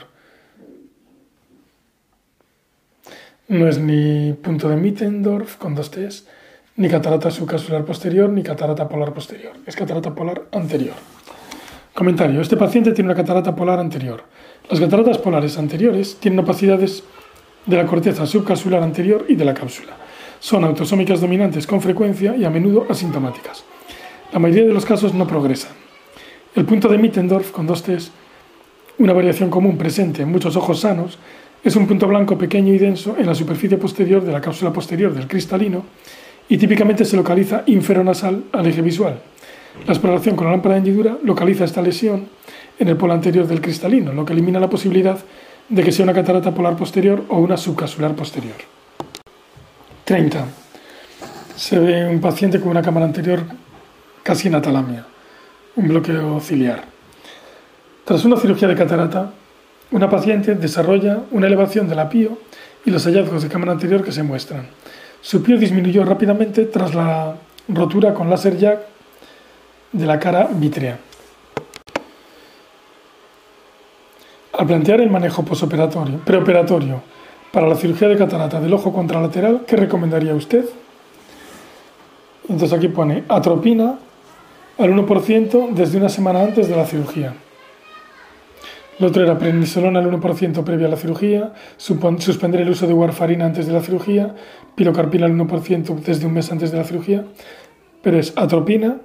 No 3.48 3.66
es 3.66 3.78
ni 3.78 4.34
punto 4.34 4.68
de 4.68 4.76
Mittendorf 4.76 5.56
con 5.56 5.74
dos 5.74 5.90
T's, 5.90 6.26
ni 6.76 6.90
catarata 6.90 7.30
subcapsular 7.30 7.86
posterior, 7.86 8.28
ni 8.28 8.42
catarata 8.42 8.90
polar 8.90 9.14
posterior. 9.14 9.54
Es 9.64 9.74
catarata 9.74 10.14
polar 10.14 10.48
anterior. 10.52 10.96
Comentario. 11.94 12.42
Este 12.42 12.58
paciente 12.58 12.92
tiene 12.92 13.08
una 13.08 13.16
catarata 13.16 13.56
polar 13.56 13.78
anterior. 13.78 14.24
Las 14.68 14.80
cataratas 14.80 15.16
polares 15.16 15.56
anteriores 15.56 16.16
tienen 16.16 16.40
opacidades 16.40 17.04
de 17.64 17.76
la 17.78 17.86
corteza 17.86 18.26
subcapsular 18.26 18.82
anterior 18.82 19.24
y 19.30 19.36
de 19.36 19.46
la 19.46 19.54
cápsula. 19.54 19.96
Son 20.40 20.62
autosómicas 20.62 21.22
dominantes 21.22 21.66
con 21.66 21.80
frecuencia 21.80 22.36
y 22.36 22.44
a 22.44 22.50
menudo 22.50 22.84
asintomáticas. 22.90 23.64
La 24.32 24.38
mayoría 24.38 24.64
de 24.64 24.72
los 24.72 24.86
casos 24.86 25.12
no 25.12 25.26
progresan. 25.26 25.72
El 26.54 26.64
punto 26.64 26.88
de 26.88 26.96
Mittendorf 26.96 27.50
con 27.50 27.66
dos 27.66 27.82
T's, 27.82 28.10
una 28.98 29.12
variación 29.12 29.50
común 29.50 29.76
presente 29.76 30.22
en 30.22 30.30
muchos 30.30 30.56
ojos 30.56 30.80
sanos, 30.80 31.18
es 31.62 31.76
un 31.76 31.86
punto 31.86 32.08
blanco 32.08 32.38
pequeño 32.38 32.72
y 32.72 32.78
denso 32.78 33.14
en 33.18 33.26
la 33.26 33.34
superficie 33.34 33.76
posterior 33.76 34.24
de 34.24 34.32
la 34.32 34.40
cápsula 34.40 34.72
posterior 34.72 35.12
del 35.12 35.28
cristalino 35.28 35.84
y 36.48 36.56
típicamente 36.56 37.04
se 37.04 37.16
localiza 37.16 37.62
inferonasal 37.66 38.44
al 38.52 38.66
eje 38.66 38.80
visual. 38.80 39.20
La 39.86 39.92
exploración 39.92 40.34
con 40.34 40.46
la 40.46 40.52
lámpara 40.52 40.76
de 40.76 40.78
hendidura 40.78 41.18
localiza 41.22 41.64
esta 41.64 41.82
lesión 41.82 42.26
en 42.78 42.88
el 42.88 42.96
polo 42.96 43.12
anterior 43.12 43.46
del 43.46 43.60
cristalino, 43.60 44.14
lo 44.14 44.24
que 44.24 44.32
elimina 44.32 44.58
la 44.58 44.70
posibilidad 44.70 45.18
de 45.68 45.82
que 45.82 45.92
sea 45.92 46.04
una 46.04 46.14
catarata 46.14 46.54
polar 46.54 46.76
posterior 46.76 47.24
o 47.28 47.38
una 47.38 47.58
subcapsular 47.58 48.14
posterior. 48.14 48.56
30. 50.04 50.46
Se 51.54 51.78
ve 51.78 52.08
un 52.08 52.20
paciente 52.20 52.58
con 52.60 52.70
una 52.70 52.82
cámara 52.82 53.04
anterior 53.04 53.44
casi 54.22 54.48
en 54.48 54.54
atalamia, 54.54 55.06
un 55.76 55.88
bloqueo 55.88 56.40
ciliar. 56.40 56.84
Tras 58.04 58.24
una 58.24 58.36
cirugía 58.36 58.68
de 58.68 58.74
catarata, 58.74 59.32
una 59.90 60.08
paciente 60.08 60.54
desarrolla 60.54 61.20
una 61.30 61.46
elevación 61.46 61.88
de 61.88 61.94
la 61.94 62.08
pío 62.08 62.38
y 62.84 62.90
los 62.90 63.04
hallazgos 63.04 63.42
de 63.42 63.48
cámara 63.48 63.72
anterior 63.72 64.02
que 64.02 64.12
se 64.12 64.22
muestran. 64.22 64.66
Su 65.20 65.42
pío 65.42 65.58
disminuyó 65.58 66.04
rápidamente 66.04 66.64
tras 66.64 66.94
la 66.94 67.36
rotura 67.68 68.12
con 68.14 68.28
láser 68.28 68.58
jack 68.58 68.80
de 69.92 70.06
la 70.06 70.18
cara 70.18 70.48
vítrea. 70.52 70.98
Al 74.52 74.66
plantear 74.66 75.00
el 75.00 75.10
manejo 75.10 75.44
posoperatorio, 75.44 76.18
preoperatorio 76.18 77.02
para 77.52 77.68
la 77.68 77.76
cirugía 77.76 78.08
de 78.08 78.16
catarata 78.16 78.60
del 78.60 78.72
ojo 78.72 78.92
contralateral, 78.92 79.64
¿qué 79.66 79.76
recomendaría 79.76 80.34
usted? 80.34 80.64
Entonces 82.48 82.76
aquí 82.76 82.88
pone 82.88 83.24
atropina 83.28 83.98
al 84.78 84.92
1% 84.92 85.72
desde 85.72 85.98
una 85.98 86.08
semana 86.08 86.42
antes 86.42 86.68
de 86.68 86.76
la 86.76 86.86
cirugía. 86.86 87.34
Lo 88.98 89.08
otro 89.08 89.22
era 89.22 89.38
prednisolona 89.38 90.00
al 90.00 90.10
1% 90.10 90.64
previa 90.64 90.86
a 90.86 90.90
la 90.90 90.96
cirugía, 90.96 91.52
suspender 91.76 92.60
el 92.60 92.70
uso 92.70 92.86
de 92.86 92.92
warfarina 92.92 93.46
antes 93.46 93.66
de 93.66 93.72
la 93.72 93.80
cirugía, 93.80 94.34
pilocarpina 94.74 95.26
al 95.26 95.32
1% 95.32 95.94
desde 96.00 96.26
un 96.26 96.34
mes 96.34 96.52
antes 96.52 96.70
de 96.70 96.78
la 96.78 96.84
cirugía, 96.84 97.24
pero 98.02 98.18
es 98.18 98.32
atropina 98.36 99.00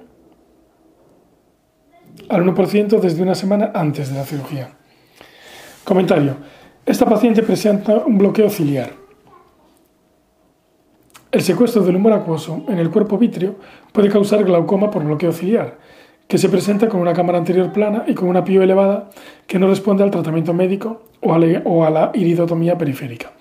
al 2.28 2.44
1% 2.44 3.00
desde 3.00 3.22
una 3.22 3.34
semana 3.34 3.72
antes 3.74 4.10
de 4.10 4.16
la 4.16 4.24
cirugía. 4.24 4.70
Comentario. 5.84 6.36
Esta 6.84 7.06
paciente 7.06 7.42
presenta 7.42 7.96
un 7.96 8.18
bloqueo 8.18 8.50
ciliar. 8.50 9.07
El 11.30 11.42
secuestro 11.42 11.82
del 11.82 11.96
humor 11.96 12.14
acuoso 12.14 12.62
en 12.68 12.78
el 12.78 12.88
cuerpo 12.88 13.18
vítreo 13.18 13.56
puede 13.92 14.08
causar 14.08 14.44
glaucoma 14.44 14.90
por 14.90 15.04
bloqueo 15.04 15.30
ciliar, 15.30 15.76
que 16.26 16.38
se 16.38 16.48
presenta 16.48 16.88
con 16.88 17.02
una 17.02 17.12
cámara 17.12 17.36
anterior 17.36 17.70
plana 17.70 18.04
y 18.06 18.14
con 18.14 18.30
una 18.30 18.44
pío 18.44 18.62
elevada 18.62 19.10
que 19.46 19.58
no 19.58 19.68
responde 19.68 20.02
al 20.02 20.10
tratamiento 20.10 20.54
médico 20.54 21.02
o 21.20 21.34
a, 21.34 21.90
la, 21.90 22.12
iridotomía 22.14 22.78
periférica. 22.78 23.32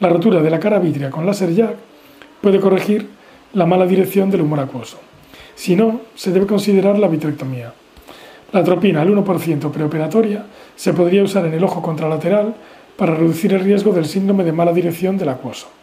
La 0.00 0.08
rotura 0.08 0.42
de 0.42 0.50
la 0.50 0.58
cara 0.58 0.80
vítrea 0.80 1.10
con 1.10 1.26
láser 1.26 1.54
jack 1.54 1.76
puede 2.40 2.58
corregir 2.58 3.08
la 3.52 3.66
mala 3.66 3.86
dirección 3.86 4.32
del 4.32 4.40
humor 4.40 4.58
acuoso. 4.58 4.98
Si 5.54 5.76
no, 5.76 6.00
se 6.16 6.32
debe 6.32 6.46
considerar 6.46 6.98
la 6.98 7.06
vitrectomía. 7.06 7.72
La 8.50 8.60
atropina 8.60 9.02
al 9.02 9.14
1% 9.14 9.70
preoperatoria 9.70 10.44
se 10.74 10.92
podría 10.92 11.22
usar 11.22 11.46
en 11.46 11.54
el 11.54 11.62
ojo 11.62 11.82
contralateral 11.82 12.56
para 12.96 13.14
reducir 13.14 13.52
el 13.52 13.60
riesgo 13.60 13.92
del 13.92 14.06
síndrome 14.06 14.42
de 14.42 14.50
mala 14.50 14.72
dirección 14.72 15.16
del 15.16 15.28
acuoso. 15.28 15.77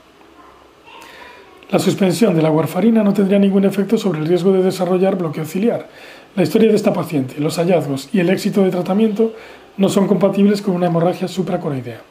La 1.72 1.80
suspensión 1.80 2.36
de 2.36 2.43
la 2.43 2.51
warfarina 2.51 3.03
no 3.03 3.13
tendría 3.13 3.39
ningún 3.39 3.66
efecto 3.66 3.97
sobre 3.97 4.20
el 4.20 4.28
riesgo 4.28 4.51
de 4.51 4.61
desarrollar 4.61 5.18
bloqueo 5.18 5.45
ciliar, 5.45 5.88
la 6.36 6.43
historia 6.43 6.70
de 6.70 6.76
esta 6.76 6.93
paciente, 6.93 7.39
los 7.39 7.57
hallazgos 7.57 8.09
y 8.13 8.20
el 8.20 8.30
éxito 8.30 8.63
de 8.63 8.70
tratamiento 8.70 9.34
no 9.78 9.89
son 9.89 10.07
compatibles 10.07 10.61
con 10.61 10.76
una 10.76 10.86
hemorragia 10.86 11.28
supracoroidea. 11.28 12.01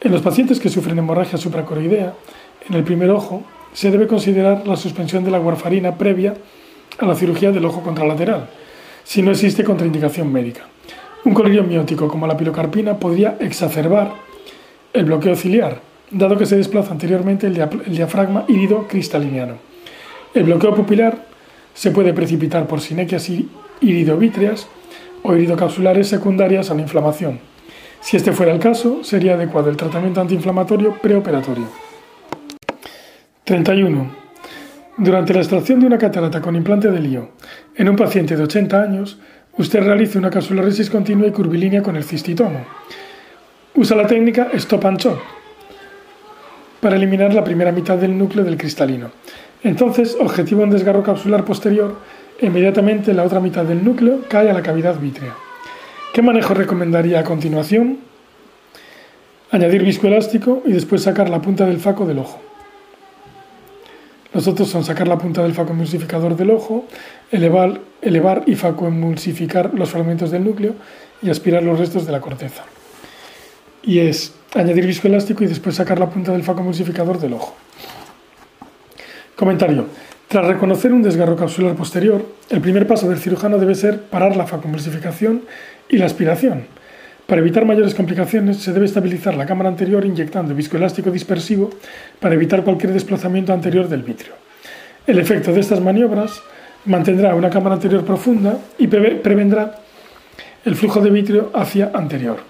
En 0.00 0.12
los 0.12 0.22
pacientes 0.22 0.60
que 0.60 0.70
sufren 0.70 0.98
hemorragia 0.98 1.36
supracoroidea, 1.36 2.14
en 2.68 2.74
el 2.74 2.82
primer 2.82 3.10
ojo, 3.10 3.42
se 3.74 3.90
debe 3.90 4.06
considerar 4.06 4.66
la 4.66 4.76
suspensión 4.76 5.24
de 5.24 5.30
la 5.30 5.40
warfarina 5.40 5.98
previa 5.98 6.34
a 6.98 7.04
la 7.04 7.14
cirugía 7.14 7.52
del 7.52 7.66
ojo 7.66 7.82
contralateral, 7.82 8.48
si 9.04 9.20
no 9.20 9.30
existe 9.30 9.62
contraindicación 9.62 10.32
médica. 10.32 10.68
Un 11.26 11.34
colirio 11.34 11.64
miótico 11.64 12.08
como 12.08 12.26
la 12.26 12.36
pilocarpina 12.36 12.98
podría 12.98 13.36
exacerbar 13.40 14.14
el 14.94 15.04
bloqueo 15.04 15.36
ciliar, 15.36 15.89
dado 16.10 16.36
que 16.36 16.46
se 16.46 16.56
desplaza 16.56 16.92
anteriormente 16.92 17.46
el, 17.46 17.54
diafragma 17.86 18.44
hírido 18.48 18.86
cristaliniano. 18.88 19.54
El 20.34 20.44
bloqueo 20.44 20.74
pupilar 20.74 21.26
se 21.74 21.90
puede 21.90 22.12
precipitar 22.12 22.66
por 22.66 22.80
sinequias 22.80 23.30
iridovítreas 23.80 24.68
o 25.22 25.34
iridocapsulares 25.34 26.08
secundarias 26.08 26.70
a 26.70 26.74
la 26.74 26.82
inflamación. 26.82 27.40
Si 28.00 28.16
este 28.16 28.32
fuera 28.32 28.52
el 28.52 28.60
caso, 28.60 29.04
sería 29.04 29.34
adecuado 29.34 29.70
el 29.70 29.76
tratamiento 29.76 30.20
antiinflamatorio 30.20 30.96
preoperatorio. 31.00 31.66
31. 33.44 34.10
Durante 34.96 35.34
la 35.34 35.40
extracción 35.40 35.80
de 35.80 35.86
una 35.86 35.98
catarata 35.98 36.40
con 36.40 36.56
implante 36.56 36.90
de 36.90 37.00
lío 37.00 37.30
en 37.74 37.88
un 37.88 37.96
paciente 37.96 38.36
de 38.36 38.44
80 38.44 38.82
años, 38.82 39.18
usted 39.56 39.82
realiza 39.82 40.18
una 40.18 40.30
capsuloresis 40.30 40.90
continua 40.90 41.26
y 41.26 41.32
curvilínea 41.32 41.82
con 41.82 41.96
el 41.96 42.04
cistitomo. 42.04 42.64
Usa 43.74 43.96
la 43.96 44.06
técnica 44.06 44.48
Stop 44.52 44.84
and 44.86 45.00
para 46.80 46.96
eliminar 46.96 47.34
la 47.34 47.44
primera 47.44 47.72
mitad 47.72 47.98
del 47.98 48.16
núcleo 48.16 48.44
del 48.44 48.56
cristalino. 48.56 49.10
Entonces, 49.62 50.16
objetivo 50.18 50.62
un 50.62 50.70
desgarro 50.70 51.02
capsular 51.02 51.44
posterior 51.44 51.96
inmediatamente 52.40 53.12
la 53.12 53.24
otra 53.24 53.40
mitad 53.40 53.64
del 53.64 53.84
núcleo 53.84 54.20
cae 54.28 54.50
a 54.50 54.54
la 54.54 54.62
cavidad 54.62 54.98
vítrea. 54.98 55.34
¿Qué 56.12 56.22
manejo 56.22 56.54
recomendaría 56.54 57.20
a 57.20 57.24
continuación? 57.24 57.98
Añadir 59.50 59.84
viscoelástico 59.84 60.62
y 60.64 60.72
después 60.72 61.02
sacar 61.02 61.28
la 61.28 61.42
punta 61.42 61.66
del 61.66 61.80
faco 61.80 62.06
del 62.06 62.18
ojo. 62.18 62.40
Los 64.32 64.46
otros 64.46 64.68
son 64.68 64.84
sacar 64.84 65.08
la 65.08 65.18
punta 65.18 65.42
del 65.42 65.54
faco 65.54 65.72
emulsificador 65.72 66.36
del 66.36 66.50
ojo, 66.50 66.86
elevar, 67.32 67.80
elevar 68.00 68.44
y 68.46 68.54
facoemulsificar 68.54 69.74
los 69.74 69.90
fragmentos 69.90 70.30
del 70.30 70.44
núcleo 70.44 70.74
y 71.20 71.30
aspirar 71.30 71.62
los 71.62 71.78
restos 71.78 72.06
de 72.06 72.12
la 72.12 72.20
corteza. 72.20 72.62
Y 73.82 74.00
es 74.00 74.34
añadir 74.54 74.86
viscoelástico 74.86 75.44
y 75.44 75.46
después 75.46 75.76
sacar 75.76 75.98
la 75.98 76.10
punta 76.10 76.32
del 76.32 76.42
faco 76.42 76.60
emulsificador 76.60 77.18
del 77.18 77.34
ojo. 77.34 77.54
Comentario. 79.36 79.86
Tras 80.28 80.46
reconocer 80.46 80.92
un 80.92 81.02
desgarro 81.02 81.34
capsular 81.34 81.74
posterior, 81.74 82.24
el 82.50 82.60
primer 82.60 82.86
paso 82.86 83.08
del 83.08 83.18
cirujano 83.18 83.58
debe 83.58 83.74
ser 83.74 84.00
parar 84.02 84.36
la 84.36 84.46
facoemulsificación 84.46 85.42
y 85.88 85.96
la 85.96 86.06
aspiración. 86.06 86.66
Para 87.26 87.40
evitar 87.40 87.64
mayores 87.64 87.94
complicaciones, 87.94 88.58
se 88.58 88.72
debe 88.72 88.86
estabilizar 88.86 89.34
la 89.34 89.46
cámara 89.46 89.70
anterior 89.70 90.04
inyectando 90.04 90.54
viscoelástico 90.54 91.10
dispersivo 91.10 91.70
para 92.20 92.34
evitar 92.34 92.62
cualquier 92.62 92.92
desplazamiento 92.92 93.52
anterior 93.52 93.88
del 93.88 94.02
vitrio. 94.02 94.34
El 95.06 95.18
efecto 95.18 95.52
de 95.52 95.60
estas 95.60 95.80
maniobras 95.80 96.42
mantendrá 96.84 97.34
una 97.34 97.50
cámara 97.50 97.76
anterior 97.76 98.04
profunda 98.04 98.58
y 98.78 98.86
prevendrá 98.86 99.80
el 100.64 100.76
flujo 100.76 101.00
de 101.00 101.10
vitrio 101.10 101.50
hacia 101.54 101.90
anterior. 101.94 102.49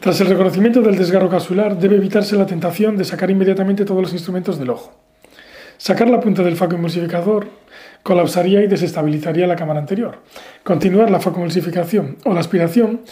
Tras 0.00 0.20
el 0.20 0.28
reconocimiento 0.28 0.82
del 0.82 0.96
desgarro 0.96 1.28
capsular, 1.28 1.78
debe 1.78 1.96
evitarse 1.96 2.36
la 2.36 2.46
tentación 2.46 2.96
de 2.96 3.04
sacar 3.04 3.30
inmediatamente 3.30 3.84
todos 3.84 4.02
los 4.02 4.12
instrumentos 4.12 4.58
del 4.58 4.70
ojo. 4.70 4.92
Sacar 5.78 6.08
la 6.08 6.20
punta 6.20 6.42
del 6.42 6.56
faco 6.56 6.76
emulsificador 6.76 7.46
colapsaría 8.02 8.62
y 8.62 8.66
desestabilizaría 8.66 9.46
la 9.46 9.56
cámara 9.56 9.80
anterior. 9.80 10.18
Continuar 10.62 11.10
la 11.10 11.20
focoemulsificación 11.20 12.18
o 12.24 12.34
la 12.34 12.40
aspiración 12.40 13.02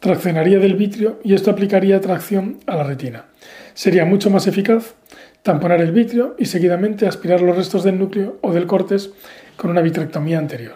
traccionaría 0.00 0.58
del 0.58 0.74
vitrio 0.74 1.18
y 1.24 1.34
esto 1.34 1.50
aplicaría 1.50 2.00
tracción 2.00 2.58
a 2.66 2.76
la 2.76 2.84
retina. 2.84 3.26
Sería 3.74 4.04
mucho 4.04 4.30
más 4.30 4.46
eficaz 4.46 4.94
tamponar 5.42 5.80
el 5.80 5.92
vitrio 5.92 6.36
y 6.38 6.46
seguidamente 6.46 7.06
aspirar 7.06 7.40
los 7.40 7.56
restos 7.56 7.84
del 7.84 7.98
núcleo 7.98 8.38
o 8.42 8.52
del 8.52 8.66
cortes 8.66 9.10
con 9.56 9.70
una 9.70 9.82
vitrectomía 9.82 10.38
anterior. 10.38 10.74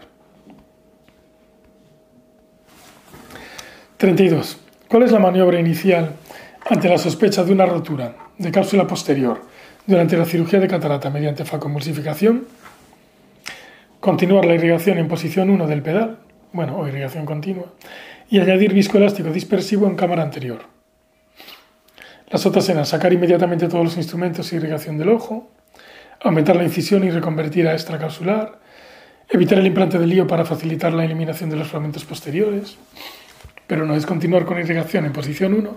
32. 3.99 4.68
¿Cuál 4.89 5.03
es 5.03 5.13
la 5.13 5.19
maniobra 5.19 5.61
inicial 5.61 6.17
ante 6.69 6.89
la 6.89 6.99
sospecha 6.99 7.45
de 7.45 7.53
una 7.53 7.67
rotura 7.67 8.17
de 8.39 8.51
cápsula 8.51 8.87
posterior 8.87 9.43
durante 9.87 10.17
la 10.17 10.25
cirugía 10.25 10.61
de 10.61 10.69
catarata 10.69 11.11
mediante 11.11 11.45
facoemulsificación? 11.45 12.47
continuar 14.01 14.45
la 14.45 14.55
irrigación 14.55 14.99
en 14.99 15.09
posición 15.09 15.51
1 15.51 15.67
del 15.67 15.83
pedal, 15.83 16.19
bueno, 16.53 16.79
o 16.79 16.89
irrigación 16.89 17.27
continua, 17.27 17.67
y 18.31 18.41
añadir 18.41 18.73
viscoelástico 18.73 19.31
dispersivo 19.31 19.87
en 19.87 19.97
cámara 19.97 20.23
anterior. 20.23 20.61
Las 22.29 22.47
otras 22.47 22.69
eran 22.69 22.87
sacar 22.87 23.13
inmediatamente 23.13 23.69
todos 23.69 23.85
los 23.85 23.97
instrumentos 23.97 24.53
y 24.53 24.57
irrigación 24.57 24.99
del 24.99 25.09
ojo, 25.09 25.51
aumentar 26.21 26.57
la 26.57 26.65
incisión 26.65 27.05
y 27.05 27.11
reconvertir 27.11 27.67
a 27.67 27.73
extracapsular, 27.73 28.59
evitar 29.31 29.59
el 29.59 29.67
implante 29.67 29.99
del 29.99 30.11
lío 30.11 30.27
para 30.27 30.45
facilitar 30.45 30.93
la 30.93 31.05
eliminación 31.05 31.51
de 31.51 31.57
los 31.57 31.69
fragmentos 31.69 32.05
posteriores, 32.05 32.77
pero 33.69 33.87
no 33.87 33.95
es 33.95 34.07
continuar 34.07 34.45
con 34.45 34.59
irrigación 34.59 35.05
en 35.05 35.13
posición 35.13 35.55
1 35.55 35.77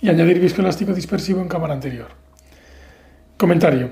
y 0.00 0.08
añadir 0.08 0.40
viscoelástico 0.40 0.92
dispersivo 0.92 1.40
en 1.40 1.46
cámara 1.46 1.74
anterior. 1.74 2.08
Comentario. 3.36 3.90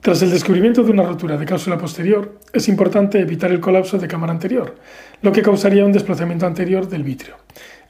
Tras 0.00 0.22
el 0.22 0.30
descubrimiento 0.30 0.84
de 0.84 0.92
una 0.92 1.02
rotura 1.02 1.36
de 1.36 1.44
cápsula 1.44 1.76
posterior, 1.76 2.38
es 2.52 2.68
importante 2.68 3.18
evitar 3.18 3.50
el 3.50 3.60
colapso 3.60 3.98
de 3.98 4.06
cámara 4.06 4.32
anterior, 4.32 4.76
lo 5.20 5.32
que 5.32 5.42
causaría 5.42 5.84
un 5.84 5.92
desplazamiento 5.92 6.46
anterior 6.46 6.88
del 6.88 7.02
vitrio. 7.02 7.36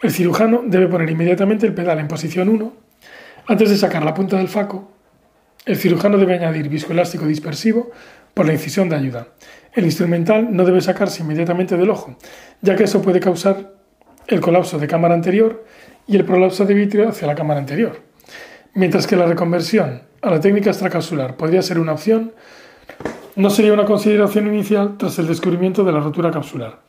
El 0.00 0.10
cirujano 0.10 0.62
debe 0.66 0.88
poner 0.88 1.10
inmediatamente 1.10 1.66
el 1.66 1.74
pedal 1.74 1.98
en 1.98 2.08
posición 2.08 2.48
1. 2.48 2.72
Antes 3.46 3.68
de 3.68 3.76
sacar 3.76 4.02
la 4.02 4.14
punta 4.14 4.38
del 4.38 4.48
faco, 4.48 4.90
el 5.66 5.76
cirujano 5.76 6.16
debe 6.16 6.34
añadir 6.34 6.68
viscoelástico 6.70 7.26
dispersivo 7.26 7.90
por 8.32 8.46
la 8.46 8.54
incisión 8.54 8.88
de 8.88 8.96
ayuda. 8.96 9.28
El 9.74 9.84
instrumental 9.84 10.48
no 10.50 10.64
debe 10.64 10.80
sacarse 10.80 11.22
inmediatamente 11.22 11.76
del 11.76 11.90
ojo, 11.90 12.16
ya 12.62 12.74
que 12.74 12.84
eso 12.84 13.02
puede 13.02 13.20
causar 13.20 13.77
el 14.28 14.40
colapso 14.40 14.78
de 14.78 14.86
cámara 14.86 15.14
anterior 15.14 15.64
y 16.06 16.16
el 16.16 16.24
prolapso 16.24 16.64
de 16.64 16.74
vitrio 16.74 17.08
hacia 17.08 17.26
la 17.26 17.34
cámara 17.34 17.60
anterior. 17.60 18.00
Mientras 18.74 19.06
que 19.06 19.16
la 19.16 19.26
reconversión 19.26 20.02
a 20.20 20.30
la 20.30 20.40
técnica 20.40 20.70
extracapsular 20.70 21.36
podría 21.36 21.62
ser 21.62 21.78
una 21.78 21.92
opción, 21.92 22.32
no 23.36 23.50
sería 23.50 23.72
una 23.72 23.86
consideración 23.86 24.46
inicial 24.46 24.96
tras 24.98 25.18
el 25.18 25.26
descubrimiento 25.26 25.82
de 25.82 25.92
la 25.92 26.00
rotura 26.00 26.30
capsular. 26.30 26.80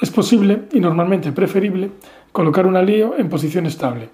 Es 0.00 0.10
posible, 0.10 0.62
y 0.72 0.80
normalmente 0.80 1.32
preferible, 1.32 1.90
colocar 2.32 2.66
un 2.66 2.76
alío 2.76 3.14
en 3.16 3.28
posición 3.28 3.66
estable. 3.66 4.08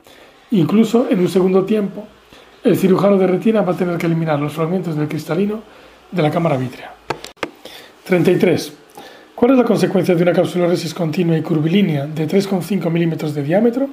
Incluso 0.51 1.09
en 1.11 1.21
un 1.21 1.29
segundo 1.29 1.65
tiempo, 1.65 2.07
el 2.65 2.77
cirujano 2.77 3.17
de 3.17 3.27
retina 3.27 3.63
va 3.63 3.73
a 3.73 3.77
tener 3.77 3.97
que 3.97 4.07
eliminar 4.07 4.39
los 4.41 4.53
fragmentos 4.53 4.97
del 4.97 5.09
cristalino 5.09 5.63
de 6.11 6.23
la 6.23 6.31
cámara 6.31 6.57
vítrea. 6.57 6.95
33. 8.05 8.84
¿Cuál 9.35 9.51
es 9.51 9.59
la 9.59 9.65
consecuencia 9.65 10.15
de 10.15 10.23
una 10.23 10.33
capsuloresis 10.33 10.95
continua 10.95 11.37
y 11.37 11.43
curvilínea 11.43 12.07
de 12.07 12.29
3,5 12.29 12.89
milímetros 12.89 13.35
de 13.35 13.43
diámetro? 13.43 13.89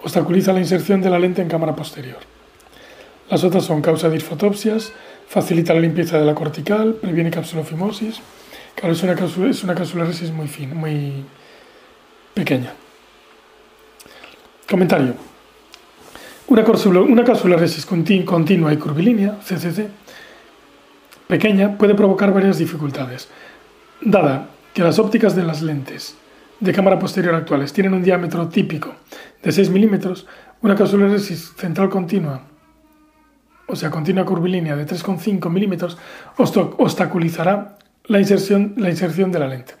Obstaculiza 0.00 0.52
la 0.52 0.60
inserción 0.60 1.02
de 1.02 1.10
la 1.10 1.18
lente 1.18 1.42
en 1.42 1.48
cámara 1.48 1.74
posterior. 1.74 2.18
Las 3.28 3.42
otras 3.42 3.64
son 3.64 3.82
causa 3.82 4.08
de 4.08 4.14
disfotopsias, 4.14 4.92
facilita 5.26 5.74
la 5.74 5.80
limpieza 5.80 6.20
de 6.20 6.24
la 6.24 6.36
cortical, 6.36 6.94
previene 6.94 7.32
capsulofimosis. 7.32 8.20
Claro, 8.76 8.94
es 8.94 9.02
una, 9.02 9.16
cápsula, 9.16 9.50
es 9.50 9.64
una 9.64 9.74
muy 10.32 10.46
fina, 10.46 10.74
muy 10.74 11.24
pequeña. 12.32 12.74
Comentario. 14.70 15.14
Una, 16.46 16.64
una 17.00 17.24
capsuloresis 17.24 17.84
continua 17.84 18.72
y 18.72 18.76
curvilínea, 18.76 19.36
CCC, 19.40 19.88
pequeña, 21.26 21.76
puede 21.76 21.96
provocar 21.96 22.32
varias 22.32 22.58
dificultades. 22.58 23.28
Dada 24.00 24.48
que 24.74 24.82
las 24.82 24.98
ópticas 24.98 25.34
de 25.34 25.42
las 25.42 25.62
lentes 25.62 26.16
de 26.60 26.72
cámara 26.72 26.98
posterior 26.98 27.34
actuales 27.34 27.72
tienen 27.72 27.94
un 27.94 28.02
diámetro 28.02 28.48
típico 28.48 28.94
de 29.42 29.52
6 29.52 29.70
milímetros, 29.70 30.26
una 30.62 30.74
capsuloresis 30.74 31.52
central 31.56 31.88
continua 31.88 32.42
o 33.68 33.76
sea, 33.76 33.90
continua 33.90 34.24
curvilínea 34.24 34.74
de 34.74 34.86
3,5 34.86 35.50
milímetros, 35.50 35.98
obstaculizará 36.38 37.76
la 38.04 38.18
inserción, 38.18 38.74
la 38.78 38.88
inserción 38.88 39.30
de 39.30 39.38
la 39.38 39.46
lente. 39.46 39.74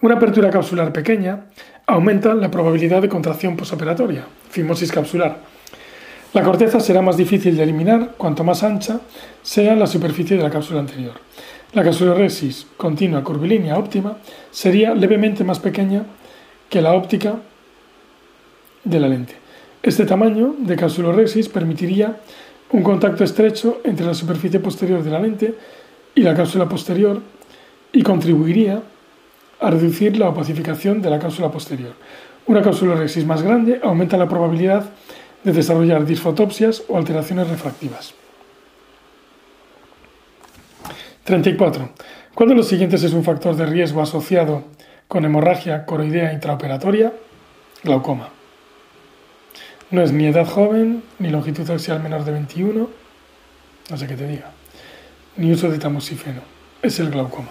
Una 0.00 0.14
apertura 0.14 0.50
capsular 0.50 0.92
pequeña 0.92 1.44
aumenta 1.86 2.34
la 2.34 2.50
probabilidad 2.50 3.02
de 3.02 3.10
contracción 3.10 3.56
posoperatoria, 3.56 4.24
fimosis 4.50 4.90
capsular. 4.90 5.38
La 6.32 6.42
corteza 6.42 6.80
será 6.80 7.02
más 7.02 7.16
difícil 7.16 7.56
de 7.56 7.62
eliminar 7.62 8.14
cuanto 8.16 8.42
más 8.42 8.62
ancha 8.62 9.00
sea 9.42 9.76
la 9.76 9.86
superficie 9.86 10.36
de 10.36 10.42
la 10.42 10.50
cápsula 10.50 10.80
anterior. 10.80 11.14
La 11.76 11.84
capsuloresis 11.84 12.66
continua 12.78 13.22
curvilínea 13.22 13.76
óptima 13.76 14.16
sería 14.50 14.94
levemente 14.94 15.44
más 15.44 15.58
pequeña 15.58 16.06
que 16.70 16.80
la 16.80 16.94
óptica 16.94 17.36
de 18.82 18.98
la 18.98 19.08
lente. 19.08 19.34
Este 19.82 20.06
tamaño 20.06 20.54
de 20.58 20.74
capsuloresis 20.74 21.50
permitiría 21.50 22.16
un 22.70 22.82
contacto 22.82 23.24
estrecho 23.24 23.82
entre 23.84 24.06
la 24.06 24.14
superficie 24.14 24.58
posterior 24.58 25.02
de 25.02 25.10
la 25.10 25.20
lente 25.20 25.54
y 26.14 26.22
la 26.22 26.34
cápsula 26.34 26.66
posterior 26.66 27.20
y 27.92 28.02
contribuiría 28.02 28.80
a 29.60 29.70
reducir 29.70 30.16
la 30.16 30.30
opacificación 30.30 31.02
de 31.02 31.10
la 31.10 31.18
cápsula 31.18 31.50
posterior. 31.50 31.92
Una 32.46 32.62
cápsula 32.62 32.94
rexis 32.94 33.26
más 33.26 33.42
grande 33.42 33.80
aumenta 33.82 34.16
la 34.16 34.30
probabilidad 34.30 34.88
de 35.44 35.52
desarrollar 35.52 36.06
disfotopsias 36.06 36.84
o 36.88 36.96
alteraciones 36.96 37.50
refractivas. 37.50 38.14
34. 41.26 41.90
¿Cuál 42.36 42.50
de 42.50 42.54
los 42.54 42.68
siguientes 42.68 43.02
es 43.02 43.12
un 43.12 43.24
factor 43.24 43.56
de 43.56 43.66
riesgo 43.66 44.00
asociado 44.00 44.62
con 45.08 45.24
hemorragia 45.24 45.84
coroidea 45.84 46.32
intraoperatoria? 46.32 47.12
Glaucoma. 47.82 48.28
No 49.90 50.02
es 50.02 50.12
ni 50.12 50.26
edad 50.26 50.46
joven, 50.46 51.02
ni 51.18 51.28
longitud 51.28 51.68
axial 51.68 52.00
menor 52.00 52.24
de 52.24 52.30
21, 52.30 52.90
no 53.90 53.96
sé 53.96 54.06
qué 54.06 54.14
te 54.14 54.28
diga, 54.28 54.52
ni 55.36 55.50
uso 55.50 55.68
de 55.68 55.78
tamoxifeno. 55.78 56.42
Es 56.80 57.00
el 57.00 57.10
glaucoma. 57.10 57.50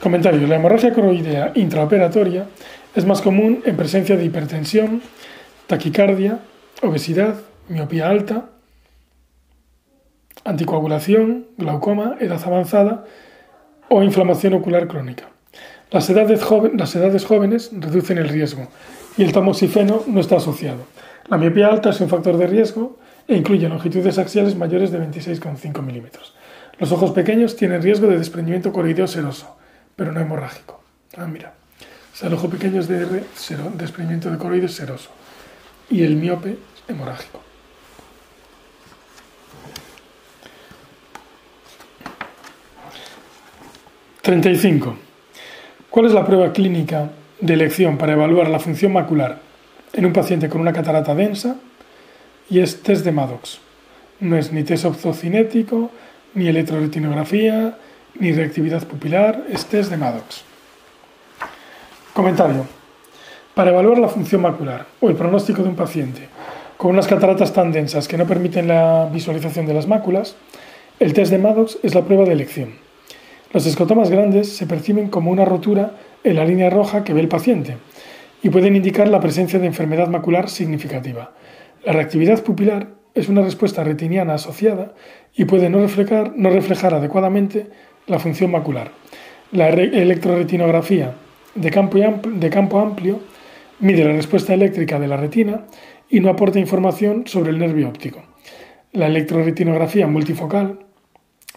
Comentario. 0.00 0.46
La 0.46 0.54
hemorragia 0.54 0.92
coroidea 0.92 1.50
intraoperatoria 1.56 2.46
es 2.94 3.04
más 3.04 3.20
común 3.20 3.62
en 3.66 3.76
presencia 3.76 4.16
de 4.16 4.24
hipertensión, 4.24 5.02
taquicardia, 5.66 6.38
obesidad, 6.82 7.34
miopía 7.68 8.08
alta, 8.08 8.50
anticoagulación, 10.44 11.46
glaucoma, 11.56 12.16
edad 12.20 12.40
avanzada 12.44 13.04
o 13.88 14.02
inflamación 14.02 14.54
ocular 14.54 14.88
crónica. 14.88 15.28
Las 15.90 16.08
edades, 16.08 16.44
jóvenes 17.24 17.70
reducen 17.72 18.18
el 18.18 18.28
riesgo 18.28 18.68
y 19.16 19.24
el 19.24 19.32
tamoxifeno 19.32 20.04
no 20.06 20.20
está 20.20 20.36
asociado. 20.36 20.84
La 21.28 21.36
miopía 21.36 21.68
alta 21.68 21.90
es 21.90 22.00
un 22.00 22.08
factor 22.08 22.36
de 22.36 22.46
riesgo 22.46 22.98
e 23.26 23.36
incluye 23.36 23.68
longitudes 23.68 24.18
axiales 24.18 24.56
mayores 24.56 24.92
de 24.92 25.00
26,5 25.00 25.82
milímetros. 25.82 26.34
Los 26.78 26.92
ojos 26.92 27.10
pequeños 27.10 27.56
tienen 27.56 27.82
riesgo 27.82 28.06
de 28.06 28.18
desprendimiento 28.18 28.72
coroideo 28.72 29.06
seroso, 29.06 29.56
pero 29.96 30.12
no 30.12 30.20
hemorrágico. 30.20 30.80
Ah, 31.16 31.26
mira. 31.26 31.54
O 32.12 32.16
sea, 32.16 32.28
el 32.28 32.34
ojo 32.34 32.48
pequeño 32.48 32.80
es 32.80 32.88
de 32.88 33.24
desprendimiento 33.76 34.30
de 34.30 34.38
coroideo 34.38 34.68
seroso 34.68 35.10
y 35.90 36.04
el 36.04 36.16
miope 36.16 36.56
hemorrágico. 36.88 37.49
35. 44.22 44.96
¿Cuál 45.88 46.06
es 46.06 46.12
la 46.12 46.26
prueba 46.26 46.52
clínica 46.52 47.10
de 47.40 47.54
elección 47.54 47.96
para 47.96 48.12
evaluar 48.12 48.50
la 48.50 48.58
función 48.58 48.92
macular 48.92 49.38
en 49.94 50.04
un 50.04 50.12
paciente 50.12 50.50
con 50.50 50.60
una 50.60 50.74
catarata 50.74 51.14
densa? 51.14 51.56
Y 52.50 52.60
es 52.60 52.82
test 52.82 53.02
de 53.04 53.12
Maddox. 53.12 53.60
No 54.20 54.36
es 54.36 54.52
ni 54.52 54.62
test 54.62 54.84
optocinético, 54.84 55.90
ni 56.34 56.48
electroretinografía, 56.48 57.78
ni 58.18 58.32
reactividad 58.32 58.86
pupilar, 58.86 59.44
es 59.50 59.64
test 59.64 59.90
de 59.90 59.96
Maddox. 59.96 60.42
Comentario. 62.12 62.66
Para 63.54 63.70
evaluar 63.70 63.98
la 63.98 64.08
función 64.08 64.42
macular 64.42 64.84
o 65.00 65.08
el 65.08 65.16
pronóstico 65.16 65.62
de 65.62 65.70
un 65.70 65.76
paciente 65.76 66.28
con 66.76 66.90
unas 66.90 67.06
cataratas 67.06 67.54
tan 67.54 67.72
densas 67.72 68.06
que 68.06 68.18
no 68.18 68.26
permiten 68.26 68.68
la 68.68 69.08
visualización 69.10 69.64
de 69.64 69.74
las 69.74 69.86
máculas, 69.86 70.36
el 70.98 71.14
test 71.14 71.30
de 71.30 71.38
Maddox 71.38 71.78
es 71.82 71.94
la 71.94 72.04
prueba 72.04 72.24
de 72.24 72.32
elección. 72.32 72.89
Los 73.52 73.66
escotomas 73.66 74.10
grandes 74.10 74.56
se 74.56 74.66
perciben 74.66 75.08
como 75.08 75.32
una 75.32 75.44
rotura 75.44 75.96
en 76.22 76.36
la 76.36 76.44
línea 76.44 76.70
roja 76.70 77.02
que 77.02 77.12
ve 77.12 77.20
el 77.20 77.28
paciente 77.28 77.78
y 78.42 78.48
pueden 78.48 78.76
indicar 78.76 79.08
la 79.08 79.18
presencia 79.18 79.58
de 79.58 79.66
enfermedad 79.66 80.06
macular 80.06 80.48
significativa. 80.48 81.32
La 81.84 81.92
reactividad 81.92 82.44
pupilar 82.44 82.88
es 83.12 83.28
una 83.28 83.42
respuesta 83.42 83.82
retiniana 83.82 84.34
asociada 84.34 84.94
y 85.34 85.46
puede 85.46 85.68
no 85.68 85.80
reflejar, 85.80 86.94
adecuadamente 86.94 87.66
la 88.06 88.20
función 88.20 88.52
macular. 88.52 88.92
La 89.50 89.68
electroretinografía 89.68 91.16
de 91.56 91.70
campo, 91.72 91.98
de 91.98 92.50
campo 92.50 92.78
amplio 92.78 93.18
mide 93.80 94.04
la 94.04 94.12
respuesta 94.12 94.54
eléctrica 94.54 95.00
de 95.00 95.08
la 95.08 95.16
retina 95.16 95.64
y 96.08 96.20
no 96.20 96.30
aporta 96.30 96.60
información 96.60 97.26
sobre 97.26 97.50
el 97.50 97.58
nervio 97.58 97.88
óptico. 97.88 98.22
La 98.92 99.08
electroretinografía 99.08 100.06
multifocal 100.06 100.78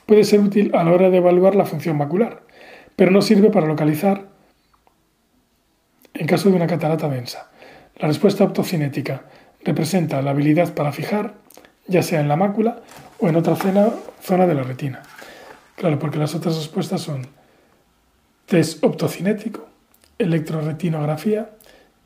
puede 0.06 0.24
ser 0.24 0.40
útil 0.40 0.72
a 0.76 0.84
la 0.84 0.92
hora 0.92 1.10
de 1.10 1.18
evaluar 1.18 1.56
la 1.56 1.66
función 1.66 1.98
macular, 1.98 2.44
pero 2.96 3.12
no 3.12 3.22
sirve 3.22 3.50
para 3.50 3.68
localizar 3.68 4.28
en 6.14 6.28
caso 6.28 6.50
de 6.50 6.56
una 6.56 6.68
catarata 6.68 7.10
densa. 7.10 7.50
La 7.98 8.08
respuesta 8.08 8.44
optocinética 8.44 9.24
representa 9.64 10.22
la 10.22 10.32
habilidad 10.32 10.74
para 10.74 10.92
fijar, 10.92 11.34
ya 11.88 12.04
sea 12.04 12.20
en 12.20 12.28
la 12.28 12.36
mácula 12.36 12.82
o 13.20 13.30
en 13.30 13.36
otra 13.36 13.56
zona 13.56 14.48
de 14.48 14.54
la 14.54 14.64
retina. 14.64 15.02
Claro, 15.76 15.98
porque 16.00 16.20
las 16.20 16.36
otras 16.36 16.56
respuestas 16.58 17.02
son 17.02 17.28
test 18.46 18.84
optocinético, 18.84 19.68
electroretinografía 20.20 21.50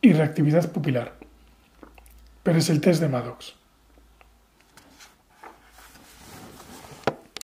y 0.02 0.14
reactividad 0.14 0.72
pupilar. 0.72 1.14
Pero 2.44 2.60
es 2.60 2.70
el 2.70 2.80
test 2.80 3.02
de 3.02 3.10
Maddox. 3.10 3.57